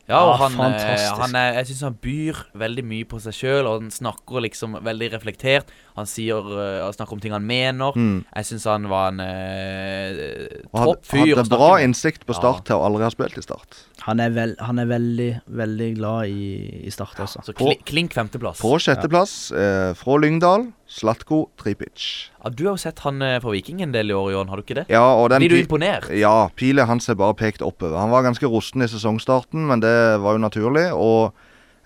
Ja, 0.06 0.20
og 0.22 0.36
han, 0.38 0.52
eh, 0.52 0.58
fantastisk. 0.60 1.18
han 1.18 1.34
er, 1.34 1.56
jeg 1.58 1.68
syns 1.70 1.80
han 1.88 1.96
byr 2.02 2.42
veldig 2.62 2.84
mye 2.86 3.06
på 3.10 3.18
seg 3.24 3.34
sjøl, 3.34 3.66
og 3.66 3.80
han 3.80 3.90
snakker 3.90 4.44
liksom 4.44 4.78
veldig 4.86 5.08
reflektert. 5.16 5.72
Han 5.96 6.06
sier 6.06 6.46
uh, 6.46 6.86
snakker 6.94 7.16
om 7.16 7.22
ting 7.24 7.34
han 7.34 7.46
mener. 7.46 7.96
Mm. 7.96 8.20
Jeg 8.28 8.48
syns 8.50 8.68
han 8.70 8.86
var 8.92 9.14
en 9.14 9.22
uh, 9.24 10.62
topp 10.70 11.08
fyr. 11.10 11.32
hadde 11.32 11.50
bra 11.50 11.72
innsikt 11.82 12.26
på 12.28 12.36
start 12.36 12.68
til 12.68 12.78
å 12.78 12.86
aldri 12.86 13.06
ha 13.06 13.10
spilt 13.10 13.40
i 13.40 13.44
start. 13.44 13.80
Han 14.06 14.22
er, 14.22 14.30
vel, 14.30 14.54
han 14.62 14.78
er 14.78 14.86
veldig, 14.86 15.30
veldig 15.58 15.88
glad 15.96 16.30
i, 16.30 16.50
i 16.86 16.92
Start, 16.94 17.16
altså. 17.24 17.42
Så 17.42 17.56
kli, 17.58 17.74
klink 17.82 18.14
femteplass. 18.14 18.60
På 18.62 18.76
sjetteplass, 18.78 19.32
eh, 19.50 19.90
fra 19.98 20.18
Lyngdal, 20.22 20.68
Slatko 20.96 21.42
Tripic. 21.60 22.06
Ja, 22.40 22.50
du 22.50 22.62
har 22.64 22.76
jo 22.76 22.80
sett 22.80 23.02
han 23.04 23.20
på 23.42 23.52
Viking 23.52 23.82
en 23.84 23.92
del 23.92 24.12
i 24.12 24.16
år, 24.16 24.30
Jon, 24.32 24.48
har 24.48 24.60
du 24.60 24.64
ikke 24.64 24.78
det? 24.80 24.86
Ja, 24.92 25.04
og 25.18 25.28
den 25.32 25.42
Blir 25.44 25.52
du 25.52 25.58
imponert? 25.60 26.08
Ja, 26.16 26.48
pilen 26.56 26.88
hans 26.88 27.10
er 27.12 27.18
bare 27.20 27.36
pekt 27.36 27.64
oppover. 27.64 27.98
Han 28.00 28.14
var 28.14 28.24
ganske 28.24 28.48
rusten 28.48 28.84
i 28.84 28.88
sesongstarten, 28.88 29.66
men 29.68 29.84
det 29.84 29.96
var 30.24 30.38
jo 30.38 30.42
naturlig. 30.44 30.86
Og 30.96 31.34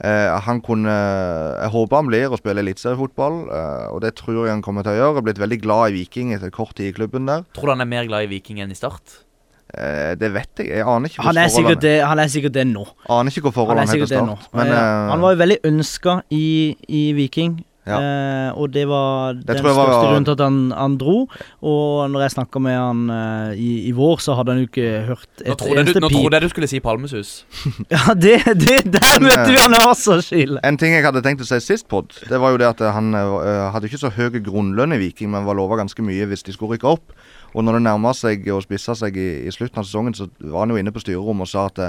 eh, 0.04 0.28
han 0.46 0.60
kunne 0.62 0.94
Jeg 0.94 1.72
håper 1.74 2.00
han 2.00 2.10
blir 2.10 2.30
å 2.30 2.38
spille 2.40 2.62
eliteseriefotball, 2.62 3.40
eh, 3.50 3.88
og 3.94 4.04
det 4.04 4.14
tror 4.20 4.44
jeg 4.44 4.54
han 4.54 4.62
kommer 4.62 4.86
til 4.86 4.94
å 4.94 5.00
gjøre. 5.00 5.16
Jeg 5.16 5.24
er 5.24 5.28
blitt 5.30 5.42
veldig 5.42 5.60
glad 5.64 5.88
i 5.90 5.98
Viking 5.98 6.30
etter 6.36 6.54
kort 6.54 6.76
tid 6.78 6.92
i 6.92 6.94
klubben 7.00 7.26
der. 7.30 7.42
Tror 7.56 7.72
du 7.72 7.74
han 7.74 7.84
er 7.86 7.90
mer 7.90 8.06
glad 8.06 8.28
i 8.28 8.30
Viking 8.36 8.62
enn 8.62 8.70
i 8.70 8.78
Start? 8.78 9.24
Eh, 9.70 10.12
det 10.18 10.30
vet 10.34 10.62
jeg. 10.62 10.70
Jeg 10.72 10.86
aner 10.86 11.10
ikke 11.10 11.22
Han 11.22 11.38
er, 11.38 11.50
sikkert 11.52 11.82
det, 11.84 11.96
han 12.02 12.18
er 12.18 12.30
sikkert 12.30 12.54
det 12.56 12.66
nå. 12.66 12.84
Aner 13.10 13.30
ikke 13.30 13.46
hvor 13.46 13.54
forholdene 13.60 13.86
er 13.86 13.90
er 13.90 14.00
til 14.00 14.08
sikkert 14.08 14.26
start. 14.26 14.54
Men 14.56 14.72
ja. 14.72 14.78
eh, 14.78 15.10
han 15.12 15.22
var 15.22 15.34
jo 15.34 15.40
veldig 15.44 15.58
ønska 15.70 16.16
i, 16.34 16.46
i 16.88 17.02
Viking. 17.18 17.60
Ja. 17.90 17.98
Eh, 18.00 18.58
og 18.60 18.70
det 18.74 18.84
var 18.88 19.34
den 19.38 19.58
største 19.58 19.74
var- 19.76 19.90
grunnen 20.04 20.26
til 20.28 20.36
at 20.36 20.42
han, 20.44 20.58
han 20.76 20.96
dro. 21.00 21.16
Og 21.60 22.10
når 22.12 22.24
jeg 22.26 22.34
snakka 22.36 22.62
med 22.62 22.76
han 22.78 23.02
eh, 23.14 23.58
i, 23.60 23.70
i 23.90 23.92
vår, 23.96 24.22
så 24.24 24.36
hadde 24.38 24.54
han 24.54 24.62
jo 24.62 24.68
ikke 24.70 24.88
hørt 25.10 25.26
et 25.44 25.56
trodde, 25.58 25.80
eneste 25.82 25.98
du, 25.98 26.04
nå 26.04 26.10
pip. 26.12 26.18
trodde 26.20 26.38
jeg 26.40 26.46
du 26.46 26.54
skulle 26.54 26.70
si 26.70 26.80
Palmesus. 26.84 27.32
Ja, 27.94 28.14
det, 28.14 28.36
det 28.60 28.78
Der 28.92 29.18
Men, 29.18 29.28
møtte 29.28 29.48
vi 29.50 29.58
eh, 29.58 29.64
han 29.66 29.74
også, 29.82 30.20
Skile. 30.24 30.60
En 30.66 30.78
ting 30.80 30.94
jeg 30.94 31.04
hadde 31.06 31.22
tenkt 31.26 31.42
å 31.42 31.48
si 31.48 31.58
sist, 31.64 31.88
Pod, 31.90 32.14
det 32.30 32.38
var 32.40 32.54
jo 32.54 32.60
det 32.62 32.68
at 32.70 32.82
han 32.94 33.10
uh, 33.16 33.70
hadde 33.74 33.88
ikke 33.90 34.00
så 34.00 34.12
høy 34.14 34.28
grunnlønn 34.38 34.94
i 34.94 35.00
Viking, 35.00 35.30
men 35.32 35.46
var 35.48 35.58
lova 35.58 35.78
ganske 35.80 36.04
mye 36.06 36.28
hvis 36.30 36.44
de 36.46 36.54
skulle 36.54 36.76
rykke 36.76 36.88
opp. 36.94 37.14
Og 37.54 37.64
når 37.66 37.80
det 37.80 37.84
nærma 37.88 38.12
seg 38.14 38.46
og 38.54 38.62
spissa 38.62 38.94
seg 38.94 39.16
i, 39.18 39.28
i 39.48 39.50
slutten 39.50 39.80
av 39.82 39.88
sesongen, 39.88 40.14
så 40.14 40.28
var 40.38 40.62
han 40.66 40.70
jo 40.74 40.78
inne 40.78 40.92
på 40.94 41.02
styrerommet 41.02 41.48
og 41.48 41.50
sa 41.50 41.64
at 41.66 41.80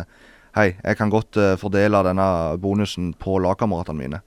hei, 0.58 0.72
jeg 0.82 0.98
kan 0.98 1.12
godt 1.14 1.38
uh, 1.38 1.54
fordele 1.62 2.02
denne 2.08 2.26
bonusen 2.64 3.12
på 3.22 3.38
lagkameratene 3.46 4.00
mine. 4.02 4.22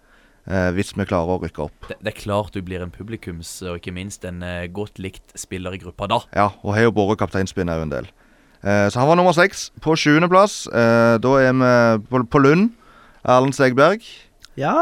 Eh, 0.48 0.70
hvis 0.76 0.92
vi 0.96 1.06
klarer 1.08 1.36
å 1.36 1.40
rykke 1.42 1.64
opp. 1.66 1.88
Det, 1.90 1.98
det 2.00 2.12
er 2.14 2.18
klart 2.20 2.56
du 2.56 2.60
blir 2.64 2.84
en 2.84 2.92
publikums, 2.94 3.56
og 3.64 3.80
ikke 3.80 3.94
minst 3.96 4.26
en 4.28 4.42
eh, 4.44 4.66
godt 4.72 5.00
likt 5.02 5.34
spiller 5.38 5.76
i 5.76 5.80
gruppa 5.82 6.08
da. 6.10 6.20
Ja, 6.36 6.50
og 6.62 6.76
har 6.76 6.88
jo 6.88 6.94
båret 6.96 7.20
kapteinspinn 7.22 7.72
òg 7.72 7.86
en 7.86 7.94
del. 7.94 8.10
Eh, 8.64 8.86
så 8.88 9.02
han 9.02 9.10
var 9.10 9.20
nummer 9.20 9.36
seks. 9.36 9.68
På 9.84 9.96
sjuendeplass, 9.98 10.64
eh, 10.72 11.16
da 11.20 11.34
er 11.42 11.52
vi 11.58 11.74
på, 12.08 12.24
på 12.32 12.44
Lund. 12.44 12.72
Erlend 13.24 13.56
Segberg. 13.56 14.04
Ja, 14.60 14.76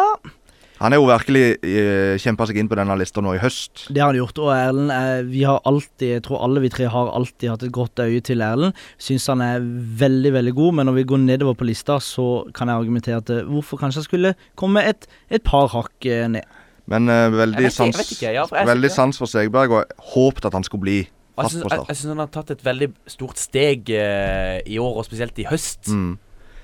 Han 0.83 0.95
har 0.95 0.99
jo 0.99 1.07
virkelig 1.07 1.45
uh, 1.63 2.15
kjempa 2.21 2.47
seg 2.49 2.59
inn 2.59 2.71
på 2.71 2.77
denne 2.79 2.97
lista 2.99 3.23
nå 3.23 3.37
i 3.37 3.43
høst. 3.43 3.87
det 3.89 4.03
har 4.03 4.11
han 4.11 4.19
gjort. 4.19 4.41
Og 4.43 4.51
Erlend, 4.55 4.91
eh, 4.95 5.21
vi 5.29 5.45
har 5.47 5.61
alltid, 5.69 6.09
jeg 6.17 6.25
tror 6.27 6.43
alle 6.43 6.63
vi 6.65 6.73
tre 6.75 6.89
har 6.91 7.13
alltid 7.15 7.53
hatt 7.53 7.67
et 7.69 7.75
godt 7.75 8.03
øye 8.03 8.23
til 8.25 8.43
Erlend. 8.43 8.75
Syns 8.99 9.29
han 9.31 9.45
er 9.45 9.63
veldig, 10.03 10.33
veldig 10.35 10.55
god, 10.59 10.79
men 10.79 10.91
når 10.91 10.99
vi 10.99 11.07
går 11.13 11.23
nedover 11.23 11.55
på 11.61 11.69
lista, 11.69 12.01
så 12.03 12.27
kan 12.57 12.69
jeg 12.73 12.83
argumentere 12.83 13.23
at 13.23 13.31
eh, 13.31 13.47
hvorfor 13.47 13.79
kanskje 13.81 14.03
han 14.03 14.09
skulle 14.09 14.35
komme 14.59 14.83
et, 14.83 15.07
et 15.31 15.45
par 15.47 15.71
hakk 15.73 16.11
eh, 16.11 16.27
ned. 16.35 16.59
Men 16.91 17.09
eh, 17.09 17.31
veldig, 17.31 17.63
ikke, 17.63 17.77
sans, 17.77 18.03
ikke, 18.03 18.33
ja, 18.35 18.47
jeg 18.51 18.69
veldig 18.69 18.91
sans 18.91 19.19
for 19.19 19.31
Segberg, 19.31 19.77
og 19.79 20.09
håpet 20.17 20.51
at 20.51 20.59
han 20.59 20.67
skulle 20.67 20.83
bli 20.89 20.99
fast 21.39 21.63
på 21.63 21.71
start. 21.71 21.89
jeg 21.89 22.01
syns 22.01 22.13
han 22.13 22.23
har 22.25 22.33
tatt 22.35 22.53
et 22.57 22.65
veldig 22.67 22.91
stort 23.11 23.41
steg 23.41 23.93
eh, 23.95 24.59
i 24.67 24.81
år, 24.83 24.99
og 24.99 25.07
spesielt 25.07 25.39
i 25.39 25.47
høst. 25.49 25.89
Mm. 25.89 26.17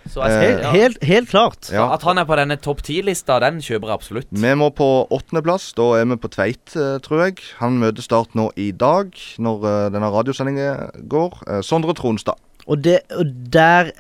Så 0.09 0.23
jeg, 0.25 0.33
Eh, 0.33 0.41
Helt, 0.41 0.63
ja. 0.63 0.71
helt, 0.73 1.05
helt 1.05 1.29
klart. 1.29 1.69
Ja. 1.73 1.89
At 1.93 2.03
han 2.03 2.19
er 2.19 2.25
på 2.25 2.37
denne 2.39 2.57
topp 2.57 2.81
ti-lista, 2.87 3.39
den 3.45 3.59
kjøper 3.61 3.91
jeg 3.91 3.95
absolutt. 3.99 4.29
Vi 4.31 4.53
må 4.57 4.71
på 4.73 5.07
åttendeplass. 5.11 5.73
Da 5.77 5.89
er 6.01 6.07
vi 6.09 6.17
på 6.17 6.31
Tveit, 6.33 6.77
eh, 6.77 6.99
tror 7.05 7.25
jeg. 7.27 7.43
Han 7.59 7.79
møter 7.83 8.03
Start 8.03 8.35
nå 8.39 8.51
i 8.57 8.71
dag, 8.73 9.11
når 9.39 9.67
eh, 9.69 9.91
denne 9.93 10.09
radiosendingen 10.15 11.03
går. 11.09 11.63
Sondre 11.63 11.93
Tronstad. 11.99 12.39
Og, 12.67 12.83
det, 12.85 13.01
og 13.17 13.27
der 13.53 13.93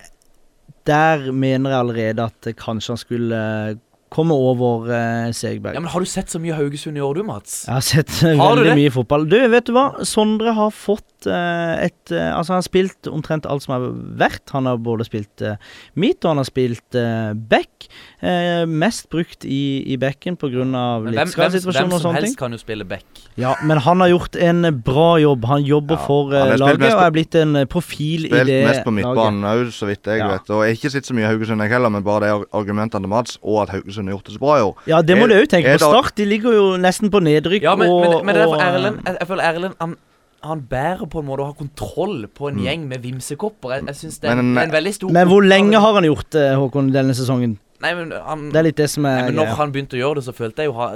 Der 0.88 1.32
mener 1.32 1.70
jeg 1.70 1.78
allerede 1.78 2.24
at 2.30 2.56
kanskje 2.56 2.94
han 2.94 2.96
skulle 2.96 3.78
komme 4.14 4.34
over 4.34 4.88
eh, 4.92 5.30
Segberg. 5.36 5.74
Ja, 5.76 5.80
men 5.84 5.90
Har 5.92 6.00
du 6.00 6.06
sett 6.08 6.30
så 6.32 6.40
mye 6.40 6.56
Haugesund 6.56 6.96
i 6.96 7.02
år, 7.04 7.14
du, 7.20 7.22
Mats? 7.28 7.64
Jeg 7.68 7.74
har 7.74 7.84
sett 7.86 8.14
eh, 8.24 8.36
Har 8.40 8.56
veldig 8.56 8.76
mye 8.78 8.92
fotball. 8.94 9.26
Du, 9.28 9.36
vet 9.52 9.66
du 9.68 9.72
hva? 9.76 9.86
Sondre 10.08 10.54
har 10.56 10.70
fått 10.74 11.26
eh, 11.28 11.86
et 11.88 12.12
eh, 12.14 12.30
Altså, 12.32 12.54
han 12.54 12.62
har 12.62 12.66
spilt 12.68 13.10
omtrent 13.10 13.46
alt 13.48 13.64
som 13.66 13.74
har 13.76 13.88
vært. 14.20 14.44
Han 14.54 14.68
har 14.70 14.78
både 14.80 15.04
spilt 15.08 15.42
eh, 15.44 15.56
midt, 15.98 16.22
og 16.24 16.32
han 16.34 16.42
har 16.42 16.48
spilt 16.48 16.98
eh, 16.98 17.32
back. 17.34 17.88
Eh, 18.20 18.64
mest 18.68 19.08
brukt 19.12 19.44
i, 19.44 19.84
i 19.92 19.98
backen 20.00 20.36
pga. 20.40 20.64
Men 20.64 20.72
hvem, 20.72 20.78
hvem, 20.78 21.08
hvem 21.08 21.18
livsskadesituasjoner 21.22 21.92
Hvem 21.96 22.02
som 22.06 22.14
helst 22.16 22.30
ting. 22.32 22.38
kan 22.40 22.54
jo 22.56 22.60
spille 22.62 22.86
back. 22.88 23.04
Ja, 23.38 23.54
men 23.66 23.78
han 23.84 24.00
har 24.02 24.08
gjort 24.14 24.36
en 24.42 24.62
bra 24.84 25.08
jobb. 25.22 25.44
Han 25.50 25.66
jobber 25.66 25.98
Ja, 25.98 26.06
for 26.06 26.32
eh, 26.34 26.46
han 26.54 26.58
laget 26.62 26.88
og 26.94 27.02
er 27.04 27.14
blitt 27.18 27.34
en 27.38 27.60
profil 27.70 28.28
i 28.28 28.32
det 28.32 28.38
laget. 28.38 28.48
Spilt 28.48 28.70
mest 28.70 28.86
på 28.86 28.94
midtbanen 28.96 29.44
òg, 29.52 29.66
så 29.74 29.90
vidt 29.90 30.06
jeg 30.10 30.22
Ja. 30.22 30.30
vet. 30.32 30.50
Og 30.54 30.62
jeg 30.64 30.70
har 30.74 30.78
ikke 30.80 30.90
sett 30.94 31.06
så 31.10 31.14
mye 31.18 31.26
Haugesund 31.28 31.60
jeg 31.66 31.70
heller, 31.74 31.90
men 31.90 32.02
bare 32.06 32.26
det 32.26 32.48
argumentene 32.54 33.02
til 33.02 33.10
Mats, 33.10 33.38
og 33.42 33.62
at 33.64 33.70
Haugesund 33.74 33.97
har 34.06 34.14
gjort 34.14 34.26
det 34.26 34.32
så 34.34 34.38
bra 34.38 34.58
i 34.58 34.62
år. 34.62 34.74
Ja, 34.86 35.02
det 35.02 35.18
må 35.18 35.26
du 35.26 35.34
òg 35.34 35.48
tenke 35.50 35.74
på. 35.74 35.78
Start 35.90 36.14
de 36.16 36.24
ligger 36.24 36.52
jo 36.54 36.76
nesten 36.78 37.10
på 37.10 37.18
nedrykk. 37.20 37.62
Ja, 37.62 37.74
men, 37.74 37.88
og, 37.90 38.00
men, 38.04 38.26
men 38.26 38.34
det 38.34 38.42
er 38.42 38.46
for 38.52 38.60
eh, 38.62 38.68
Erlend 38.74 39.00
jeg, 39.06 39.16
jeg 39.18 39.26
føler 39.26 39.42
Erlend 39.50 39.74
han, 39.80 39.96
han 40.44 40.60
bærer 40.70 41.06
på 41.10 41.18
en 41.18 41.26
måte 41.26 41.42
å 41.42 41.46
ha 41.50 41.52
kontroll 41.58 42.28
på 42.30 42.48
en 42.48 42.54
Mm. 42.60 42.64
gjeng 42.64 42.88
med 42.88 43.02
vimsekopper. 43.02 43.72
Jeg, 43.74 43.86
jeg 43.86 43.96
synes 43.96 44.18
det 44.22 44.30
er, 44.30 44.36
er 44.38 44.66
en 44.68 44.72
veldig 44.72 44.94
stor 44.94 45.10
Men 45.10 45.26
hvor 45.26 45.42
lenge 45.42 45.80
har 45.82 45.94
han 45.98 46.04
gjort 46.06 46.30
det, 46.30 46.44
Håkon, 46.56 46.92
denne 46.94 47.14
sesongen? 47.18 47.58
Nei, 47.82 47.94
men, 47.94 48.12
han, 48.12 48.50
Det 48.50 48.58
er 48.58 48.62
litt 48.70 48.76
det 48.78 48.90
som 48.90 49.02
nei, 49.02 49.16
er 49.18 49.24
men 49.32 49.34
Når 49.38 49.56
han 49.58 49.72
begynte 49.74 49.98
å 49.98 50.00
gjøre 50.04 50.20
det, 50.20 50.24
så 50.26 50.32
følte 50.34 50.62
jeg 50.62 50.70
jo 50.70 50.76
ha, 50.78 50.92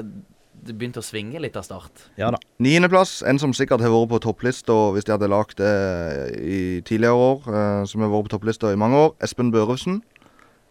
det 0.62 0.76
begynte 0.78 1.02
å 1.02 1.02
svinge 1.02 1.40
litt 1.42 1.56
av 1.58 1.64
start. 1.66 2.04
Ja 2.18 2.28
da. 2.30 2.38
Niendeplass, 2.62 3.16
en 3.26 3.38
som 3.42 3.50
sikkert 3.54 3.82
har 3.82 3.90
vært 3.90 4.10
på 4.12 4.20
topplista 4.22 4.74
hvis 4.94 5.06
de 5.08 5.10
hadde 5.16 5.26
lagd 5.30 5.56
det 5.58 5.72
i 6.38 6.60
tidligere 6.86 7.18
år, 7.18 7.40
eh, 7.50 7.84
som 7.90 8.02
har 8.04 8.12
vært 8.12 8.28
på 8.28 8.34
topplista 8.36 8.70
i 8.70 8.78
mange 8.78 8.94
år. 8.94 9.10
Espen 9.26 9.50
Børufsen. 9.54 10.02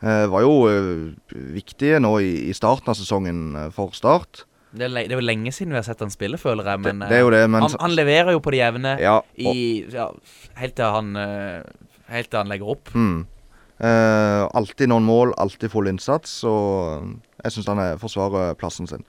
Eh, 0.01 0.23
var 0.31 0.41
jo 0.41 0.53
eh, 0.69 1.35
viktige 1.53 1.99
nå 2.01 2.15
i, 2.25 2.31
i 2.49 2.55
starten 2.57 2.89
av 2.89 2.97
sesongen 2.97 3.41
eh, 3.55 3.67
for 3.75 3.93
Start. 3.93 4.45
Det 4.71 4.87
er, 4.87 4.93
det 4.95 5.11
er 5.11 5.19
jo 5.19 5.25
lenge 5.25 5.51
siden 5.53 5.75
vi 5.75 5.77
har 5.81 5.85
sett 5.85 5.99
han 6.01 6.13
spille, 6.13 6.39
føler 6.41 6.65
jeg. 6.65 6.81
Men 6.85 7.03
det, 7.03 7.11
det 7.11 7.33
det, 7.35 7.43
men 7.51 7.65
han, 7.65 7.75
han 7.81 7.93
leverer 7.93 8.33
jo 8.33 8.41
på 8.41 8.53
det 8.55 8.61
jevne 8.63 8.95
ja, 9.01 9.17
i 9.35 9.83
ja, 9.91 10.07
Helt 10.55 10.77
til 10.79 10.95
han 10.95 11.11
Helt 12.11 12.31
til 12.31 12.39
han 12.39 12.51
legger 12.51 12.71
opp. 12.73 12.93
mm. 12.95 13.21
Eh, 13.81 14.43
alltid 14.53 14.91
noen 14.91 15.07
mål, 15.07 15.31
alltid 15.41 15.71
full 15.73 15.87
innsats, 15.89 16.43
og 16.45 17.07
jeg 17.41 17.53
syns 17.55 17.69
han 17.71 17.79
er, 17.81 17.95
forsvarer 18.01 18.53
plassen 18.59 18.85
sin. 18.85 19.01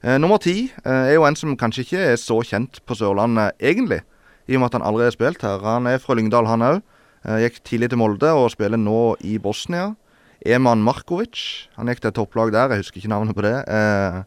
Eh, 0.00 0.16
nummer 0.16 0.40
ti 0.40 0.70
eh, 0.70 1.10
er 1.10 1.16
jo 1.18 1.26
en 1.28 1.36
som 1.36 1.52
kanskje 1.60 1.84
ikke 1.84 2.04
er 2.14 2.16
så 2.20 2.38
kjent 2.46 2.80
på 2.88 2.96
Sørlandet 2.96 3.52
egentlig, 3.60 4.00
i 4.48 4.56
og 4.56 4.62
med 4.62 4.70
at 4.70 4.78
han 4.78 4.86
aldri 4.88 5.04
har 5.10 5.12
spilt 5.16 5.44
her. 5.44 5.60
Han 5.64 5.90
er 5.90 6.00
fra 6.00 6.16
Lyngdal, 6.16 6.48
han 6.48 6.64
òg. 6.64 6.80
gikk 7.40 7.60
tidlig 7.64 7.88
til 7.92 8.00
Molde 8.00 8.32
og 8.36 8.50
spiller 8.52 8.80
nå 8.80 9.16
i 9.24 9.38
Bosnia. 9.40 9.94
Eman 10.44 10.82
Markovic. 10.84 11.68
Han 11.78 11.88
gikk 11.88 12.00
til 12.04 12.10
et 12.12 12.16
topplag 12.18 12.50
der, 12.52 12.68
jeg 12.74 12.82
husker 12.84 13.00
ikke 13.00 13.08
navnet 13.12 13.32
på 13.36 13.42
det. 13.46 13.54
Eh, 13.68 14.22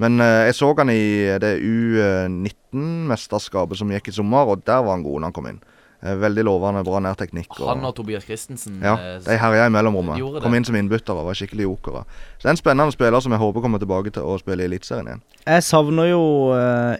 men 0.00 0.16
eh, 0.24 0.46
jeg 0.48 0.54
så 0.56 0.70
han 0.78 0.88
i 0.88 1.02
det 1.42 1.58
U19-mesterskapet 1.60 3.76
som 3.76 3.90
gikk 3.92 4.08
i 4.08 4.14
sommer, 4.16 4.48
og 4.48 4.64
der 4.64 4.80
var 4.80 4.96
han 4.96 5.04
god 5.04 5.20
når 5.20 5.26
han 5.28 5.36
kom 5.36 5.46
inn. 5.50 5.60
Eh, 6.02 6.16
veldig 6.18 6.42
lovende, 6.48 6.80
bra 6.88 6.98
nærteknikk. 7.04 7.52
og- 7.60 7.68
Han 7.68 7.84
og 7.84 7.94
Tobias 7.94 8.24
Christensen 8.24 8.80
ja, 8.82 8.96
de 9.20 9.36
herja 9.38 9.66
i 9.66 9.70
mellomrommet. 9.70 10.18
Kom 10.42 10.54
inn 10.54 10.64
som 10.64 10.74
innbyttere, 10.74 11.22
var 11.24 11.34
skikkelig 11.34 11.62
jokere. 11.68 12.04
Så 12.38 12.42
det 12.42 12.46
er 12.46 12.50
en 12.56 12.56
spennende 12.56 12.92
spiller 12.92 13.20
som 13.20 13.32
jeg 13.32 13.38
håper 13.38 13.60
kommer 13.60 13.78
tilbake 13.78 14.10
til 14.12 14.22
å 14.22 14.38
spille 14.40 14.62
i 14.62 14.66
Eliteserien 14.66 15.06
igjen. 15.06 15.22
Jeg 15.46 15.62
savner 15.62 16.08
jo 16.10 16.52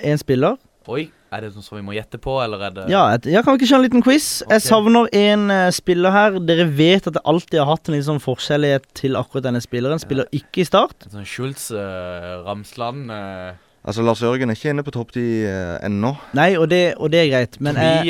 én 0.05 0.19
spiller. 0.19 0.57
Oi, 0.88 1.11
er 1.33 1.47
det 1.47 1.51
noe 1.55 1.64
som 1.64 1.79
vi 1.79 1.85
må 1.87 1.95
gjette 1.97 2.21
på, 2.23 2.37
eller 2.45 2.66
er 2.68 2.77
det 2.77 2.87
Ja, 2.92 3.07
et, 3.16 3.27
jeg 3.31 3.42
kan 3.45 3.55
vi 3.55 3.62
ikke 3.62 3.71
kjøre 3.71 3.81
en 3.81 3.87
liten 3.87 4.05
quiz? 4.05 4.27
Okay. 4.45 4.55
Jeg 4.57 4.64
savner 4.66 5.09
en 5.16 5.47
uh, 5.51 5.71
spiller 5.75 6.14
her. 6.14 6.38
Dere 6.49 6.68
vet 6.68 7.09
at 7.09 7.18
jeg 7.18 7.27
alltid 7.33 7.59
har 7.62 7.71
hatt 7.73 7.88
en 7.88 7.97
litt 7.97 8.09
sånn 8.09 8.23
forskjellighet 8.23 8.88
til 8.99 9.18
akkurat 9.21 9.49
denne 9.49 9.62
spilleren. 9.64 10.03
Spiller 10.03 10.29
ikke 10.37 10.64
i 10.64 10.68
Start. 10.68 11.09
En 11.09 11.16
sånn 11.18 11.29
Schultz 11.29 11.71
eh, 11.75 12.33
Ramsland 12.45 13.12
eh, 13.12 13.53
Altså, 13.83 14.05
Lars 14.07 14.21
Jørgen 14.23 14.47
er 14.47 14.55
ikke 14.55 14.71
inne 14.71 14.85
på 14.87 14.92
topp 14.95 15.09
ti 15.16 15.23
eh, 15.42 15.73
ennå. 15.83 16.12
Nei, 16.38 16.53
og 16.55 16.68
det, 16.71 16.95
og 17.03 17.09
det 17.11 17.18
er 17.18 17.31
greit, 17.33 17.57
men 17.66 17.75
jeg, 17.83 18.05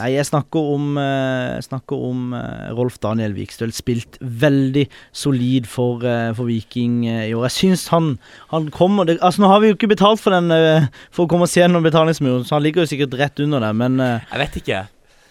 Nei, 0.00 0.08
jeg 0.16 0.26
snakker 0.26 0.70
om, 0.72 0.88
eh, 0.98 1.60
snakker 1.62 2.00
om 2.08 2.32
eh, 2.34 2.72
Rolf 2.74 2.96
Daniel 3.04 3.36
Vikstøl. 3.36 3.70
Spilt 3.76 4.18
veldig 4.18 4.82
solid 5.14 5.68
for, 5.70 6.02
eh, 6.02 6.32
for 6.34 6.50
Viking 6.50 7.04
eh, 7.06 7.28
i 7.28 7.36
år. 7.38 7.46
Jeg 7.46 7.54
syns 7.60 7.84
han, 7.94 8.16
han 8.50 8.66
kommer 8.74 9.06
det, 9.06 9.20
Altså 9.22 9.44
Nå 9.44 9.52
har 9.52 9.62
vi 9.62 9.70
jo 9.70 9.76
ikke 9.76 9.92
betalt 9.94 10.18
for 10.24 10.34
den 10.34 10.50
eh, 10.50 10.88
For 11.14 11.28
å 11.28 11.30
komme 11.30 11.46
oss 11.46 11.54
gjennom 11.54 11.86
betalingsmuren, 11.86 12.42
så 12.48 12.56
han 12.58 12.64
ligger 12.66 12.82
jo 12.82 12.90
sikkert 12.90 13.14
rett 13.20 13.38
under 13.46 13.62
der, 13.62 13.76
men 13.78 14.00
eh, 14.02 14.24
Jeg 14.32 14.42
vet 14.42 14.58
ikke. 14.64 14.80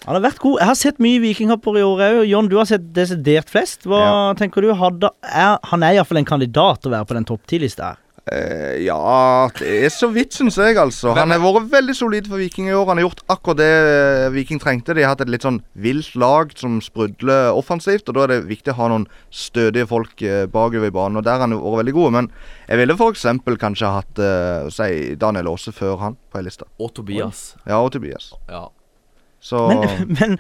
han 0.06 0.15
har 0.17 0.23
vært 0.23 0.39
god. 0.41 0.56
Jeg 0.63 0.69
har 0.71 0.80
sett 0.80 1.04
mye 1.04 1.19
vikingkamper 1.25 1.82
i 1.82 1.84
år 1.84 2.06
òg. 2.08 2.21
John, 2.32 2.47
du 2.47 2.56
har 2.62 2.69
sett 2.71 2.88
desidert 2.95 3.51
flest. 3.51 3.84
Hva 3.91 4.32
tenker 4.39 4.63
du? 4.63 4.71
Hadde, 4.80 5.12
er, 5.27 5.60
han 5.67 5.84
er 5.84 5.99
iallfall 5.99 6.21
en 6.23 6.32
kandidat 6.32 6.80
til 6.80 6.93
å 6.93 6.95
være 6.95 7.10
på 7.12 7.19
den 7.19 7.27
topp 7.27 7.43
ti-lista 7.51 7.91
her. 7.91 7.99
Eh, 8.29 8.84
ja, 8.86 9.49
det 9.57 9.69
er 9.86 9.89
så 9.89 10.07
vidt, 10.13 10.36
syns 10.38 10.60
jeg, 10.62 10.77
altså. 10.77 11.15
Han 11.17 11.34
har 11.34 11.41
vært 11.41 11.71
veldig 11.71 11.95
solid 11.97 12.27
for 12.29 12.38
Viking 12.41 12.67
i 12.69 12.75
år. 12.77 12.86
Han 12.91 12.99
har 13.01 13.07
gjort 13.07 13.23
akkurat 13.34 13.60
det 13.62 13.69
eh, 13.69 14.27
Viking 14.36 14.62
trengte. 14.62 14.93
De 14.93 15.01
har 15.01 15.15
hatt 15.15 15.23
et 15.25 15.31
litt 15.31 15.45
sånn 15.45 15.62
vilt 15.73 16.13
lag 16.21 16.53
som 16.57 16.77
sprudler 16.86 17.49
offensivt, 17.57 18.10
og 18.10 18.17
da 18.17 18.25
er 18.27 18.34
det 18.36 18.41
viktig 18.51 18.75
å 18.75 18.77
ha 18.77 18.89
noen 18.93 19.07
stødige 19.34 19.89
folk 19.89 20.21
eh, 20.21 20.45
bakover 20.51 20.91
i 20.91 20.93
banen, 20.93 21.17
og 21.17 21.25
der 21.25 21.39
har 21.39 21.47
han 21.47 21.57
vært 21.57 21.81
veldig 21.81 21.95
god, 21.97 22.17
Men 22.19 22.29
jeg 22.69 22.84
ville 22.84 22.97
f.eks. 22.99 23.25
kanskje 23.65 23.95
hatt 23.97 24.21
eh, 24.21 24.69
si 24.73 25.15
Daniel 25.19 25.49
Aase 25.55 25.73
før 25.75 25.97
han 26.05 26.19
på 26.29 26.41
ei 26.41 26.45
liste. 26.45 26.69
Og 26.79 26.93
Tobias. 26.93 27.55
Ja, 27.65 27.81
og 27.81 27.91
Tobias. 27.95 28.31
Ja. 28.51 28.67
Så 29.41 29.61
Men, 29.68 30.16
men 30.20 30.36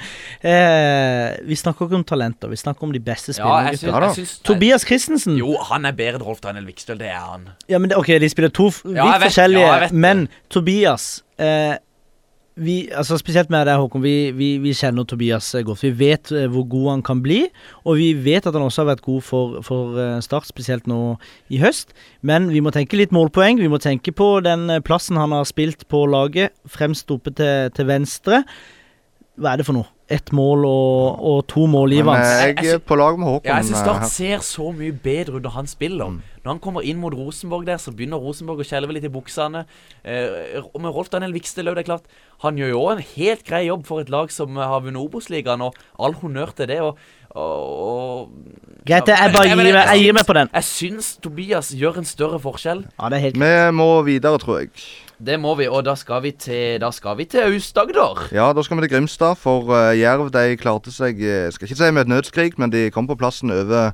eh, 0.45 1.35
vi 1.49 1.57
snakker 1.57 1.87
ikke 1.87 1.99
om 1.99 2.07
talenter, 2.07 2.51
vi 2.51 2.59
snakker 2.61 2.85
om 2.85 2.93
de 2.93 3.01
beste 3.01 3.33
spillerne. 3.33 3.73
Ja 3.81 4.13
Tobias 4.45 4.85
Christensen. 4.85 5.37
Jo, 5.41 5.55
han 5.71 5.89
er 5.89 5.95
bedre 5.97 6.21
enn 6.21 6.25
Rolf 6.25 6.43
Daniel 6.45 6.67
Vikstøl, 6.69 6.99
det 7.01 7.09
er 7.09 7.21
han. 7.21 7.49
Ja, 7.69 7.81
men 7.81 7.89
det, 7.89 7.97
ok, 7.97 8.13
de 8.21 8.29
spiller 8.29 8.53
to 8.53 8.69
vidt 8.69 8.99
Ja, 8.99 9.15
forskjellige, 9.23 9.71
ja, 9.81 9.89
men 9.91 10.27
Tobias 10.53 11.23
eh, 11.41 11.79
vi, 12.59 12.89
altså 12.93 13.17
Spesielt 13.19 13.51
med 13.51 13.65
deg, 13.67 13.79
Håkon. 13.79 14.03
Vi, 14.03 14.31
vi, 14.35 14.49
vi 14.61 14.73
kjenner 14.75 15.05
Tobias 15.07 15.53
eh, 15.55 15.63
godt. 15.65 15.83
Vi 15.85 15.93
vet 15.97 16.31
eh, 16.35 16.49
hvor 16.51 16.65
god 16.69 16.89
han 16.89 17.03
kan 17.05 17.21
bli, 17.23 17.45
og 17.85 17.97
vi 17.99 18.11
vet 18.25 18.47
at 18.47 18.57
han 18.57 18.65
også 18.65 18.83
har 18.83 18.91
vært 18.91 19.05
god 19.05 19.23
for, 19.25 19.61
for 19.65 19.97
eh, 20.01 20.19
Start, 20.23 20.49
spesielt 20.49 20.89
nå 20.89 21.15
i 21.49 21.61
høst. 21.61 21.95
Men 22.27 22.49
vi 22.51 22.61
må 22.63 22.73
tenke 22.75 22.99
litt 22.99 23.15
målpoeng. 23.15 23.61
Vi 23.61 23.71
må 23.71 23.79
tenke 23.81 24.13
på 24.15 24.33
den 24.45 24.67
plassen 24.85 25.19
han 25.19 25.33
har 25.35 25.47
spilt 25.49 25.87
på 25.91 26.03
laget, 26.11 26.53
fremst 26.69 27.11
oppe 27.13 27.33
til, 27.37 27.71
til 27.75 27.89
venstre. 27.89 28.43
Hva 29.39 29.53
er 29.53 29.61
det 29.61 29.65
for 29.67 29.77
noe? 29.77 29.87
Ett 30.11 30.33
mål 30.35 30.65
og, 30.67 31.21
og 31.23 31.37
to 31.47 31.63
Men 31.71 31.93
i 31.95 32.01
eh, 32.01 32.49
Jeg 32.49 32.73
er 32.73 32.81
på 32.83 32.97
lag 32.99 33.15
med 33.19 33.29
Håkon. 33.29 33.47
Ja, 33.47 33.61
jeg 33.61 33.69
syns 33.69 33.77
eh, 33.79 33.85
Start 33.85 34.09
ser 34.11 34.43
så 34.43 34.65
mye 34.75 34.91
bedre 34.91 35.39
ut 35.39 35.45
når 35.45 35.53
han 35.55 35.69
spiller. 35.71 36.11
Mm. 36.11 36.17
Når 36.41 36.51
han 36.51 36.59
kommer 36.59 36.83
inn 36.83 36.99
mot 36.99 37.15
Rosenborg 37.15 37.63
der, 37.69 37.79
så 37.79 37.93
begynner 37.95 38.19
Rosenborg 38.19 38.59
å 38.59 38.67
skjelve 38.67 38.97
litt 38.97 39.07
i 39.07 39.13
buksene. 39.13 39.63
Eh, 40.03 40.59
og 40.59 40.77
med 40.83 40.91
Rolf 40.91 41.13
Daniel 41.13 41.31
Vikstelaug, 41.37 41.77
det 41.77 41.85
er 41.85 41.89
klart. 41.93 42.11
Han 42.43 42.59
gjør 42.59 42.73
jo 42.73 42.83
en 42.91 43.03
helt 43.13 43.45
grei 43.47 43.63
jobb 43.69 43.87
for 43.87 44.03
et 44.03 44.11
lag 44.11 44.33
som 44.35 44.59
eh, 44.59 44.67
har 44.73 44.83
vunnet 44.83 44.99
Obos-ligaen, 44.99 45.63
og 45.63 45.79
all 45.95 46.17
honnør 46.19 46.51
til 46.57 46.67
det. 46.73 46.81
Og, 46.83 46.99
og, 47.35 48.31
Greit, 48.87 49.07
jeg 49.07 49.31
bare 49.35 49.53
gir 49.53 49.75
jeg 49.77 50.01
gir 50.01 50.15
meg 50.17 50.25
på 50.25 50.33
den. 50.33 50.49
Jeg 50.55 50.65
syns 50.65 51.13
Tobias 51.21 51.69
gjør 51.77 52.01
en 52.01 52.07
større 52.07 52.39
forskjell. 52.41 52.81
Ja, 52.97 53.09
det 53.13 53.19
er 53.19 53.25
helt 53.27 53.39
Vi 53.39 53.71
må 53.77 53.89
videre, 54.07 54.39
tror 54.41 54.63
jeg. 54.63 54.71
Det 55.21 55.37
må 55.37 55.53
vi, 55.59 55.67
og 55.69 55.83
da 55.85 55.93
skal 55.95 56.23
vi 56.23 56.31
til 56.33 56.79
Da 56.81 56.89
skal 56.91 57.17
vi 57.19 57.27
til 57.29 57.45
Aust-Agder. 57.45 58.23
Ja, 58.33 58.49
da 58.57 58.63
skal 58.65 58.79
vi 58.79 58.87
til 58.87 58.95
Grimstad, 58.95 59.37
for 59.37 59.69
uh, 59.69 59.93
Jerv 59.93 60.31
de 60.33 60.57
klarte 60.57 60.89
seg 60.91 61.21
eh, 61.21 61.45
Jeg 61.45 61.53
skal 61.53 61.69
ikke 61.69 61.77
si 61.77 61.89
med 61.91 62.07
et 62.07 62.13
nødskrik, 62.15 62.57
men 62.57 62.73
de 62.73 62.89
kom 62.89 63.07
på 63.07 63.19
plassen 63.19 63.53
over 63.53 63.91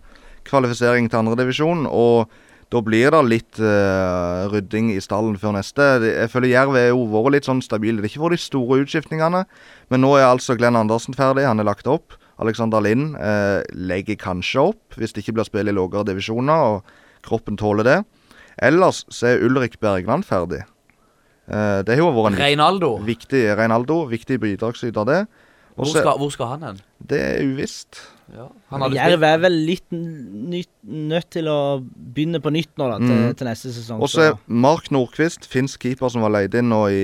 kvalifisering 0.48 1.10
til 1.12 1.20
andredivisjon. 1.20 1.84
Og 1.92 2.32
da 2.72 2.80
blir 2.84 3.12
det 3.12 3.24
litt 3.28 3.60
uh, 3.60 4.48
rydding 4.54 4.94
i 4.96 5.02
stallen 5.04 5.36
før 5.40 5.58
neste. 5.58 5.84
Jeg 6.08 6.32
føler 6.32 6.54
Jerv 6.54 6.80
er 6.80 6.88
jo 6.94 7.04
vært 7.12 7.36
litt 7.36 7.52
sånn 7.52 7.64
stabile. 7.66 8.00
Det 8.00 8.08
er 8.08 8.14
ikke 8.14 8.24
for 8.24 8.36
de 8.36 8.40
store 8.40 8.80
utskiftningene, 8.86 9.44
men 9.92 10.04
nå 10.04 10.16
er 10.16 10.30
altså 10.30 10.56
Glenn 10.56 10.80
Andersen 10.80 11.18
ferdig. 11.18 11.44
Han 11.48 11.60
er 11.60 11.68
lagt 11.68 11.92
opp. 11.92 12.16
Alexander 12.40 12.82
Lind 12.86 13.16
eh, 13.18 13.64
legger 13.74 14.16
kanskje 14.22 14.68
opp, 14.72 14.98
hvis 15.00 15.14
det 15.16 15.24
ikke 15.24 15.38
blir 15.40 15.48
spill 15.48 15.68
i 15.72 15.74
lavere 15.76 16.06
divisjoner, 16.12 16.54
og 16.78 17.26
kroppen 17.26 17.58
tåler 17.58 17.88
det. 17.88 17.98
Ellers 18.62 19.04
så 19.14 19.34
er 19.34 19.46
Ulrik 19.46 19.80
Bergland 19.82 20.26
ferdig. 20.26 20.64
Eh, 21.48 21.80
det 21.88 21.96
har 21.96 22.02
jo 22.04 22.12
vært 22.14 22.36
en 22.36 22.42
Reinaldo. 22.44 22.96
Viktig 23.08 23.44
Reinaldo, 23.58 24.04
viktig 24.12 24.40
bidragsyter 24.44 25.08
det. 25.08 25.22
Hvor 25.78 25.86
skal, 25.94 26.18
hvor 26.18 26.32
skal 26.34 26.48
han 26.56 26.64
hen? 26.66 26.78
Det 27.10 27.18
er 27.22 27.44
uvisst. 27.46 28.00
Ja. 28.34 28.48
Han 28.74 28.92
Jerv 28.92 29.22
er 29.24 29.38
vel 29.40 29.54
litt 29.68 29.86
nytt, 29.94 30.72
nødt 30.84 31.28
til 31.32 31.46
å 31.48 31.58
begynne 31.86 32.42
på 32.44 32.50
nytt 32.52 32.74
nå 32.82 32.88
da, 32.90 32.98
til, 32.98 33.14
Mm. 33.14 33.36
til 33.38 33.48
neste 33.48 33.70
sesong. 33.76 34.02
Og 34.02 34.10
så 34.10 34.24
er 34.32 34.34
Mark 34.48 34.90
Nordqvist, 34.92 35.46
finsk 35.48 35.86
keeper 35.86 36.10
som 36.10 36.26
var 36.26 36.34
leid 36.34 36.58
inn 36.58 36.68
nå 36.74 36.82
i, 36.90 37.04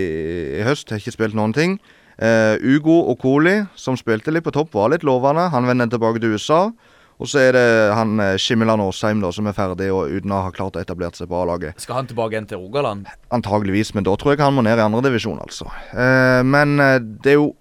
i 0.60 0.64
høst, 0.66 0.90
har 0.90 0.98
ikke 1.00 1.14
spilt 1.16 1.38
noen 1.38 1.54
ting. 1.54 1.78
Eh, 2.18 2.56
Ugo 2.62 3.00
Okoli, 3.14 3.62
som 3.76 3.98
spilte 4.00 4.34
litt 4.34 4.46
på 4.46 4.54
topp, 4.54 4.74
var 4.76 4.92
litt 4.94 5.06
lovende. 5.08 5.50
Han 5.54 5.70
vender 5.70 5.90
tilbake 5.92 6.22
til 6.22 6.36
USA. 6.36 6.68
Og 7.22 7.30
så 7.30 7.40
er 7.44 7.56
det 7.56 7.66
han 7.96 8.18
eh, 8.20 8.36
Skimmeland 8.42 8.84
Aasheim 8.84 9.22
da, 9.24 9.32
som 9.34 9.48
er 9.48 9.56
ferdig 9.56 9.90
og 9.94 10.12
uten 10.12 10.34
å 10.34 10.44
ha 10.48 10.54
klart 10.54 10.78
å 10.78 10.82
etablere 10.82 11.16
seg 11.18 11.30
på 11.32 11.40
A-laget. 11.40 11.78
Skal 11.82 12.02
han 12.02 12.10
tilbake 12.10 12.36
igjen 12.36 12.50
til 12.50 12.64
Rogaland? 12.64 13.10
Antageligvis, 13.34 13.94
men 13.96 14.08
da 14.08 14.16
tror 14.20 14.34
jeg 14.34 14.44
han 14.44 14.56
må 14.58 14.66
ned 14.66 14.82
i 14.82 14.86
andredivisjon, 14.86 15.42
altså. 15.44 15.70
Eh, 15.94 16.42
men 16.48 16.80
eh, 16.84 16.98
det 17.00 17.36
er 17.36 17.40
jo 17.40 17.52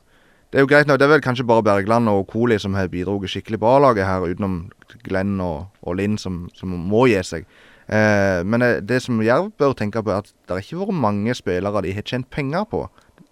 det 0.52 0.60
er 0.60 0.66
jo 0.66 0.68
greit 0.68 0.88
nok. 0.88 0.98
Det 1.00 1.06
er 1.06 1.12
vel 1.14 1.22
kanskje 1.24 1.46
bare 1.48 1.64
Bergland 1.64 2.10
og 2.12 2.26
Koli 2.28 2.58
som 2.60 2.74
har 2.76 2.90
bidratt 2.92 3.30
skikkelig 3.32 3.56
på 3.62 3.68
A-laget 3.70 4.04
her, 4.04 4.26
utenom 4.28 4.58
Glenn 5.06 5.38
og, 5.40 5.70
og 5.80 5.96
Linn 5.96 6.18
som, 6.20 6.42
som 6.52 6.74
må 6.76 7.06
gi 7.08 7.22
seg. 7.24 7.46
Eh, 7.88 8.42
men 8.44 8.60
det, 8.60 8.72
det 8.90 8.98
som 9.04 9.22
Jerv 9.24 9.48
bør 9.56 9.72
tenke 9.78 10.02
på, 10.04 10.12
er 10.12 10.20
at 10.20 10.28
det 10.28 10.52
har 10.52 10.60
ikke 10.60 10.82
vært 10.82 11.00
mange 11.06 11.36
spillere 11.38 11.84
de 11.86 11.94
har 11.96 12.04
tjent 12.04 12.28
penger 12.32 12.68
på 12.68 12.82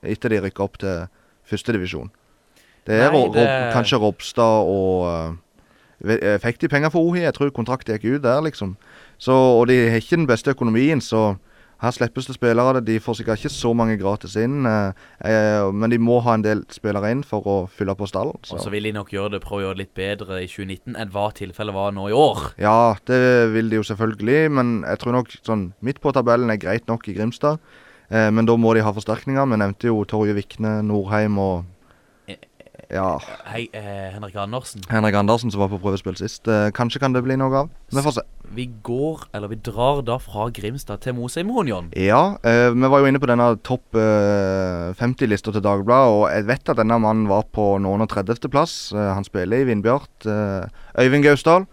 etter 0.02 0.28
de 0.30 0.40
rykka 0.40 0.62
opp 0.64 0.78
til 0.78 1.06
førstedivisjon. 1.50 2.10
Det 2.86 2.96
er 3.00 3.10
Nei, 3.12 3.28
det- 3.28 3.46
Rob, 3.46 3.72
kanskje 3.74 4.00
Ropstad 4.00 4.64
og 4.66 5.36
eh, 6.06 6.16
eh, 6.16 6.38
Fikk 6.38 6.58
de 6.60 6.68
penger 6.68 6.90
for 6.90 7.00
Ohi? 7.10 7.20
Jeg 7.20 7.34
tror 7.34 7.50
kontrakten 7.50 7.98
gikk 7.98 8.16
ut 8.16 8.22
der, 8.22 8.40
liksom. 8.40 8.76
Så, 9.18 9.32
og 9.32 9.66
de 9.68 9.90
har 9.90 10.00
ikke 10.00 10.16
den 10.16 10.26
beste 10.26 10.50
økonomien, 10.54 11.00
så 11.00 11.36
her 11.80 11.90
slippes 11.96 12.26
det 12.26 12.34
spillere. 12.36 12.80
De 12.84 12.98
får 13.00 13.16
sikkert 13.20 13.38
ikke 13.40 13.52
så 13.52 13.70
mange 13.76 13.98
gratis 14.00 14.34
inn, 14.36 14.66
eh, 14.66 14.92
eh, 15.24 15.70
men 15.72 15.90
de 15.90 15.98
må 15.98 16.20
ha 16.22 16.34
en 16.34 16.42
del 16.44 16.64
spillere 16.72 17.10
inn 17.10 17.22
for 17.22 17.40
å 17.48 17.68
fylle 17.72 17.94
på 17.96 18.08
stallen. 18.08 18.36
Så. 18.44 18.54
Og 18.54 18.60
så 18.60 18.64
Så. 18.64 18.70
vil 18.70 18.82
de 18.84 18.92
nok 18.92 19.08
gjøre 19.10 19.30
det, 19.32 19.42
prøve 19.42 19.60
å 19.60 19.64
gjøre 19.68 19.76
det 19.76 19.84
litt 19.86 19.94
bedre 19.94 20.40
i 20.42 20.46
2019 20.46 20.96
enn 20.96 21.10
hva 21.10 21.30
tilfellet 21.32 21.74
var 21.74 21.92
nå 21.92 22.08
i 22.08 22.12
år. 22.16 22.52
Ja, 22.58 22.94
det 23.06 23.52
vil 23.52 23.68
de 23.70 23.76
jo 23.76 23.82
selvfølgelig, 23.82 24.50
men 24.50 24.82
jeg 24.88 24.98
tror 24.98 25.12
nok 25.12 25.28
sånn 25.44 25.72
midt 25.82 26.00
på 26.00 26.12
tabellen 26.12 26.50
er 26.50 26.56
greit 26.56 26.86
nok 26.88 27.08
i 27.08 27.14
Grimstad. 27.14 27.58
Eh, 28.10 28.30
men 28.34 28.48
da 28.48 28.56
må 28.58 28.74
de 28.74 28.84
ha 28.84 28.92
forsterkninger. 28.94 29.50
Vi 29.52 29.60
nevnte 29.62 29.90
jo 29.90 30.02
Torje 30.04 30.34
Vikne, 30.36 30.80
Norheim 30.86 31.38
og 31.38 31.64
ja, 32.90 33.20
Hei, 33.46 33.68
eh, 33.72 34.10
Henrik 34.10 34.34
Andersen. 34.34 34.82
Henrik 34.90 35.14
Andersen 35.14 35.50
som 35.52 35.60
var 35.62 35.68
på 35.70 35.78
prøvespill 35.78 36.16
sist. 36.18 36.48
Eh, 36.50 36.72
kanskje 36.74 36.98
kan 36.98 37.14
det 37.14 37.22
bli 37.22 37.36
noe 37.38 37.54
av. 37.62 37.70
Vi 37.94 38.02
får 38.02 38.16
se. 38.16 38.24
Vi 38.50 38.66
går, 38.82 39.28
eller 39.34 39.52
vi 39.52 39.60
drar 39.62 40.02
da 40.02 40.16
fra 40.18 40.48
Grimstad 40.50 41.04
til 41.04 41.14
Mosheimoen, 41.14 41.70
Jon. 41.70 41.92
Ja, 41.94 42.36
eh, 42.42 42.70
vi 42.74 42.90
var 42.90 42.98
jo 42.98 43.06
inne 43.06 43.22
på 43.22 43.30
denne 43.30 43.52
topp 43.62 43.94
eh, 43.94 44.90
50-lista 44.98 45.54
til 45.54 45.62
Dagbladet, 45.62 46.16
og 46.16 46.24
jeg 46.34 46.48
vet 46.50 46.72
at 46.72 46.80
denne 46.82 46.98
mannen 46.98 47.28
var 47.30 47.46
på 47.54 47.76
noen 47.78 48.02
og 48.02 48.10
30.-plass. 48.10 48.92
Eh, 48.96 49.10
han 49.14 49.26
spiller 49.28 49.62
i 49.62 49.68
Vindbjart. 49.70 50.26
Eh, 50.26 50.66
Øyvind 50.98 51.28
Gausdal. 51.28 51.68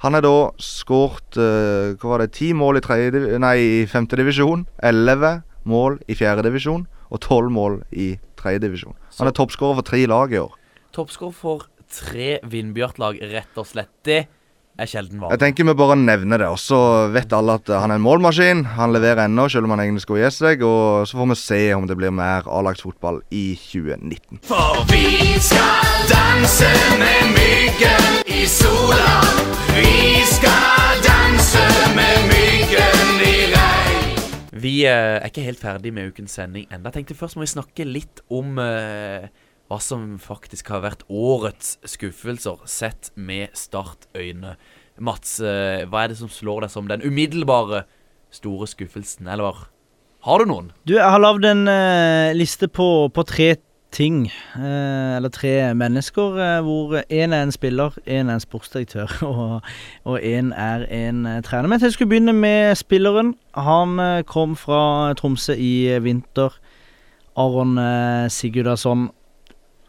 Han 0.00 0.16
har 0.16 0.24
da 0.24 0.36
skåret 0.60 1.36
eh, 1.36 1.92
hva 2.00 2.14
var 2.14 2.24
det, 2.24 2.32
ti 2.40 2.54
mål 2.56 2.80
i, 2.80 2.84
tredje, 2.84 3.36
nei, 3.40 3.56
i 3.82 3.84
femte 3.88 4.16
divisjon, 4.16 4.64
elleve 4.80 5.42
mål 5.68 5.98
i 6.08 6.16
fjerde 6.18 6.44
divisjon 6.46 6.86
og 7.10 7.20
tolv 7.24 7.52
mål 7.54 7.82
i 7.92 8.14
tredje 8.40 8.64
divisjon. 8.66 8.96
Han 9.18 9.30
er 9.30 9.36
toppskårer 9.36 9.80
for 9.80 9.88
tre 9.90 10.04
lag 10.10 10.32
i 10.34 10.40
år. 10.42 10.54
Toppskårer 10.94 11.36
for 11.36 11.68
tre 11.94 12.38
Vindbjart-lag, 12.50 13.20
rett 13.32 13.60
og 13.60 13.68
slett. 13.68 13.92
Det 14.04 14.24
er 14.74 14.90
sjelden 14.90 15.22
Jeg 15.30 15.38
tenker 15.38 15.66
vi 15.68 15.74
bare 15.78 15.96
nevner 15.98 16.42
det, 16.42 16.48
og 16.50 16.58
så 16.58 16.78
vet 17.14 17.32
alle 17.36 17.58
at 17.60 17.70
han 17.70 17.94
er 17.94 18.00
en 18.00 18.04
målmaskin. 18.04 18.64
Han 18.74 18.94
leverer 18.94 19.24
ennå, 19.28 19.46
selv 19.48 19.68
om 19.68 19.74
han 19.76 19.84
egentlig 19.84 20.04
skulle 20.04 20.24
gi 20.24 20.32
seg. 20.34 20.64
Og 20.66 21.06
så 21.08 21.18
får 21.20 21.30
vi 21.30 21.38
se 21.38 21.62
om 21.76 21.86
det 21.86 21.98
blir 22.00 22.14
mer 22.14 22.48
A-lagsfotball 22.50 23.22
i 23.30 23.46
2019. 23.70 24.42
For 24.50 24.82
vi 24.90 25.38
skal 25.38 26.06
danse 26.10 26.72
med 26.98 27.34
myggen 27.38 28.22
i 28.26 28.46
sola. 28.50 29.20
Vi 29.74 30.24
skal 30.34 31.02
danse 31.06 31.66
med 31.94 32.30
myggen 32.32 33.20
i 33.22 33.36
regn. 33.46 33.53
Vi 34.54 34.84
eh, 34.86 35.16
er 35.18 35.26
ikke 35.26 35.44
helt 35.48 35.62
ferdig 35.62 35.90
med 35.94 36.12
ukens 36.12 36.36
sending. 36.38 36.68
Jeg 36.70 36.94
tenkte 36.94 37.16
Først 37.18 37.38
må 37.38 37.42
vi 37.42 37.50
snakke 37.50 37.86
litt 37.88 38.22
om 38.32 38.58
eh, 38.62 39.26
hva 39.70 39.80
som 39.82 40.14
faktisk 40.22 40.70
har 40.70 40.84
vært 40.84 41.04
årets 41.08 41.78
skuffelser, 41.88 42.62
sett 42.70 43.10
med 43.16 43.54
Start-øyne. 43.58 44.54
Mats, 45.02 45.40
eh, 45.42 45.82
hva 45.90 46.04
er 46.04 46.12
det 46.12 46.20
som 46.20 46.30
slår 46.30 46.66
deg 46.66 46.74
som 46.74 46.90
den 46.90 47.02
umiddelbare 47.02 47.82
store 48.34 48.68
skuffelsen, 48.70 49.26
eller 49.30 49.66
har 50.24 50.40
du 50.40 50.48
noen? 50.48 50.70
Du, 50.86 50.94
jeg 50.96 51.04
har 51.04 51.20
lagd 51.20 51.44
en 51.48 51.66
eh, 51.68 52.34
liste 52.36 52.70
på, 52.70 53.08
på 53.12 53.24
tre 53.28 53.54
ting, 53.94 54.26
eh, 54.56 55.16
eller 55.16 55.30
tre 55.32 55.74
mennesker, 55.74 56.38
eh, 56.42 56.60
hvor 56.66 56.96
én 57.06 57.32
er 57.32 57.42
en 57.42 57.52
spiller, 57.52 57.94
én 58.06 58.28
er 58.28 58.34
en 58.34 58.42
sportsdirektør, 58.42 59.10
og, 60.04 60.18
én 60.20 60.52
er 60.52 60.86
en 60.90 61.26
eh, 61.26 61.42
trener. 61.42 61.68
Men 61.68 61.80
jeg 61.80 61.92
skulle 61.92 62.10
begynne 62.10 62.34
med 62.34 62.74
spilleren. 62.74 63.34
Han 63.54 63.98
eh, 63.98 64.22
kom 64.26 64.56
fra 64.56 65.14
Tromsø 65.14 65.54
i 65.54 65.98
vinter. 66.02 66.58
Aron 67.36 67.78
eh, 67.78 68.30
Sigurdarsson. 68.30 69.10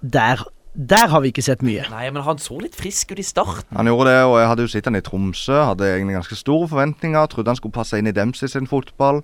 Der, 0.02 0.44
der 0.76 1.08
har 1.08 1.22
vi 1.22 1.34
ikke 1.34 1.46
sett 1.46 1.66
mye. 1.66 1.86
Nei, 1.90 2.10
men 2.14 2.24
han 2.26 2.42
så 2.42 2.60
litt 2.62 2.78
frisk 2.78 3.14
ut 3.14 3.22
i 3.22 3.26
starten. 3.26 3.78
Han 3.78 3.90
gjorde 3.90 4.12
det, 4.12 4.22
og 4.24 4.38
jeg 4.40 4.52
hadde 4.52 4.66
jo 4.66 4.74
sett 4.74 4.90
han 4.90 4.98
i 4.98 5.04
Tromsø. 5.06 5.58
Hadde 5.72 5.90
egentlig 5.96 6.20
ganske 6.20 6.38
store 6.38 6.70
forventninger. 6.74 7.26
Trodde 7.34 7.54
han 7.54 7.62
skulle 7.62 7.78
passe 7.78 7.98
inn 7.98 8.10
i 8.10 8.16
Dempsey 8.16 8.50
sin 8.52 8.70
fotball. 8.70 9.24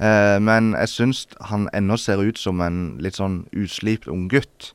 Eh, 0.00 0.38
men 0.42 0.72
jeg 0.78 0.88
syns 0.88 1.26
han 1.50 1.68
ennå 1.76 1.98
ser 2.00 2.22
ut 2.22 2.38
som 2.40 2.60
en 2.64 2.96
litt 3.02 3.18
sånn 3.20 3.42
uslipt 3.52 4.08
unggutt. 4.10 4.72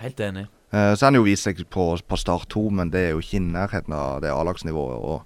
Helt 0.00 0.20
enig. 0.20 0.48
Eh, 0.74 0.94
så 0.94 1.08
han 1.08 1.18
jo 1.18 1.26
vist 1.26 1.46
seg 1.46 1.60
på, 1.70 1.92
på 1.96 2.18
Start 2.18 2.48
2, 2.54 2.68
men 2.80 2.90
det 2.94 3.08
er 3.08 3.14
jo 3.14 3.22
ikke 3.22 3.38
i 3.38 3.44
nærheten 3.44 3.94
av 3.94 4.24
det 4.24 4.32
A-lagsnivået. 4.34 4.98
Og 5.04 5.22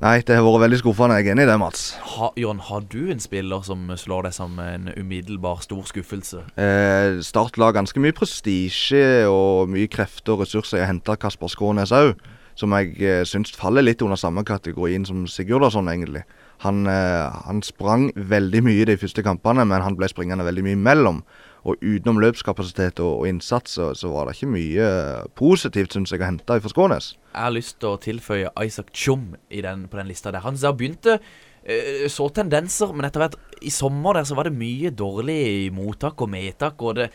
Nei, 0.00 0.22
det 0.24 0.32
har 0.32 0.46
vært 0.46 0.62
veldig 0.62 0.78
skuffende. 0.80 1.18
Jeg 1.20 1.28
er 1.28 1.34
enig 1.34 1.44
i 1.44 1.48
det, 1.50 1.54
Mats. 1.60 1.80
Ha, 2.14 2.30
Jon, 2.40 2.62
har 2.70 2.86
du 2.88 3.10
en 3.12 3.18
spiller 3.20 3.60
som 3.66 3.82
slår 4.00 4.30
deg 4.30 4.32
som 4.32 4.54
en 4.64 4.88
umiddelbar 4.96 5.60
stor 5.60 5.82
skuffelse? 5.90 6.40
Eh, 6.56 7.18
Start 7.20 7.60
la 7.60 7.68
ganske 7.76 8.00
mye 8.00 8.16
prestisje 8.16 9.28
og 9.28 9.68
mye 9.68 9.90
krefter 9.92 10.38
og 10.38 10.46
ressurser 10.46 10.80
i 10.80 10.86
å 10.86 10.88
hente 10.88 11.18
Kasper 11.20 11.52
Skånes 11.52 11.92
òg. 11.92 12.14
Som 12.56 12.72
jeg 12.78 12.96
eh, 13.04 13.26
syns 13.28 13.52
faller 13.52 13.84
litt 13.84 14.00
under 14.00 14.16
samme 14.16 14.40
kategorien 14.48 15.04
som 15.04 15.26
Sigurdarsson, 15.28 15.92
egentlig. 15.92 16.24
Han, 16.60 16.86
eh, 16.86 17.42
han 17.46 17.62
sprang 17.64 18.10
veldig 18.14 18.60
mye 18.66 18.84
de 18.88 18.98
første 19.00 19.22
kampene, 19.24 19.64
men 19.64 19.80
han 19.80 19.96
ble 19.96 20.10
springende 20.12 20.44
veldig 20.44 20.64
mye 20.66 20.76
imellom. 20.76 21.22
Og 21.68 21.80
utenom 21.80 22.20
løpskapasitet 22.20 23.00
og, 23.04 23.22
og 23.22 23.28
innsats, 23.28 23.76
så, 23.76 23.90
så 23.96 24.10
var 24.12 24.28
det 24.28 24.36
ikke 24.36 24.52
mye 24.52 24.88
eh, 24.88 25.28
positivt, 25.40 25.96
synes 25.96 26.12
jeg, 26.12 26.20
å 26.20 26.28
hente 26.28 26.58
fra 26.60 26.72
Skånes. 26.72 27.14
Jeg 27.32 27.46
har 27.46 27.54
lyst 27.56 27.78
til 27.80 27.94
å 27.94 28.00
tilføye 28.00 28.52
Isaac 28.64 28.92
Chum 28.92 29.30
i 29.48 29.64
den, 29.64 29.86
på 29.88 30.00
den 30.00 30.10
lista 30.12 30.32
der. 30.34 30.44
Han 30.44 30.60
der 30.60 30.76
begynte 30.76 31.16
eh, 31.64 32.04
så 32.12 32.28
tendenser, 32.28 32.92
men 32.92 33.08
etter 33.08 33.24
hvert 33.24 33.40
i 33.64 33.72
sommer 33.72 34.20
der 34.20 34.28
så 34.28 34.36
var 34.36 34.48
det 34.48 34.56
mye 34.60 34.92
dårlig 34.92 35.40
mottak 35.76 36.20
og 36.20 36.32
medtak, 36.32 36.84
og 36.84 37.00
det 37.00 37.10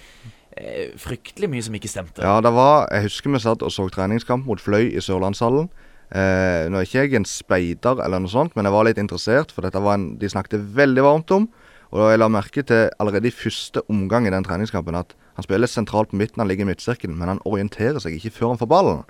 fryktelig 1.04 1.50
mye 1.52 1.64
som 1.66 1.74
ikke 1.76 1.90
stemte. 1.92 2.22
Ja, 2.24 2.38
det 2.40 2.48
var 2.56 2.86
Jeg 2.88 3.10
husker 3.10 3.34
vi 3.34 3.42
satt 3.44 3.66
og 3.66 3.74
så 3.76 3.90
treningskamp 3.92 4.46
mot 4.48 4.62
Fløy 4.64 4.86
i 4.88 5.02
Sørlandshallen. 5.04 5.68
Eh, 6.16 6.66
nå 6.72 6.80
er 6.80 6.88
ikke 6.88 7.04
jeg 7.04 7.18
en 7.20 7.28
speider 7.28 8.00
eller 8.06 8.22
noe 8.24 8.32
sånt, 8.32 8.54
men 8.56 8.68
jeg 8.68 8.76
var 8.76 8.88
litt 8.88 9.00
interessert, 9.02 9.52
for 9.52 9.66
dette 9.66 9.82
var 9.84 9.98
en 9.98 10.14
de 10.22 10.30
snakket 10.32 10.64
veldig 10.78 11.04
varmt 11.04 11.34
om. 11.36 11.50
Og 11.92 12.10
jeg 12.12 12.20
la 12.20 12.30
merke 12.32 12.64
til 12.66 12.90
allerede 13.00 13.30
i 13.30 13.36
første 13.36 13.84
omgang 13.92 14.28
i 14.28 14.34
den 14.34 14.46
treningskampen 14.46 14.98
at 14.98 15.14
han 15.36 15.46
spiller 15.46 15.70
sentralt 15.70 16.12
på 16.12 16.20
midten, 16.20 16.40
han 16.42 16.48
ligger 16.48 16.66
i 16.66 16.72
midtsirkelen, 16.72 17.18
men 17.20 17.34
han 17.34 17.42
orienterer 17.48 18.00
seg 18.04 18.16
ikke 18.16 18.34
før 18.38 18.54
han 18.54 18.62
får 18.62 18.72
ballen. 18.72 19.02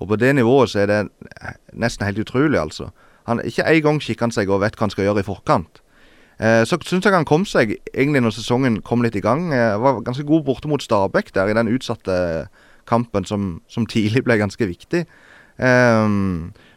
Og 0.00 0.08
på 0.08 0.16
det 0.20 0.34
nivået 0.36 0.72
så 0.72 0.82
er 0.82 0.90
det 0.90 1.00
nesten 1.72 2.06
helt 2.06 2.20
utrolig, 2.22 2.60
altså. 2.60 2.90
Han, 3.28 3.40
ikke 3.44 3.66
en 3.68 3.82
gang 3.84 4.00
kikker 4.02 4.28
han 4.28 4.34
seg 4.34 4.52
og 4.52 4.62
vet 4.62 4.76
hva 4.76 4.86
han 4.86 4.92
skal 4.92 5.08
gjøre 5.08 5.24
i 5.24 5.28
forkant. 5.28 5.82
Eh, 6.40 6.62
så 6.64 6.78
syns 6.80 7.04
jeg 7.04 7.12
han 7.12 7.28
kom 7.28 7.44
seg 7.48 7.76
egentlig 7.92 8.22
når 8.24 8.36
sesongen 8.38 8.80
kom 8.84 9.04
litt 9.04 9.16
i 9.16 9.24
gang. 9.24 9.50
Eh, 9.52 9.76
var 9.80 10.00
ganske 10.04 10.24
god 10.28 10.46
borte 10.46 10.70
mot 10.72 10.82
Stabæk 10.82 11.34
der 11.36 11.52
i 11.52 11.56
den 11.56 11.68
utsatte 11.68 12.48
kampen 12.88 13.28
som, 13.28 13.60
som 13.68 13.86
tidlig 13.86 14.24
ble 14.24 14.38
ganske 14.40 14.66
viktig. 14.66 15.04
Eh, 15.60 16.06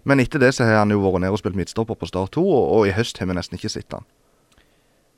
men 0.03 0.19
etter 0.19 0.41
det 0.43 0.51
så 0.57 0.67
har 0.67 0.81
han 0.81 0.91
jo 0.91 0.99
vært 1.03 1.23
nede 1.23 1.35
og 1.35 1.39
spilt 1.39 1.55
midtstopper 1.55 1.95
på 1.99 2.09
Start 2.09 2.35
2, 2.35 2.43
og, 2.43 2.65
og 2.77 2.89
i 2.89 2.95
høst 2.97 3.21
har 3.21 3.29
vi 3.29 3.37
nesten 3.37 3.59
ikke 3.59 3.71
sett 3.71 3.95
han. 3.95 4.05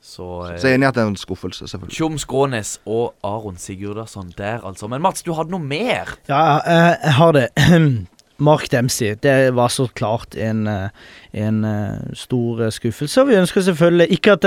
Så, 0.06 0.22
Så 0.22 0.66
eh, 0.66 0.70
jeg 0.70 0.70
er 0.70 0.78
enig 0.78 0.86
i 0.86 0.90
at 0.92 0.98
det 0.98 1.02
er 1.02 1.10
en 1.10 1.18
skuffelse, 1.18 1.66
selvfølgelig. 1.66 1.96
Tjom 1.96 2.18
Skrånes 2.22 2.76
og 2.86 3.16
Aron 3.26 3.56
Sigurdarsson 3.58 4.30
der, 4.38 4.62
altså. 4.62 4.86
Men 4.86 5.02
Mats, 5.02 5.24
du 5.26 5.32
hadde 5.34 5.50
noe 5.50 5.62
mer? 5.62 6.14
Ja, 6.30 6.60
jeg, 6.62 7.16
har 7.18 7.34
det. 7.34 7.48
Mark 8.46 8.68
Dempsey, 8.70 9.16
det 9.22 9.54
var 9.56 9.72
så 9.72 9.88
klart 9.96 10.36
en, 10.36 10.66
eh, 10.68 10.88
en 11.32 11.64
eh, 11.64 12.14
stor 12.14 12.68
skuffelse. 12.70 13.22
Og 13.24 13.30
vi 13.32 13.38
ønsker 13.40 13.64
selvfølgelig 13.64 14.06
Ikke 14.12 14.36
at 14.36 14.44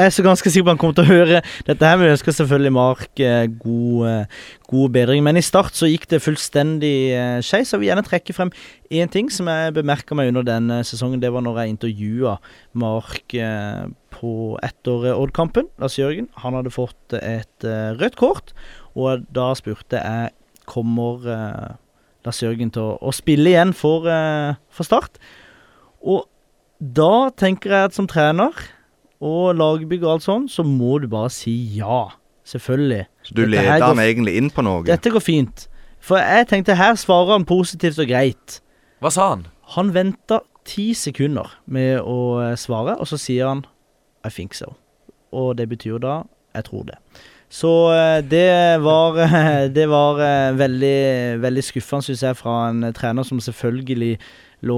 jeg 0.00 0.08
er 0.08 0.14
så 0.14 0.22
ganske 0.24 0.50
sikker 0.50 0.64
på 0.64 0.72
han 0.72 0.80
kommer 0.80 0.96
til 0.96 1.04
å 1.04 1.10
høre 1.10 1.40
dette 1.66 1.88
her, 1.88 1.98
vi 2.00 2.08
ønsker 2.08 2.32
selvfølgelig 2.32 2.72
Mark 2.72 3.20
eh, 3.20 3.44
god, 3.60 4.04
eh, 4.08 4.38
god 4.70 4.94
bedring. 4.94 5.22
Men 5.26 5.36
i 5.36 5.44
start 5.44 5.76
så 5.76 5.88
gikk 5.90 6.06
det 6.08 6.22
fullstendig 6.24 6.94
eh, 7.12 7.40
skeis. 7.44 7.74
Jeg 7.74 7.82
vil 7.82 7.90
gjerne 7.90 8.04
trekke 8.06 8.36
frem 8.36 8.52
én 8.88 9.12
ting 9.12 9.28
som 9.32 9.50
jeg 9.52 9.74
bemerka 9.76 10.16
meg 10.16 10.32
under 10.32 10.46
denne 10.46 10.80
sesongen. 10.88 11.20
Det 11.20 11.32
var 11.34 11.44
når 11.44 11.60
jeg 11.62 11.74
intervjua 11.74 12.38
Mark 12.80 13.36
på 14.16 14.32
etter 14.64 15.06
Odd-kampen. 15.12 15.68
Lars 15.82 15.98
Jørgen. 16.00 16.30
Han 16.40 16.56
hadde 16.56 16.72
fått 16.74 17.18
et 17.20 17.68
rødt 18.00 18.18
kort, 18.20 18.54
og 18.96 19.28
da 19.36 19.50
spurte 19.58 20.00
jeg 20.00 20.32
kommer 20.70 21.28
Lars 22.24 22.42
Jørgen 22.42 22.72
til 22.72 22.96
å, 22.96 23.14
spille 23.14 23.52
igjen 23.52 23.76
for, 23.76 24.08
for 24.72 24.88
Start. 24.88 25.20
Og 26.00 26.24
da 26.80 27.28
tenker 27.36 27.76
jeg 27.76 27.90
at 27.90 27.96
som 27.96 28.08
trener 28.10 28.56
og 29.20 29.56
lagbygg 29.56 30.04
og 30.06 30.14
alt 30.14 30.24
sånn, 30.24 30.48
så 30.48 30.64
må 30.66 30.98
du 31.02 31.08
bare 31.12 31.30
si 31.32 31.54
ja. 31.76 32.08
Selvfølgelig. 32.50 33.04
Så 33.22 33.34
du 33.34 33.42
Dette 33.42 33.50
leder 33.52 33.78
går 33.78 33.92
han 33.92 34.02
egentlig 34.02 34.36
inn 34.40 34.48
på 34.50 34.64
noe? 34.66 34.82
Dette 34.88 35.12
går 35.12 35.22
fint. 35.22 35.66
For 36.02 36.18
jeg 36.18 36.48
tenkte 36.50 36.74
her 36.78 36.96
svarer 36.98 37.36
han 37.36 37.44
positivt 37.46 38.00
og 38.00 38.08
greit. 38.10 38.60
Hva 39.04 39.12
sa 39.12 39.28
han? 39.34 39.44
Han 39.76 39.92
venta 39.94 40.40
ti 40.66 40.90
sekunder 40.96 41.52
med 41.70 42.00
å 42.00 42.40
eh, 42.42 42.56
svare, 42.58 42.96
og 42.98 43.08
så 43.08 43.20
sier 43.20 43.50
han 43.52 43.64
I 44.26 44.32
think 44.32 44.56
so. 44.56 44.74
Og 45.32 45.54
det 45.60 45.68
betyr 45.70 46.00
da 46.02 46.22
jeg 46.56 46.66
tror 46.66 46.88
det. 46.88 46.98
Så 47.50 47.70
eh, 47.94 48.18
det 48.26 48.80
var 48.82 49.20
Det 49.76 49.86
var 49.90 50.22
eh, 50.24 50.58
veldig, 50.58 51.40
veldig 51.44 51.64
skuffende, 51.64 52.08
syns 52.08 52.24
jeg, 52.26 52.40
fra 52.40 52.56
en 52.70 52.88
trener 52.96 53.26
som 53.26 53.40
selvfølgelig 53.40 54.16
lå 54.66 54.76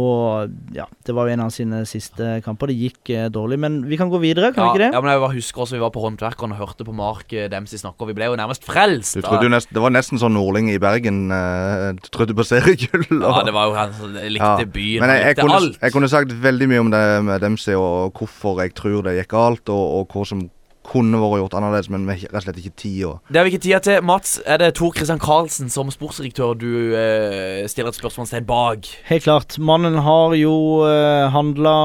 Ja, 0.76 0.87
det 1.07 1.14
var 1.16 1.26
jo 1.26 1.33
en 1.35 1.41
av 1.45 1.51
sine 1.55 1.83
siste 1.89 2.37
kamper. 2.45 2.70
Det 2.70 2.76
gikk 2.78 3.11
eh, 3.11 3.28
dårlig, 3.33 3.59
men 3.59 3.80
vi 3.89 3.97
kan 3.99 4.11
gå 4.12 4.20
videre, 4.22 4.53
kan 4.55 4.64
Ja, 4.64 4.72
vi 4.72 4.78
ikke 4.78 4.85
det? 4.85 4.91
ja, 4.95 5.01
men 5.03 5.11
jeg 5.12 5.22
bare 5.24 5.35
husker 5.37 5.64
også 5.64 5.76
vi 5.76 5.83
var 5.83 5.91
på 5.95 6.03
Håndverkeren 6.05 6.55
og 6.55 6.61
hørte 6.62 6.87
på 6.87 6.95
Mark 6.95 7.33
eh, 7.35 7.49
Dempsey 7.53 7.80
snakke, 7.80 8.01
og 8.05 8.12
vi 8.12 8.16
ble 8.18 8.28
jo 8.30 8.37
nærmest 8.39 8.64
frelst. 8.66 9.16
Du 9.18 9.22
trodde 9.26 9.49
jo 9.49 9.53
nesten, 9.55 9.74
det 9.74 9.83
var 9.83 9.91
nesten 9.95 10.20
sånn 10.22 10.35
Nordling 10.37 10.70
i 10.70 10.78
Bergen 10.83 11.20
eh, 11.35 11.89
Du 11.99 12.09
trodde 12.14 12.35
på 12.39 12.47
seriegull. 12.47 13.07
Ja, 13.22 13.43
det 13.47 13.55
var 13.57 13.68
jo 13.70 13.76
han 13.78 13.93
som 13.99 14.14
likte 14.14 14.39
Ja, 14.39 14.64
byen, 14.64 15.03
Men 15.05 15.14
jeg, 15.16 15.24
jeg, 15.33 15.37
kunne, 15.43 15.59
alt. 15.61 15.78
jeg 15.83 15.93
kunne 15.99 16.09
sagt 16.12 16.33
veldig 16.43 16.68
mye 16.70 16.80
om 16.87 16.91
det 16.95 17.05
med 17.26 17.41
Dempsey 17.43 17.74
og 17.78 18.12
hvorfor 18.18 18.62
jeg 18.62 18.74
tror 18.78 19.03
det 19.09 19.18
gikk 19.18 19.33
galt, 19.35 19.68
og, 19.68 19.85
og 20.03 20.12
hva 20.14 20.24
som 20.28 20.47
kunne 20.87 21.20
vært 21.22 21.43
gjort 21.43 21.57
annerledes, 21.59 21.89
men 21.93 22.07
vi 22.09 22.16
har 22.16 22.33
rett 22.33 22.43
og 22.43 22.47
slett 22.47 22.61
ikke 22.62 22.74
tid. 22.83 23.20
Det 23.30 23.39
har 23.39 23.47
vi 23.47 23.53
ikke 23.55 23.64
tida 23.66 23.80
til. 23.85 24.01
Mats, 24.07 24.35
er 24.47 24.59
det 24.62 24.72
Tor 24.78 24.95
Christian 24.97 25.22
Karlsen 25.22 25.70
som 25.72 25.91
sportsdirektør 25.95 26.57
du 26.59 26.72
eh, 26.99 27.62
stiller 27.70 27.93
et 27.93 27.99
spørsmålstegn 27.99 28.49
bak? 28.49 28.91
Helt 29.11 29.26
klart. 29.26 29.59
Mannen 29.62 30.01
har 30.03 30.35
jo 30.39 30.55
eh, 30.89 31.28
handla 31.35 31.76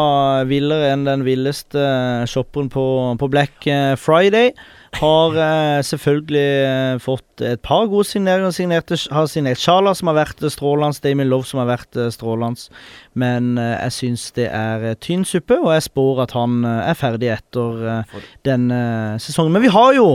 villere 0.50 0.92
enn 0.96 1.06
den 1.08 1.28
villeste 1.28 1.84
eh, 1.84 2.26
shopperen 2.30 2.72
på, 2.74 2.88
på 3.22 3.32
Black 3.32 3.70
eh, 3.70 3.94
Friday. 4.02 4.54
Har 4.96 5.36
eh, 5.36 5.82
selvfølgelig 5.84 6.46
eh, 6.66 7.00
fått 7.04 7.42
et 7.44 7.62
par 7.62 7.90
gode 7.92 8.08
signeringer. 8.08 8.54
Signerte, 8.56 8.98
har 9.14 9.28
signert 9.30 9.60
Sjala, 9.62 9.94
som 9.98 10.08
har 10.12 10.16
vært 10.22 10.42
eh, 10.42 10.52
strålende. 10.54 10.98
Damien 11.04 11.30
Love, 11.30 11.46
som 11.46 11.60
har 11.62 11.68
vært 11.70 12.00
eh, 12.00 12.08
strålende. 12.14 12.72
Men 13.20 13.58
eh, 13.62 13.76
jeg 13.84 13.96
syns 13.98 14.30
det 14.38 14.48
er 14.48 14.88
tynn 15.04 15.26
suppe, 15.28 15.60
og 15.60 15.74
jeg 15.76 15.88
spår 15.90 16.24
at 16.24 16.34
han 16.38 16.64
er 16.66 16.98
ferdig 16.98 17.34
etter 17.36 17.86
eh, 17.98 18.18
denne 18.48 18.82
den 18.82 19.22
sesongen. 19.22 19.54
Men 19.54 19.66
vi 19.68 19.74
har 19.76 19.94
jo 19.98 20.10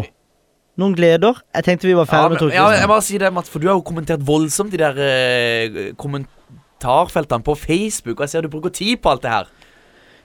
noen 0.81 0.97
gleder. 0.97 1.43
Jeg 1.55 1.69
tenkte 1.69 1.91
vi 1.91 1.97
var 1.99 2.09
Ja, 2.09 2.13
ferdig 2.15 2.35
med 2.35 2.43
Torkelsen. 2.43 2.61
Ja, 2.63 2.81
jeg 2.81 2.91
bare 2.91 3.07
si 3.07 3.21
det, 3.21 3.33
Mats, 3.37 3.53
for 3.53 3.63
du 3.63 3.69
har 3.69 3.77
jo 3.77 3.85
kommentert 3.87 4.25
voldsomt 4.27 4.73
de 4.73 4.81
der 4.81 5.93
kommentarfeltene 6.01 7.45
på 7.45 7.55
Facebook, 7.61 8.17
og 8.17 8.25
jeg 8.25 8.33
ser 8.33 8.47
du 8.47 8.53
bruker 8.53 8.73
tid 8.73 9.03
på 9.05 9.13
alt 9.13 9.23
det 9.27 9.35
her. 9.37 9.53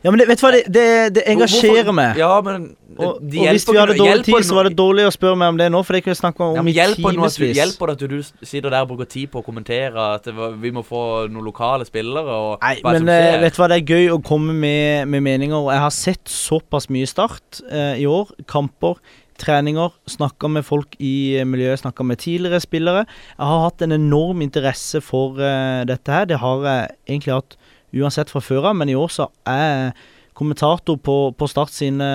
Ja, 0.06 0.12
men 0.14 0.22
det, 0.22 0.28
vet 0.30 0.39
du 0.39 0.43
hva, 0.45 0.52
det, 0.54 0.60
det, 0.70 0.84
det 1.16 1.24
engasjerer 1.32 1.95
meg. 1.95 2.20
Ja, 2.22 2.36
men 2.45 2.76
Og, 2.98 3.18
og 3.18 3.34
hvis 3.34 3.66
vi 3.68 3.78
hadde 3.78 3.95
dårlig 3.98 4.24
tid, 4.26 4.45
så 4.45 4.56
var 4.58 4.68
det 4.70 4.78
dårlig 4.78 5.04
å 5.06 5.12
spørre 5.14 5.38
meg 5.38 5.52
om 5.54 5.58
det 5.60 5.68
nå, 5.74 5.82
for 5.86 5.98
det 5.98 6.04
kunne 6.06 6.16
jeg 6.16 6.20
snakke 6.22 6.45
om 6.45 6.56
ja, 6.58 6.62
i 6.62 6.66
men 6.66 6.74
hjelper, 6.74 7.18
du, 7.18 7.20
timevis. 7.26 7.58
hjelper 7.58 7.91
det 7.91 7.95
at 7.98 8.14
du 8.14 8.48
sitter 8.48 8.74
der 8.74 8.86
og 8.86 8.91
bruker 8.93 9.10
tid 9.12 9.30
på 9.34 9.41
å 9.41 9.45
kommentere 9.45 10.08
at 10.16 10.30
vi 10.62 10.72
må 10.74 10.82
få 10.86 11.02
noen 11.30 11.45
lokale 11.45 11.86
spillere? 11.89 12.26
Og 12.26 12.66
Nei, 12.66 12.74
hva 12.82 12.95
men 12.95 13.04
som 13.06 13.12
eh, 13.14 13.22
skjer? 13.26 13.38
vet 13.43 13.58
du 13.58 13.62
hva, 13.62 13.70
det 13.74 13.78
er 13.82 13.93
gøy 13.98 14.10
å 14.16 14.18
komme 14.26 14.58
med, 14.58 15.06
med 15.14 15.26
meninger. 15.28 15.58
Og 15.60 15.70
jeg 15.74 15.84
har 15.86 15.95
sett 15.98 16.34
såpass 16.34 16.89
mye 16.93 17.10
Start 17.10 17.62
eh, 17.70 18.02
i 18.02 18.10
år. 18.10 18.34
Kamper, 18.50 18.98
treninger. 19.38 19.93
Snakka 20.10 20.50
med 20.50 20.66
folk 20.66 20.98
i 20.98 21.14
eh, 21.38 21.45
miljøet, 21.45 21.84
snakka 21.84 22.06
med 22.06 22.22
tidligere 22.24 22.62
spillere. 22.64 23.06
Jeg 23.38 23.50
har 23.54 23.66
hatt 23.68 23.86
en 23.86 23.98
enorm 23.98 24.41
interesse 24.45 25.02
for 25.06 25.38
eh, 25.41 25.86
dette 25.89 26.14
her. 26.14 26.30
Det 26.30 26.41
har 26.41 26.66
jeg 26.66 26.95
egentlig 27.10 27.38
hatt 27.41 27.58
uansett 27.98 28.32
fra 28.34 28.43
før 28.43 28.72
av, 28.72 28.78
men 28.80 28.91
i 28.91 28.98
år 28.98 29.12
så 29.14 29.30
er 29.50 29.91
kommentator 30.38 31.00
på, 31.02 31.16
på 31.38 31.48
Start 31.50 31.74
sine 31.74 32.08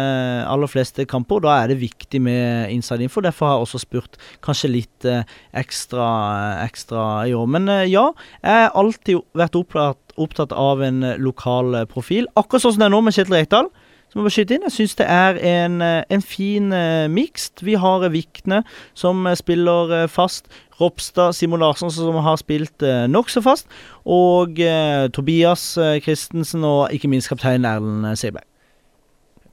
aller 0.47 0.71
fleste 0.71 1.07
kamper. 1.11 1.43
Da 1.43 1.57
er 1.59 1.73
det 1.73 1.81
viktig 1.83 2.21
med 2.23 2.71
inside 2.71 3.07
info. 3.07 3.23
Derfor 3.25 3.49
har 3.49 3.57
jeg 3.57 3.67
også 3.67 3.83
spurt 3.83 4.19
kanskje 4.45 4.71
litt 4.71 5.09
eh, 5.09 5.27
ekstra, 5.59 6.07
ekstra 6.63 7.07
i 7.29 7.35
år. 7.35 7.49
Men 7.51 7.69
eh, 7.73 7.89
ja, 7.91 8.11
jeg 8.45 8.67
har 8.67 8.77
alltid 8.79 9.25
vært 9.39 9.59
opptatt, 9.59 10.15
opptatt 10.21 10.55
av 10.55 10.85
en 10.87 11.03
eh, 11.07 11.19
lokal 11.23 11.81
eh, 11.81 11.89
profil. 11.91 12.31
Akkurat 12.39 12.67
sånn 12.67 12.77
som 12.77 12.85
det 12.85 12.91
er 12.91 12.95
nå 12.95 13.03
med 13.03 13.17
Kjetil 13.17 13.41
Rekdal. 13.41 13.73
Så 14.13 14.19
må 14.21 14.27
vi 14.27 14.35
skyte 14.35 14.59
inn. 14.59 14.65
Jeg 14.69 14.75
syns 14.75 14.99
det 14.99 15.07
er 15.09 15.39
en, 15.41 15.81
eh, 15.81 16.03
en 16.13 16.23
fin 16.23 16.67
uh, 16.69 17.09
mikst. 17.09 17.63
Vi 17.65 17.79
har 17.81 18.05
eh, 18.05 18.13
Vikne 18.13 18.59
som 18.93 19.25
eh, 19.27 19.39
spiller 19.41 19.95
eh, 20.03 20.09
fast. 20.09 20.51
Ropstad, 20.77 21.33
Simon 21.33 21.63
Larsson 21.63 21.91
som 21.91 22.19
har 22.21 22.37
spilt 22.37 22.85
uh, 22.85 23.07
nokså 23.09 23.41
fast. 23.41 23.73
Og 24.05 24.61
eh, 24.61 25.09
Tobias 25.17 25.79
eh, 25.81 25.97
Christensen 26.05 26.65
og 26.69 26.93
ikke 26.93 27.09
minst 27.09 27.33
kaptein 27.33 27.65
Erlend 27.65 28.13
Seberg. 28.21 28.45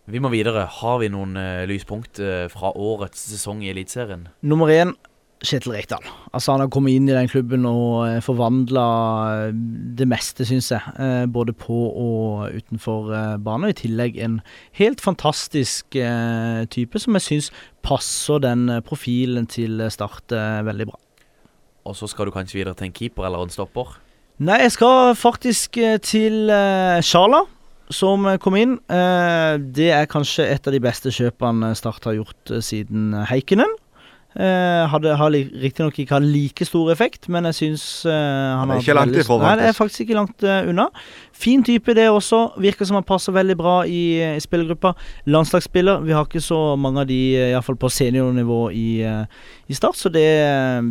Vi 0.10 0.20
må 0.20 0.32
videre. 0.34 0.66
Har 0.82 1.00
vi 1.00 1.08
noen 1.14 1.38
eh, 1.38 1.64
lyspunkt 1.70 2.20
eh, 2.20 2.50
fra 2.52 2.74
årets 2.76 3.30
sesong 3.32 3.64
i 3.64 3.70
Eliteserien? 3.72 4.28
Nummer 4.42 4.68
én 4.74 4.96
Kjetil 5.40 5.72
Rekdal. 5.72 6.04
Altså 6.36 6.52
Han 6.52 6.66
har 6.66 6.72
kommet 6.72 6.98
inn 6.98 7.08
i 7.08 7.16
den 7.16 7.30
klubben 7.32 7.64
og 7.68 8.10
eh, 8.10 8.18
forvandla 8.24 8.88
eh, 9.48 9.60
det 9.96 10.08
meste, 10.12 10.44
syns 10.48 10.68
jeg. 10.74 10.94
Eh, 11.00 11.24
både 11.32 11.56
på 11.56 11.78
og 11.88 12.52
utenfor 12.52 13.08
banen. 13.40 13.70
Og 13.70 13.72
I 13.72 13.78
tillegg 13.80 14.20
en 14.20 14.40
helt 14.80 15.00
fantastisk 15.02 15.96
type 16.76 17.00
som 17.00 17.16
jeg 17.16 17.26
syns 17.26 17.50
passer 17.86 18.44
den 18.44 18.68
profilen 18.86 19.48
til 19.48 19.82
Start 19.92 20.32
veldig 20.68 20.90
bra. 20.92 21.00
Og 21.88 21.96
så 21.96 22.10
skal 22.12 22.28
du 22.28 22.36
kanskje 22.36 22.60
videre 22.60 22.76
til 22.76 22.90
en 22.90 22.96
keeper 22.96 23.26
eller 23.28 23.44
en 23.44 23.54
stopper? 23.54 23.96
Nei, 24.44 24.60
jeg 24.64 24.76
skal 24.76 25.16
faktisk 25.20 25.80
til 26.06 26.52
Sjala, 27.04 27.42
som 27.92 28.28
kom 28.44 28.58
inn. 28.60 28.78
Det 28.88 29.90
er 29.96 30.10
kanskje 30.12 30.48
et 30.52 30.68
av 30.68 30.76
de 30.76 30.84
beste 30.84 31.12
kjøpene 31.16 31.74
Start 31.80 32.08
har 32.08 32.20
gjort 32.20 32.60
siden 32.66 33.14
Heikenen. 33.32 33.72
Uh, 34.38 34.86
hadde, 34.92 35.16
har 35.18 35.34
riktignok 35.34 35.96
ikke 36.00 36.14
hatt 36.14 36.26
like 36.30 36.66
stor 36.68 36.92
effekt, 36.94 37.26
men 37.34 37.48
jeg 37.50 37.56
syns 37.58 37.86
uh, 38.06 38.12
han 38.14 38.70
er 38.70 38.78
har 38.78 38.84
ikke 38.84 38.94
langt 38.94 39.10
veldig- 39.10 39.24
ifra, 39.26 39.38
Nei, 39.42 39.56
det 39.58 39.66
er 39.66 39.74
faktisk. 39.74 40.04
ikke 40.06 40.18
langt 40.20 40.46
uh, 40.46 40.70
unna. 40.70 40.86
Fin 41.34 41.64
type, 41.66 41.96
det 41.98 42.06
også. 42.14 42.44
Virker 42.62 42.86
som 42.86 43.00
han 43.00 43.08
passer 43.10 43.34
veldig 43.34 43.56
bra 43.58 43.74
i, 43.90 44.22
i 44.36 44.44
spillergruppa. 44.44 44.94
Landslagsspiller. 45.26 46.06
Vi 46.06 46.14
har 46.14 46.28
ikke 46.30 46.44
så 46.46 46.76
mange 46.78 47.02
av 47.02 47.10
de, 47.10 47.20
iallfall 47.50 47.80
på 47.82 47.90
seniornivå 47.90 48.60
i, 48.76 49.02
eh, 49.02 49.26
i 49.68 49.74
Start, 49.74 49.98
så 49.98 50.12
det, 50.14 50.28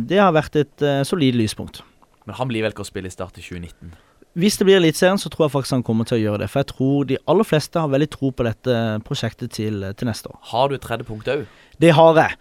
det 0.09 0.19
har 0.19 0.33
vært 0.35 0.59
et 0.59 0.81
eh, 0.81 1.03
solid 1.07 1.37
lyspunkt. 1.39 1.83
Men 2.25 2.35
han 2.35 2.49
blir 2.51 2.65
vel 2.65 2.73
ikke 2.73 2.83
å 2.83 2.89
spille 2.89 3.07
i 3.07 3.13
Start 3.13 3.37
i 3.39 3.45
2019. 3.45 3.93
Hvis 4.37 4.59
det 4.59 4.67
blir 4.67 4.77
Eliteserien, 4.77 5.17
så 5.17 5.29
tror 5.31 5.47
jeg 5.47 5.55
faktisk 5.55 5.73
han 5.73 5.85
kommer 5.85 6.05
til 6.07 6.19
å 6.19 6.21
gjøre 6.21 6.43
det. 6.43 6.49
For 6.51 6.61
jeg 6.61 6.69
tror 6.71 7.07
de 7.09 7.17
aller 7.31 7.47
fleste 7.47 7.81
har 7.81 7.89
veldig 7.89 8.09
tro 8.13 8.29
på 8.29 8.45
dette 8.45 8.75
prosjektet 9.07 9.55
til, 9.57 9.81
til 9.97 10.09
neste 10.09 10.29
år. 10.29 10.37
Har 10.51 10.69
du 10.69 10.77
et 10.77 10.85
tredje 10.85 11.07
punkt 11.07 11.31
òg? 11.33 11.47
Det 11.81 11.91
har 11.97 12.19
jeg. 12.21 12.37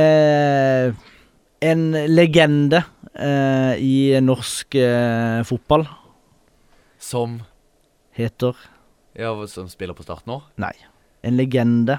Eh, 0.00 0.92
en 1.70 1.86
legende 2.12 2.82
eh, 3.14 3.80
i 3.80 3.94
norsk 4.20 4.76
eh, 4.76 5.40
fotball 5.48 5.86
Som 7.00 7.38
heter 8.16 8.56
Ja, 9.16 9.32
som 9.48 9.68
spiller 9.72 9.96
på 9.96 10.04
Start 10.04 10.28
nå? 10.28 10.42
Nei. 10.60 10.74
En 11.24 11.36
legende. 11.36 11.98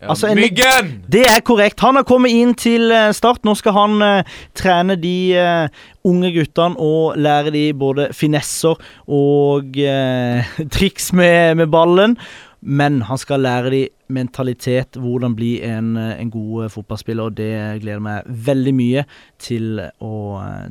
Ja, 0.00 0.10
Altså, 0.12 0.28
en- 0.30 0.38
Myggen! 0.38 0.90
Det 1.10 1.24
er 1.26 1.40
korrekt. 1.42 1.80
Han 1.80 1.96
har 1.98 2.04
kommet 2.06 2.30
inn 2.30 2.52
til 2.54 2.92
eh, 2.94 3.10
Start. 3.12 3.42
Nå 3.44 3.54
skal 3.58 3.74
han 3.74 3.96
uh, 4.02 4.36
trene 4.54 4.94
de 4.94 5.34
uh, 5.34 5.66
unge 6.06 6.30
guttene 6.36 6.78
og 6.78 7.16
lære 7.18 7.50
de 7.50 7.64
både 7.74 8.08
finesser 8.14 8.78
og 9.08 9.74
uh, 9.74 10.52
triks 10.76 11.10
med, 11.12 11.56
med 11.58 11.66
ballen. 11.74 12.14
Men 12.62 13.02
han 13.02 13.18
skal 13.18 13.42
lære 13.42 13.70
de 13.74 13.82
mentalitet, 14.10 14.94
hvordan 14.98 15.34
bli 15.38 15.56
en, 15.66 15.96
en 15.96 16.30
god 16.30 16.70
fotballspiller. 16.74 17.30
Og 17.32 17.36
det 17.38 17.52
gleder 17.82 18.02
meg 18.02 18.22
veldig 18.46 18.74
mye 18.78 19.04
til 19.42 19.80
å, 19.82 20.14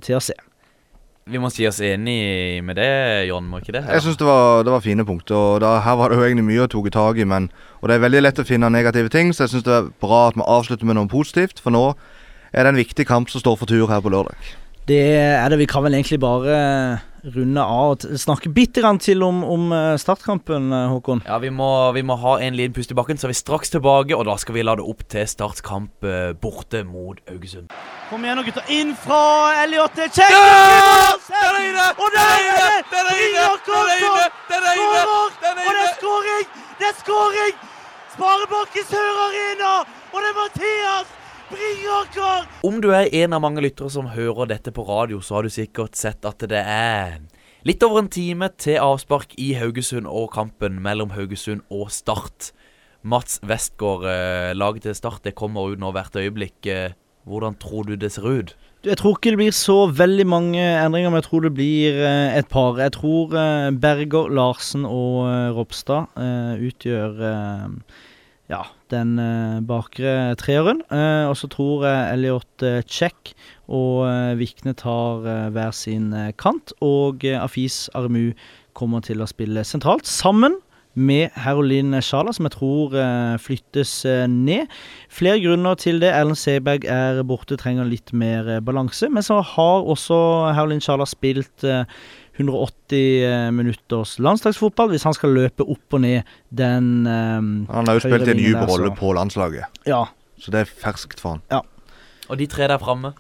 til 0.04 0.16
å 0.20 0.24
se. 0.24 0.36
Vi 1.28 1.40
må 1.44 1.50
si 1.52 1.66
oss 1.68 1.80
enig 1.84 2.64
med 2.64 2.78
det, 2.80 3.28
John, 3.28 3.48
må 3.52 3.60
ikke 3.60 3.74
det? 3.76 3.82
Jeg 3.92 4.04
syns 4.06 4.18
det, 4.20 4.26
var- 4.28 4.64
det 4.64 4.72
var 4.72 4.80
fine 4.86 5.04
punkter. 5.06 5.36
og 5.36 5.60
da, 5.62 5.80
Her 5.84 5.96
var 6.00 6.10
det 6.10 6.18
jo 6.18 6.24
egentlig 6.24 6.46
mye 6.48 6.68
å 6.68 6.70
ta 6.72 6.90
tak 6.90 7.18
i, 7.18 7.26
men 7.26 7.50
Og 7.82 7.90
det 7.90 7.96
er 7.98 8.06
veldig 8.10 8.22
lett 8.24 8.40
å 8.40 8.46
finne 8.48 8.70
negative 8.72 9.10
ting, 9.10 9.34
så 9.34 9.44
jeg 9.46 9.50
syns 9.58 9.64
det 9.68 9.74
er 9.74 9.90
bra 10.02 10.28
at 10.30 10.36
vi 10.36 10.42
avslutter 10.42 10.86
med 10.86 10.96
noe 10.96 11.08
positivt. 11.08 11.60
For 11.60 11.70
nå 11.72 11.96
er 12.54 12.64
det 12.64 12.72
en 12.74 12.80
viktig 12.80 13.06
kamp 13.06 13.30
som 13.30 13.42
står 13.42 13.58
for 13.60 13.66
tur 13.68 13.88
her 13.88 14.00
på 14.02 14.10
lørdag. 14.10 14.36
Det 14.88 15.02
er 15.20 15.50
det. 15.50 15.60
Vi 15.60 15.66
kan 15.68 15.84
vel 15.84 15.94
egentlig 15.94 16.18
bare 16.24 16.48
eh, 16.48 17.00
runde 17.36 17.60
av 17.60 17.92
og 17.92 18.06
snakke 18.18 18.48
bitte 18.56 18.80
grann 18.82 18.98
til 19.04 19.22
om, 19.22 19.44
om 19.44 19.72
eh, 19.76 19.98
startkampen, 20.00 20.72
eh, 20.72 20.88
Håkon. 20.94 21.22
Ja, 21.28 21.38
vi 21.44 21.50
må, 21.52 21.92
vi 21.94 22.02
må 22.08 22.16
ha 22.18 22.38
en 22.40 22.56
liten 22.56 22.74
pust 22.74 22.90
i 22.92 22.96
bakken, 22.96 23.20
så 23.20 23.28
er 23.28 23.34
vi 23.36 23.42
straks 23.42 23.70
tilbake. 23.76 24.16
Og 24.16 24.24
da 24.26 24.38
skal 24.40 24.56
vi 24.56 24.64
la 24.64 24.78
det 24.80 24.88
opp 24.88 25.04
til 25.12 25.28
startkamp 25.28 26.08
borte 26.42 26.86
mot 26.88 27.20
Haugesund. 27.28 27.68
Kom 28.08 28.24
igjen 28.24 28.38
nå, 28.40 28.44
gutter. 28.48 28.64
Inn 28.72 28.94
fra 28.96 29.22
Elliot. 29.66 29.92
Det 29.98 30.06
er 30.06 30.12
kjekt! 30.16 30.36
Der 31.28 31.48
er 31.52 31.58
inne! 31.60 31.88
Og 32.00 32.14
der 32.14 32.30
er 32.40 32.60
det! 32.62 32.86
Der 32.88 33.08
er 33.12 33.18
inne! 33.20 33.48
Der 33.68 33.82
er 33.84 33.96
inne! 34.00 34.28
Der 34.48 34.62
er 34.64 35.66
Og 35.68 35.74
det 35.76 35.82
er 35.84 35.96
skåring! 35.98 36.46
Det 36.80 36.88
er 36.88 36.94
skåring! 37.02 37.58
Sparebanken 38.14 38.86
Sør 38.88 39.18
Arena! 39.26 39.72
Og 40.14 40.24
det 40.24 40.30
er 40.30 40.38
Mathias 40.38 41.10
Bringaker! 41.50 42.46
Om 42.70 42.78
du 42.86 42.88
er 42.96 43.10
en 43.12 43.36
av 43.36 43.44
mange 43.44 43.64
lyttere 43.66 43.92
som 43.92 44.08
hører 44.14 44.54
dette 44.54 44.72
på 44.72 44.86
radio, 44.88 45.20
så 45.20 45.36
har 45.36 45.44
du 45.44 45.52
sikkert 45.52 46.00
sett 46.00 46.24
at 46.28 46.46
det 46.48 46.62
er 46.64 47.18
litt 47.68 47.84
over 47.84 48.06
en 48.06 48.12
time 48.14 48.48
til 48.56 48.80
avspark 48.80 49.36
i 49.36 49.50
Haugesund 49.60 50.08
og 50.08 50.30
kampen 50.38 50.80
mellom 50.86 51.12
Haugesund 51.18 51.66
og 51.68 51.92
Start. 51.92 52.54
Mats 53.04 53.42
Westgård, 53.44 54.08
eh, 54.08 54.56
laget 54.56 54.88
til 54.88 54.96
Start, 54.96 55.26
det 55.28 55.36
kommer 55.36 55.76
ut 55.76 55.84
nå 55.84 55.92
hvert 55.92 56.16
øyeblikk. 56.16 56.72
Hvordan 57.28 57.58
tror 57.60 57.84
du 57.84 57.96
det 58.00 58.12
ser 58.16 58.26
ut? 58.28 58.56
Jeg 58.86 59.00
tror 59.02 59.18
ikke 59.18 59.34
det 59.34 59.40
blir 59.42 59.56
så 59.56 59.76
veldig 59.92 60.26
mange 60.30 60.62
endringer, 60.62 61.10
men 61.12 61.20
jeg 61.20 61.26
tror 61.26 61.42
det 61.44 61.54
blir 61.58 61.98
eh, 61.98 62.38
et 62.38 62.48
par. 62.48 62.78
Jeg 62.80 62.94
tror 62.96 63.34
eh, 63.36 63.72
Berger, 63.76 64.30
Larsen 64.32 64.86
og 64.88 65.26
eh, 65.28 65.50
Ropstad 65.56 66.14
utgjør 66.64 67.18
ja, 68.48 68.62
den 68.94 69.18
bakre 69.68 70.38
treeren. 70.40 70.80
Og 70.88 71.36
så 71.36 71.50
tror 71.52 71.84
jeg 71.84 72.14
Elliot 72.14 72.64
Check 72.88 73.34
og 73.68 74.08
Vikne 74.40 74.72
tar 74.78 75.26
hver 75.52 75.76
sin 75.76 76.14
kant. 76.40 76.72
Og 76.80 77.26
Afis 77.28 77.90
Armu 77.98 78.32
kommer 78.78 79.04
til 79.04 79.20
å 79.20 79.28
spille 79.28 79.66
sentralt, 79.68 80.08
sammen 80.08 80.62
med 80.98 81.30
Herolin 81.38 81.94
Sjala, 82.02 82.34
som 82.34 82.48
jeg 82.48 82.56
tror 82.58 82.96
eh, 82.98 83.36
flyttes 83.42 83.92
eh, 84.10 84.24
ned. 84.32 84.72
Flere 85.14 85.40
grunner 85.44 85.78
til 85.78 86.00
det. 86.02 86.10
Erlend 86.10 86.40
Seberg 86.42 86.88
er 86.90 87.22
borte, 87.30 87.58
trenger 87.62 87.86
litt 87.86 88.14
mer 88.18 88.50
eh, 88.56 88.62
balanse. 88.66 89.10
Men 89.14 89.26
så 89.26 89.38
har 89.46 89.86
også 89.94 90.18
Herolin 90.58 90.82
Sjala 90.82 91.06
spilt 91.10 91.66
eh, 91.68 91.84
180 92.38 92.98
eh, 93.26 93.48
minutters 93.54 94.16
landslagsfotball. 94.22 94.90
Hvis 94.96 95.06
han 95.06 95.16
skal 95.18 95.36
løpe 95.38 95.66
opp 95.70 95.98
og 95.98 96.04
ned 96.06 96.28
den 96.50 96.90
eh, 97.06 97.40
Han 97.74 97.90
har 97.92 98.00
jo 98.00 98.06
spilt 98.08 98.28
en 98.34 98.42
dyp 98.42 98.66
rolle 98.70 98.92
på 98.98 99.14
landslaget, 99.18 99.70
Ja. 99.90 100.04
så 100.42 100.54
det 100.54 100.66
er 100.66 100.74
ferskt 100.82 101.22
for 101.22 101.38
han. 101.38 101.66
Og 102.28 102.38
de 102.42 102.46
tre 102.52 102.68
der 102.68 102.82
framme? 102.82 103.14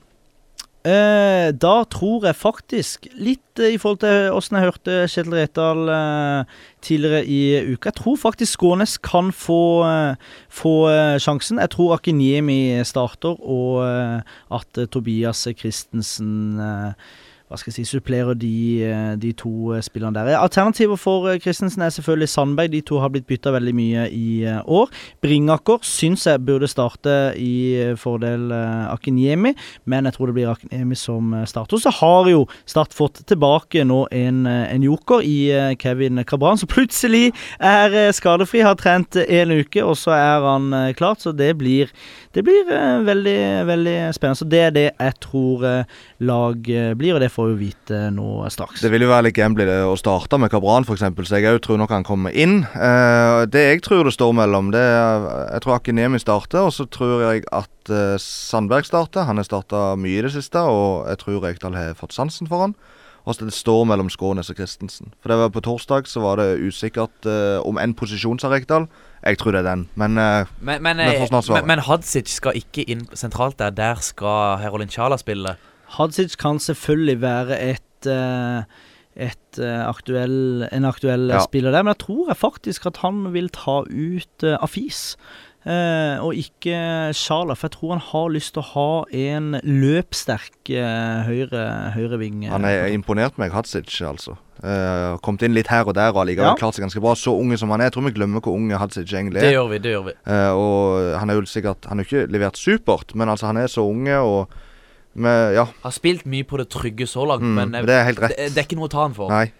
Eh, 0.88 1.50
da 1.52 1.82
tror 1.92 2.24
jeg 2.30 2.38
faktisk, 2.38 3.08
litt 3.20 3.60
eh, 3.60 3.74
i 3.76 3.80
forhold 3.82 4.00
til 4.06 4.30
åssen 4.32 4.56
jeg 4.56 4.68
hørte 4.70 4.98
Kjetil 5.12 5.34
Rekdal 5.36 5.90
eh, 5.92 6.60
tidligere 6.86 7.24
i 7.26 7.40
uka 7.74 7.90
Jeg 7.90 7.98
tror 7.98 8.20
faktisk 8.22 8.56
Skånes 8.56 8.94
kan 9.04 9.34
få, 9.36 9.60
eh, 9.84 10.36
få 10.48 10.76
eh, 10.94 11.18
sjansen. 11.20 11.60
Jeg 11.60 11.74
tror 11.74 11.98
Akinyemi 11.98 12.80
starter, 12.88 13.36
og 13.42 13.82
eh, 13.84 14.38
at 14.60 14.84
Tobias 14.94 15.44
Christensen 15.60 16.62
eh, 16.62 16.94
hva 17.48 17.56
skal 17.56 17.72
jeg 17.72 17.86
si, 17.86 17.96
supplerer 17.96 18.36
de, 18.36 18.84
eh, 18.84 19.14
de 19.16 19.32
to 19.40 19.72
eh, 19.72 19.84
spillerne 19.86 20.18
der. 20.18 20.36
Alternativer 20.36 21.00
for 21.00 21.30
eh, 21.32 21.40
Christensen 21.40 21.86
er 21.86 21.94
selvfølgelig 21.96 22.28
Sandberg. 22.30 22.72
De 22.74 22.82
to 22.84 23.00
har 23.00 23.12
blitt 23.14 23.28
bytta 23.30 23.54
veldig 23.56 23.74
mye 23.78 24.08
i 24.12 24.44
eh, 24.44 24.60
år. 24.68 24.92
Bringaker 25.24 25.80
syns 25.88 26.28
jeg 26.28 26.44
burde 26.44 26.68
starte 26.68 27.14
i 27.40 27.54
eh, 27.80 27.94
fordel 27.96 28.52
Akinyemi, 28.92 29.54
men 29.88 30.10
jeg 30.10 30.18
tror 30.18 30.28
det 30.28 30.36
blir 30.36 30.52
Akinyemi 30.52 30.98
som 31.00 31.32
eh, 31.38 31.46
starter. 31.48 31.80
Så 31.80 31.94
har 32.02 32.28
jo 32.32 32.44
Start 32.68 32.92
fått 32.96 33.22
tilbake 33.30 33.84
nå 33.88 34.02
en, 34.12 34.44
eh, 34.50 34.74
en 34.74 34.84
joker 34.84 35.24
i 35.24 35.38
eh, 35.56 35.76
Kevin 35.80 36.20
Cabran, 36.28 36.60
som 36.60 36.68
plutselig 36.72 37.32
er 37.64 37.96
eh, 37.96 38.12
skadefri. 38.16 38.66
Har 38.66 38.76
trent 38.80 39.16
en 39.24 39.54
uke, 39.56 39.84
og 39.84 39.96
så 40.00 40.12
er 40.18 40.44
han 40.44 40.68
eh, 40.76 40.92
klart. 40.98 41.24
Så 41.24 41.32
det 41.32 41.54
blir, 41.62 41.92
det 42.38 42.44
blir 42.46 42.68
eh, 42.70 43.00
veldig, 43.02 43.40
veldig 43.66 43.96
spennende. 44.14 44.38
Så 44.38 44.46
det 44.46 44.60
er 44.62 44.74
det 44.76 44.86
jeg 44.92 45.14
tror 45.24 45.64
eh, 45.66 45.96
lag 46.30 46.70
eh, 46.70 46.92
blir, 46.98 47.16
og 47.16 47.24
det 47.24 47.32
får 47.34 47.50
vi 47.50 47.72
vite 47.72 48.02
nå 48.14 48.44
straks. 48.54 48.84
Det 48.86 48.92
vil 48.94 49.08
jo 49.08 49.10
være 49.10 49.26
litt 49.28 49.40
gambly 49.40 49.66
å 49.66 49.96
starte 49.98 50.38
med 50.38 50.54
Kabran 50.54 50.86
f.eks., 50.86 51.02
så 51.02 51.40
jeg 51.42 51.50
òg 51.50 51.64
tror 51.66 51.82
nok 51.82 51.96
han 51.96 52.06
kommer 52.06 52.36
inn. 52.38 52.60
Eh, 52.78 53.42
det 53.50 53.64
jeg 53.66 53.82
tror 53.88 54.06
det 54.06 54.14
står 54.14 54.36
mellom, 54.38 54.70
det 54.76 54.84
er 54.86 55.26
Jeg 55.56 55.64
tror 55.66 55.78
Akinemi 55.80 56.22
starter, 56.22 56.68
og 56.70 56.76
så 56.76 56.86
tror 56.86 57.26
jeg 57.26 57.48
at 57.50 57.90
eh, 57.90 58.22
Sandberg 58.22 58.86
starter. 58.86 59.26
Han 59.26 59.42
har 59.42 59.48
starta 59.50 59.90
mye 59.98 60.22
i 60.22 60.28
det 60.28 60.36
siste, 60.38 60.62
og 60.62 61.10
jeg 61.10 61.24
tror 61.24 61.42
Rekdal 61.48 61.80
har 61.80 61.98
fått 61.98 62.14
sansen 62.14 62.50
for 62.52 62.68
han. 62.68 62.78
Og 63.28 63.36
så 63.36 63.44
det 63.44 63.52
står 63.56 63.84
mellom 63.90 64.08
Skånes 64.08 64.48
og 64.54 64.56
Christensen. 64.56 65.12
For 65.20 65.32
det 65.32 65.38
var 65.42 65.50
På 65.52 65.60
torsdag 65.66 66.08
så 66.08 66.22
var 66.24 66.40
det 66.40 66.62
usikkert 66.64 67.28
uh, 67.28 67.60
om 67.68 67.76
en 67.82 67.94
posisjon, 67.98 68.40
sa 68.40 68.48
Rekdal. 68.54 68.88
Jeg 69.26 69.40
tror 69.42 69.52
det 69.52 69.66
er 69.66 69.68
den, 69.68 69.88
men 70.00 70.16
uh, 70.16 70.48
Men, 70.62 70.84
men, 70.86 71.02
eh, 71.04 71.26
men, 71.28 71.66
men 71.68 71.82
Hadzic 71.84 72.32
skal 72.32 72.56
ikke 72.56 72.86
inn 72.88 73.04
sentralt 73.18 73.60
der. 73.60 73.74
Der 73.76 74.00
skal 74.00 74.62
Herolin 74.64 74.94
Chala 74.94 75.18
spille. 75.20 75.58
Hadzic 75.98 76.38
kan 76.40 76.62
selvfølgelig 76.64 77.18
være 77.22 77.60
et 77.74 78.08
uh, 78.08 78.64
et 79.18 79.60
uh, 79.60 79.90
aktuell, 79.90 80.68
en 80.72 80.86
aktuell 80.86 81.32
Ja. 81.34 81.42
spiller 81.44 81.72
der, 81.74 81.84
men 81.84 81.96
jeg 81.96 82.06
tror 82.06 82.28
jeg 82.30 82.38
faktisk 82.38 82.86
at 82.86 82.98
han 83.02 83.34
vil 83.34 83.50
ta 83.50 83.82
ut 83.82 84.44
uh, 84.46 84.56
Afis. 84.62 85.18
Eh, 85.68 86.18
og 86.24 86.34
ikke 86.40 86.80
Sjala, 87.18 87.56
for 87.60 87.68
jeg 87.68 87.76
tror 87.78 87.92
han 87.98 88.04
har 88.12 88.30
lyst 88.34 88.54
til 88.56 88.64
å 88.64 88.70
ha 88.72 88.90
en 89.12 89.50
løpssterk 89.64 90.72
eh, 90.72 91.28
høyre, 91.28 91.64
høyreving. 91.96 92.46
eh, 92.48 92.52
han 92.56 92.66
er 92.70 92.88
imponert 92.96 93.38
meg, 93.42 93.52
Hadzic, 93.56 93.92
altså. 94.08 94.38
Eh, 94.64 95.18
kommet 95.22 95.44
inn 95.46 95.54
litt 95.54 95.68
her 95.70 95.86
og 95.86 95.94
der 95.94 96.10
og 96.16 96.24
allikevel 96.24 96.54
Ja. 96.54 96.56
klart 96.58 96.74
seg 96.78 96.86
ganske 96.88 97.02
bra. 97.04 97.14
Så 97.14 97.36
unge 97.38 97.58
som 97.60 97.70
han 97.70 97.82
er. 97.82 97.92
Jeg 97.92 97.94
tror 97.98 98.08
vi 98.08 98.16
glemmer 98.16 98.42
hvor 98.42 98.56
unge 98.58 98.78
Hadzic 98.80 99.12
egentlig 99.14 99.42
Det 99.42 99.52
er. 99.52 99.58
gjør 99.60 99.70
vi. 99.70 99.78
det 99.80 99.92
gjør 99.94 100.06
vi 100.08 100.14
Eh, 100.26 100.52
og 100.56 101.20
han 101.20 101.30
er 101.30 101.34
jo 101.36 101.42
sikkert 101.46 101.86
Han 101.90 101.98
har 102.00 102.06
jo 102.06 102.10
ikke 102.10 102.32
levert 102.32 102.58
supert, 102.58 103.14
men 103.16 103.30
altså 103.30 103.46
han 103.52 103.58
er 103.58 103.68
så 103.68 103.82
unge 103.88 104.18
og 104.18 104.50
med, 105.16 105.54
Ja. 105.56 105.66
Har 105.84 105.92
spilt 105.92 106.26
mye 106.26 106.44
på 106.44 106.58
det 106.58 106.70
trygge 106.70 107.06
så 107.08 107.26
langt, 107.28 107.42
Mm, 107.42 107.56
men 107.72 107.72
det 107.86 107.90
er 107.90 108.04
helt 108.06 108.20
rett. 108.20 108.36
det, 108.38 108.54
det 108.54 108.58
er 108.58 108.64
ikke 108.68 108.76
noe 108.78 108.86
å 108.88 108.90
ta 108.92 109.02
han 109.02 109.14
for. 109.14 109.30
Nei. 109.30 109.52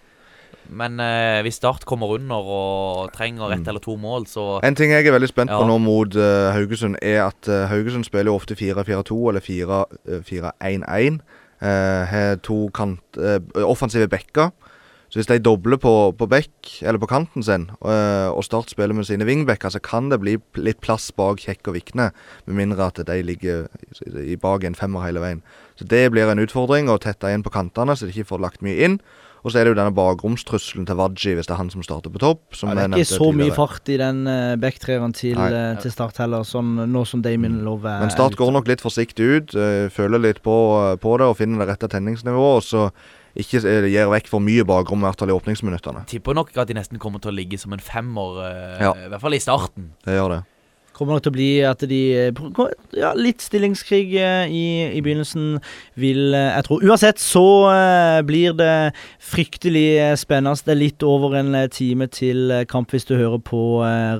Men 0.68 1.00
eh, 1.00 1.40
hvis 1.42 1.54
Start 1.58 1.84
kommer 1.88 2.12
under 2.14 2.36
og 2.36 3.12
trenger 3.16 3.52
ett 3.52 3.58
Mm. 3.64 3.68
eller 3.68 3.80
to 3.80 3.96
mål, 3.96 4.26
så 4.26 4.60
En 4.62 4.74
ting 4.74 4.90
jeg 4.92 5.06
er 5.06 5.12
veldig 5.12 5.28
spent 5.28 5.50
på 5.50 5.66
nå 5.66 5.78
mot 5.78 6.16
uh, 6.16 6.52
Haugesund, 6.52 6.96
er 7.02 7.26
at 7.26 7.48
uh, 7.48 7.66
Haugesund 7.68 8.04
spiller 8.04 8.32
ofte 8.32 8.54
4-4-2 8.54 9.28
eller 9.28 9.40
4-4-1-1. 9.40 11.20
eh, 11.60 12.04
har 12.06 12.36
to 12.36 12.68
kant, 12.70 13.00
offensive 13.54 14.08
backer. 14.08 14.50
Så 15.10 15.18
hvis 15.18 15.26
de 15.26 15.38
dobler 15.40 15.76
på, 15.80 16.12
på 16.18 16.26
bekk, 16.28 16.82
eller 16.82 16.98
på 17.00 17.08
kanten 17.08 17.42
sin, 17.42 17.70
og 17.80 18.44
Start 18.44 18.70
spiller 18.70 18.94
med 18.94 19.04
sine 19.08 19.24
wingbacker, 19.24 19.68
så 19.72 19.80
kan 19.80 20.10
det 20.10 20.20
bli 20.20 20.36
litt 20.54 20.80
plass 20.84 21.10
bak 21.16 21.40
Kjekk 21.40 21.68
og 21.68 21.74
Vikne, 21.74 22.10
med 22.46 22.54
mindre 22.54 22.86
at 22.86 23.00
de 23.08 23.22
ligger 23.22 23.66
i 24.20 24.36
bak 24.36 24.64
en 24.64 24.76
femmer 24.76 25.06
hele 25.06 25.20
veien. 25.24 25.42
Så 25.80 25.88
det 25.88 26.10
blir 26.12 26.28
en 26.30 26.38
utfordring 26.44 26.90
å 26.92 26.98
tette 27.00 27.26
igjen 27.26 27.42
på 27.42 27.50
kantene, 27.50 27.96
så 27.96 28.04
de 28.06 28.12
ikke 28.12 28.28
får 28.34 28.44
lagt 28.44 28.62
mye 28.62 28.84
inn. 28.84 29.00
Og 29.44 29.52
så 29.52 29.60
er 29.60 29.66
det 29.66 29.74
jo 29.74 29.78
denne 29.78 29.94
bakromstrusselen 29.94 30.88
til 30.88 30.98
Wadji, 30.98 31.34
hvis 31.38 31.46
det 31.48 31.54
er 31.54 31.60
han 31.60 31.70
som 31.70 31.84
starter 31.86 32.12
på 32.14 32.22
topp. 32.22 32.42
Som 32.56 32.72
Ja, 32.72 32.74
det 32.74 32.86
er 32.88 33.04
ikke 33.04 33.18
så 33.18 33.30
mye 33.36 33.54
fart 33.54 33.92
i 33.92 33.98
den 34.00 34.24
uh, 34.26 34.56
backtreeren 34.60 35.14
til, 35.14 35.38
eh, 35.38 35.76
til 35.82 35.94
Start 35.94 36.18
heller, 36.22 36.46
sånn 36.48 36.74
nå 36.90 37.04
som 37.06 37.22
Damien 37.22 37.60
Love 37.66 37.88
er 37.88 38.02
Men 38.02 38.14
Start 38.14 38.36
går 38.38 38.52
nok 38.54 38.68
litt 38.70 38.84
forsiktig 38.84 39.28
ut, 39.28 39.54
uh, 39.54 39.86
føler 39.94 40.22
litt 40.22 40.42
på, 40.42 40.56
på 41.00 41.16
det 41.20 41.30
og 41.30 41.38
finner 41.38 41.62
det 41.62 41.72
rette 41.74 41.90
tenningsnivået. 41.94 42.58
Og 42.58 42.66
så 42.66 42.90
ikke 43.38 43.60
eh, 43.62 43.88
gir 43.92 44.10
vekk 44.10 44.30
for 44.30 44.42
mye 44.42 44.64
bakrom, 44.66 45.02
i 45.02 45.08
hvert 45.08 45.20
fall 45.22 45.30
i 45.30 45.36
åpningsminuttene. 45.36 46.04
Tipper 46.10 46.36
nok 46.36 46.50
at 46.58 46.70
de 46.70 46.76
nesten 46.78 47.00
kommer 47.02 47.22
til 47.22 47.32
å 47.32 47.36
ligge 47.36 47.58
som 47.60 47.74
en 47.76 47.82
femmer, 47.82 48.40
eh, 48.46 48.82
Ja. 48.82 48.92
i 48.94 49.10
hvert 49.12 49.22
fall 49.22 49.36
i 49.36 49.42
starten. 49.42 49.92
Det 50.04 50.16
gjør 50.16 50.38
det. 50.38 50.44
Kommer 50.98 51.14
nok 51.14 51.22
til 51.22 51.30
å 51.30 51.36
bli 51.36 51.48
at 51.62 51.82
de 51.86 52.00
eh, 52.26 52.40
Ja, 52.98 53.12
litt 53.14 53.44
stillingskrig 53.44 54.16
eh, 54.18 54.50
i, 54.50 54.64
i 54.98 55.02
begynnelsen, 55.04 55.60
vil 55.94 56.34
eh, 56.34 56.48
jeg 56.56 56.66
tro. 56.66 56.80
Uansett 56.82 57.22
så 57.22 57.44
blir 58.26 58.56
det 58.58 58.90
fryktelig 59.22 60.18
spennende. 60.18 60.58
Det 60.66 60.74
er 60.74 60.80
litt 60.80 61.06
over 61.06 61.36
en 61.38 61.54
time 61.70 62.08
til 62.10 62.50
kamp 62.70 62.90
hvis 62.90 63.06
du 63.06 63.14
hører 63.14 63.38
på 63.38 63.62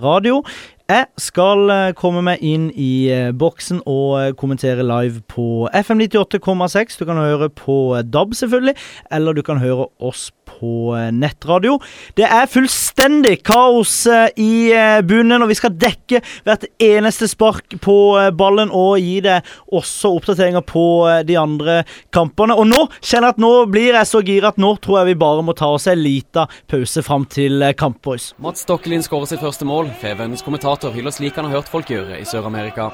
radio. 0.02 0.42
Jeg 0.88 1.04
skal 1.20 1.68
eh, 1.68 1.90
komme 1.92 2.22
meg 2.24 2.40
inn 2.40 2.70
i 2.72 3.10
eh, 3.12 3.26
boksen 3.36 3.82
og 3.84 4.14
eh, 4.16 4.30
kommentere 4.32 4.86
live 4.88 5.20
på 5.28 5.68
FM 5.68 6.00
98,6. 6.00 6.96
Du 6.96 7.04
kan 7.04 7.20
høre 7.20 7.50
på 7.52 7.76
DAB, 8.08 8.32
selvfølgelig, 8.32 8.72
eller 9.12 9.36
du 9.36 9.42
kan 9.44 9.60
høre 9.60 9.90
oss 10.00 10.30
på 10.48 10.96
nettradio. 11.12 11.74
Det 12.16 12.24
er 12.24 12.48
fullstendig 12.48 13.34
kaos 13.44 14.06
i 14.40 14.72
bunnen, 15.04 15.42
og 15.44 15.50
vi 15.50 15.58
skal 15.58 15.74
dekke 15.76 16.22
hvert 16.46 16.64
eneste 16.80 17.28
spark 17.28 17.76
på 17.84 17.96
ballen 18.32 18.72
og 18.72 18.96
gi 18.96 19.18
deg 19.26 19.44
også 19.68 20.14
oppdateringer 20.16 20.64
på 20.64 20.86
de 21.28 21.36
andre 21.36 21.82
kampene. 22.16 22.56
Og 22.56 22.64
nå 22.70 22.80
kjenner 22.96 23.28
jeg 23.28 23.36
at 23.36 23.44
nå 23.44 23.52
blir 23.68 23.92
jeg 23.92 24.08
så 24.08 24.22
gira 24.24 24.54
at 24.54 24.62
nå 24.64 24.72
tror 24.80 25.02
jeg 25.02 25.10
vi 25.10 25.18
bare 25.20 25.44
må 25.44 25.52
ta 25.52 25.68
oss 25.76 25.84
en 25.92 26.00
liten 26.00 26.48
pause 26.72 27.04
fram 27.04 27.28
til 27.28 27.60
Kampboys. 27.60 27.76
kamp, 27.84 28.00
boys. 28.08 28.32
Mats 28.40 28.64
Stokkelin 28.64 29.04
skårer 29.04 29.28
sitt 29.34 29.44
første 29.44 29.68
mål. 29.68 29.92
Fevens 30.00 30.40
kommentator 30.42 30.77
hyller 30.94 31.10
slik 31.10 31.34
han 31.36 31.48
har 31.48 31.58
hørt 31.58 31.68
folk 31.70 31.90
gjøre 31.90 32.20
i 32.20 32.26
Sør-Amerika. 32.28 32.90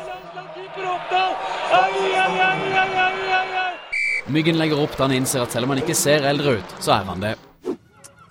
Myggen 4.33 4.57
legger 4.57 4.81
opp 4.81 4.97
da 4.97 5.05
han 5.05 5.13
innser 5.19 5.45
at 5.45 5.53
selv 5.53 5.69
om 5.69 5.75
han 5.75 5.83
ikke 5.83 5.97
ser 5.97 6.25
eldre 6.25 6.57
ut, 6.59 6.77
så 6.81 6.97
er 6.97 7.05
han 7.11 7.21
det. 7.21 7.35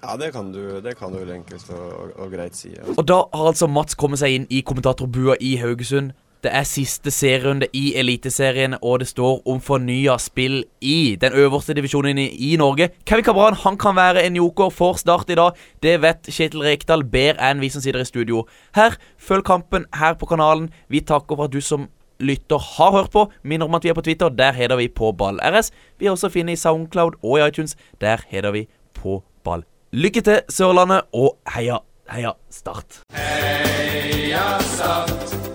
Ja, 0.03 0.17
det 0.19 0.33
kan 0.33 0.49
du, 0.51 0.81
det 0.83 0.97
kan 0.99 1.13
du 1.13 1.21
vel 1.21 1.31
enkelt 1.37 1.69
og, 1.71 1.85
og, 1.93 2.09
og 2.25 2.33
greit 2.33 2.57
si. 2.57 2.73
Ja. 2.73 2.83
Og 2.97 3.05
da 3.07 3.21
har 3.31 3.51
altså 3.53 3.69
Mats 3.71 3.95
kommet 3.95 4.19
seg 4.19 4.35
inn 4.35 4.47
i 4.51 4.63
kommentatorbua 4.65 5.37
i 5.39 5.53
Haugesund. 5.61 6.11
Det 6.43 6.51
er 6.51 6.65
siste 6.67 7.11
serierunde 7.11 7.69
i 7.71 7.93
Eliteserien, 7.95 8.73
og 8.81 8.99
det 8.99 9.07
står 9.07 9.45
om 9.47 9.61
fornya 9.63 10.17
spill 10.19 10.65
i 10.83 11.15
den 11.15 11.31
øverste 11.39 11.71
divisjonen 11.73 12.17
i, 12.19 12.55
Norge. 12.59 12.89
Kevin 13.07 13.23
Cabran 13.23 13.55
han 13.63 13.77
kan 13.77 13.95
være 13.95 14.25
en 14.27 14.35
joker 14.35 14.69
for 14.69 14.99
Start 14.99 15.29
i 15.29 15.37
dag. 15.39 15.55
Det 15.83 16.01
vet 16.01 16.27
Kjetil 16.27 16.65
Rekdal 16.65 17.05
bedre 17.07 17.47
enn 17.47 17.63
vi 17.63 17.69
som 17.71 17.81
sitter 17.81 18.03
i 18.03 18.09
studio. 18.09 18.43
Her, 18.75 18.97
følg 19.17 19.45
kampen 19.47 19.85
her 19.95 20.17
på 20.19 20.27
kanalen. 20.27 20.67
Vi 20.89 20.99
takker 20.99 21.39
for 21.39 21.47
at 21.47 21.55
du 21.55 21.61
som 21.61 21.87
lytter 22.19 22.59
har 22.59 22.91
hørt 22.91 23.11
på. 23.15 23.29
Minner 23.43 23.71
om 23.71 23.79
at 23.79 23.87
vi 23.87 23.93
er 23.93 23.95
på 23.95 24.03
Twitter. 24.03 24.27
Der 24.27 24.51
heter 24.51 24.75
vi 24.75 24.89
på 24.91 25.13
Ball 25.15 25.39
RS. 25.39 25.71
Vi 25.97 26.11
er 26.11 26.11
også 26.11 26.27
å 26.27 26.35
finne 26.35 26.51
i 26.51 26.59
Soundcloud 26.59 27.21
og 27.23 27.39
i 27.39 27.47
iTunes. 27.47 27.77
Der 28.03 28.19
heter 28.27 28.51
vi 28.51 28.67
på 28.99 29.21
Ball. 29.47 29.63
Lykke 29.95 30.21
til, 30.27 30.43
Sørlandet, 30.49 31.07
og 31.13 31.37
heia, 31.55 31.79
heia 32.11 32.35
Start. 32.51 33.03
Heia 33.15 34.59
Start. 34.75 35.52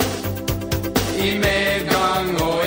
i 1.18 1.38
medgang 1.38 2.42
og 2.42 2.57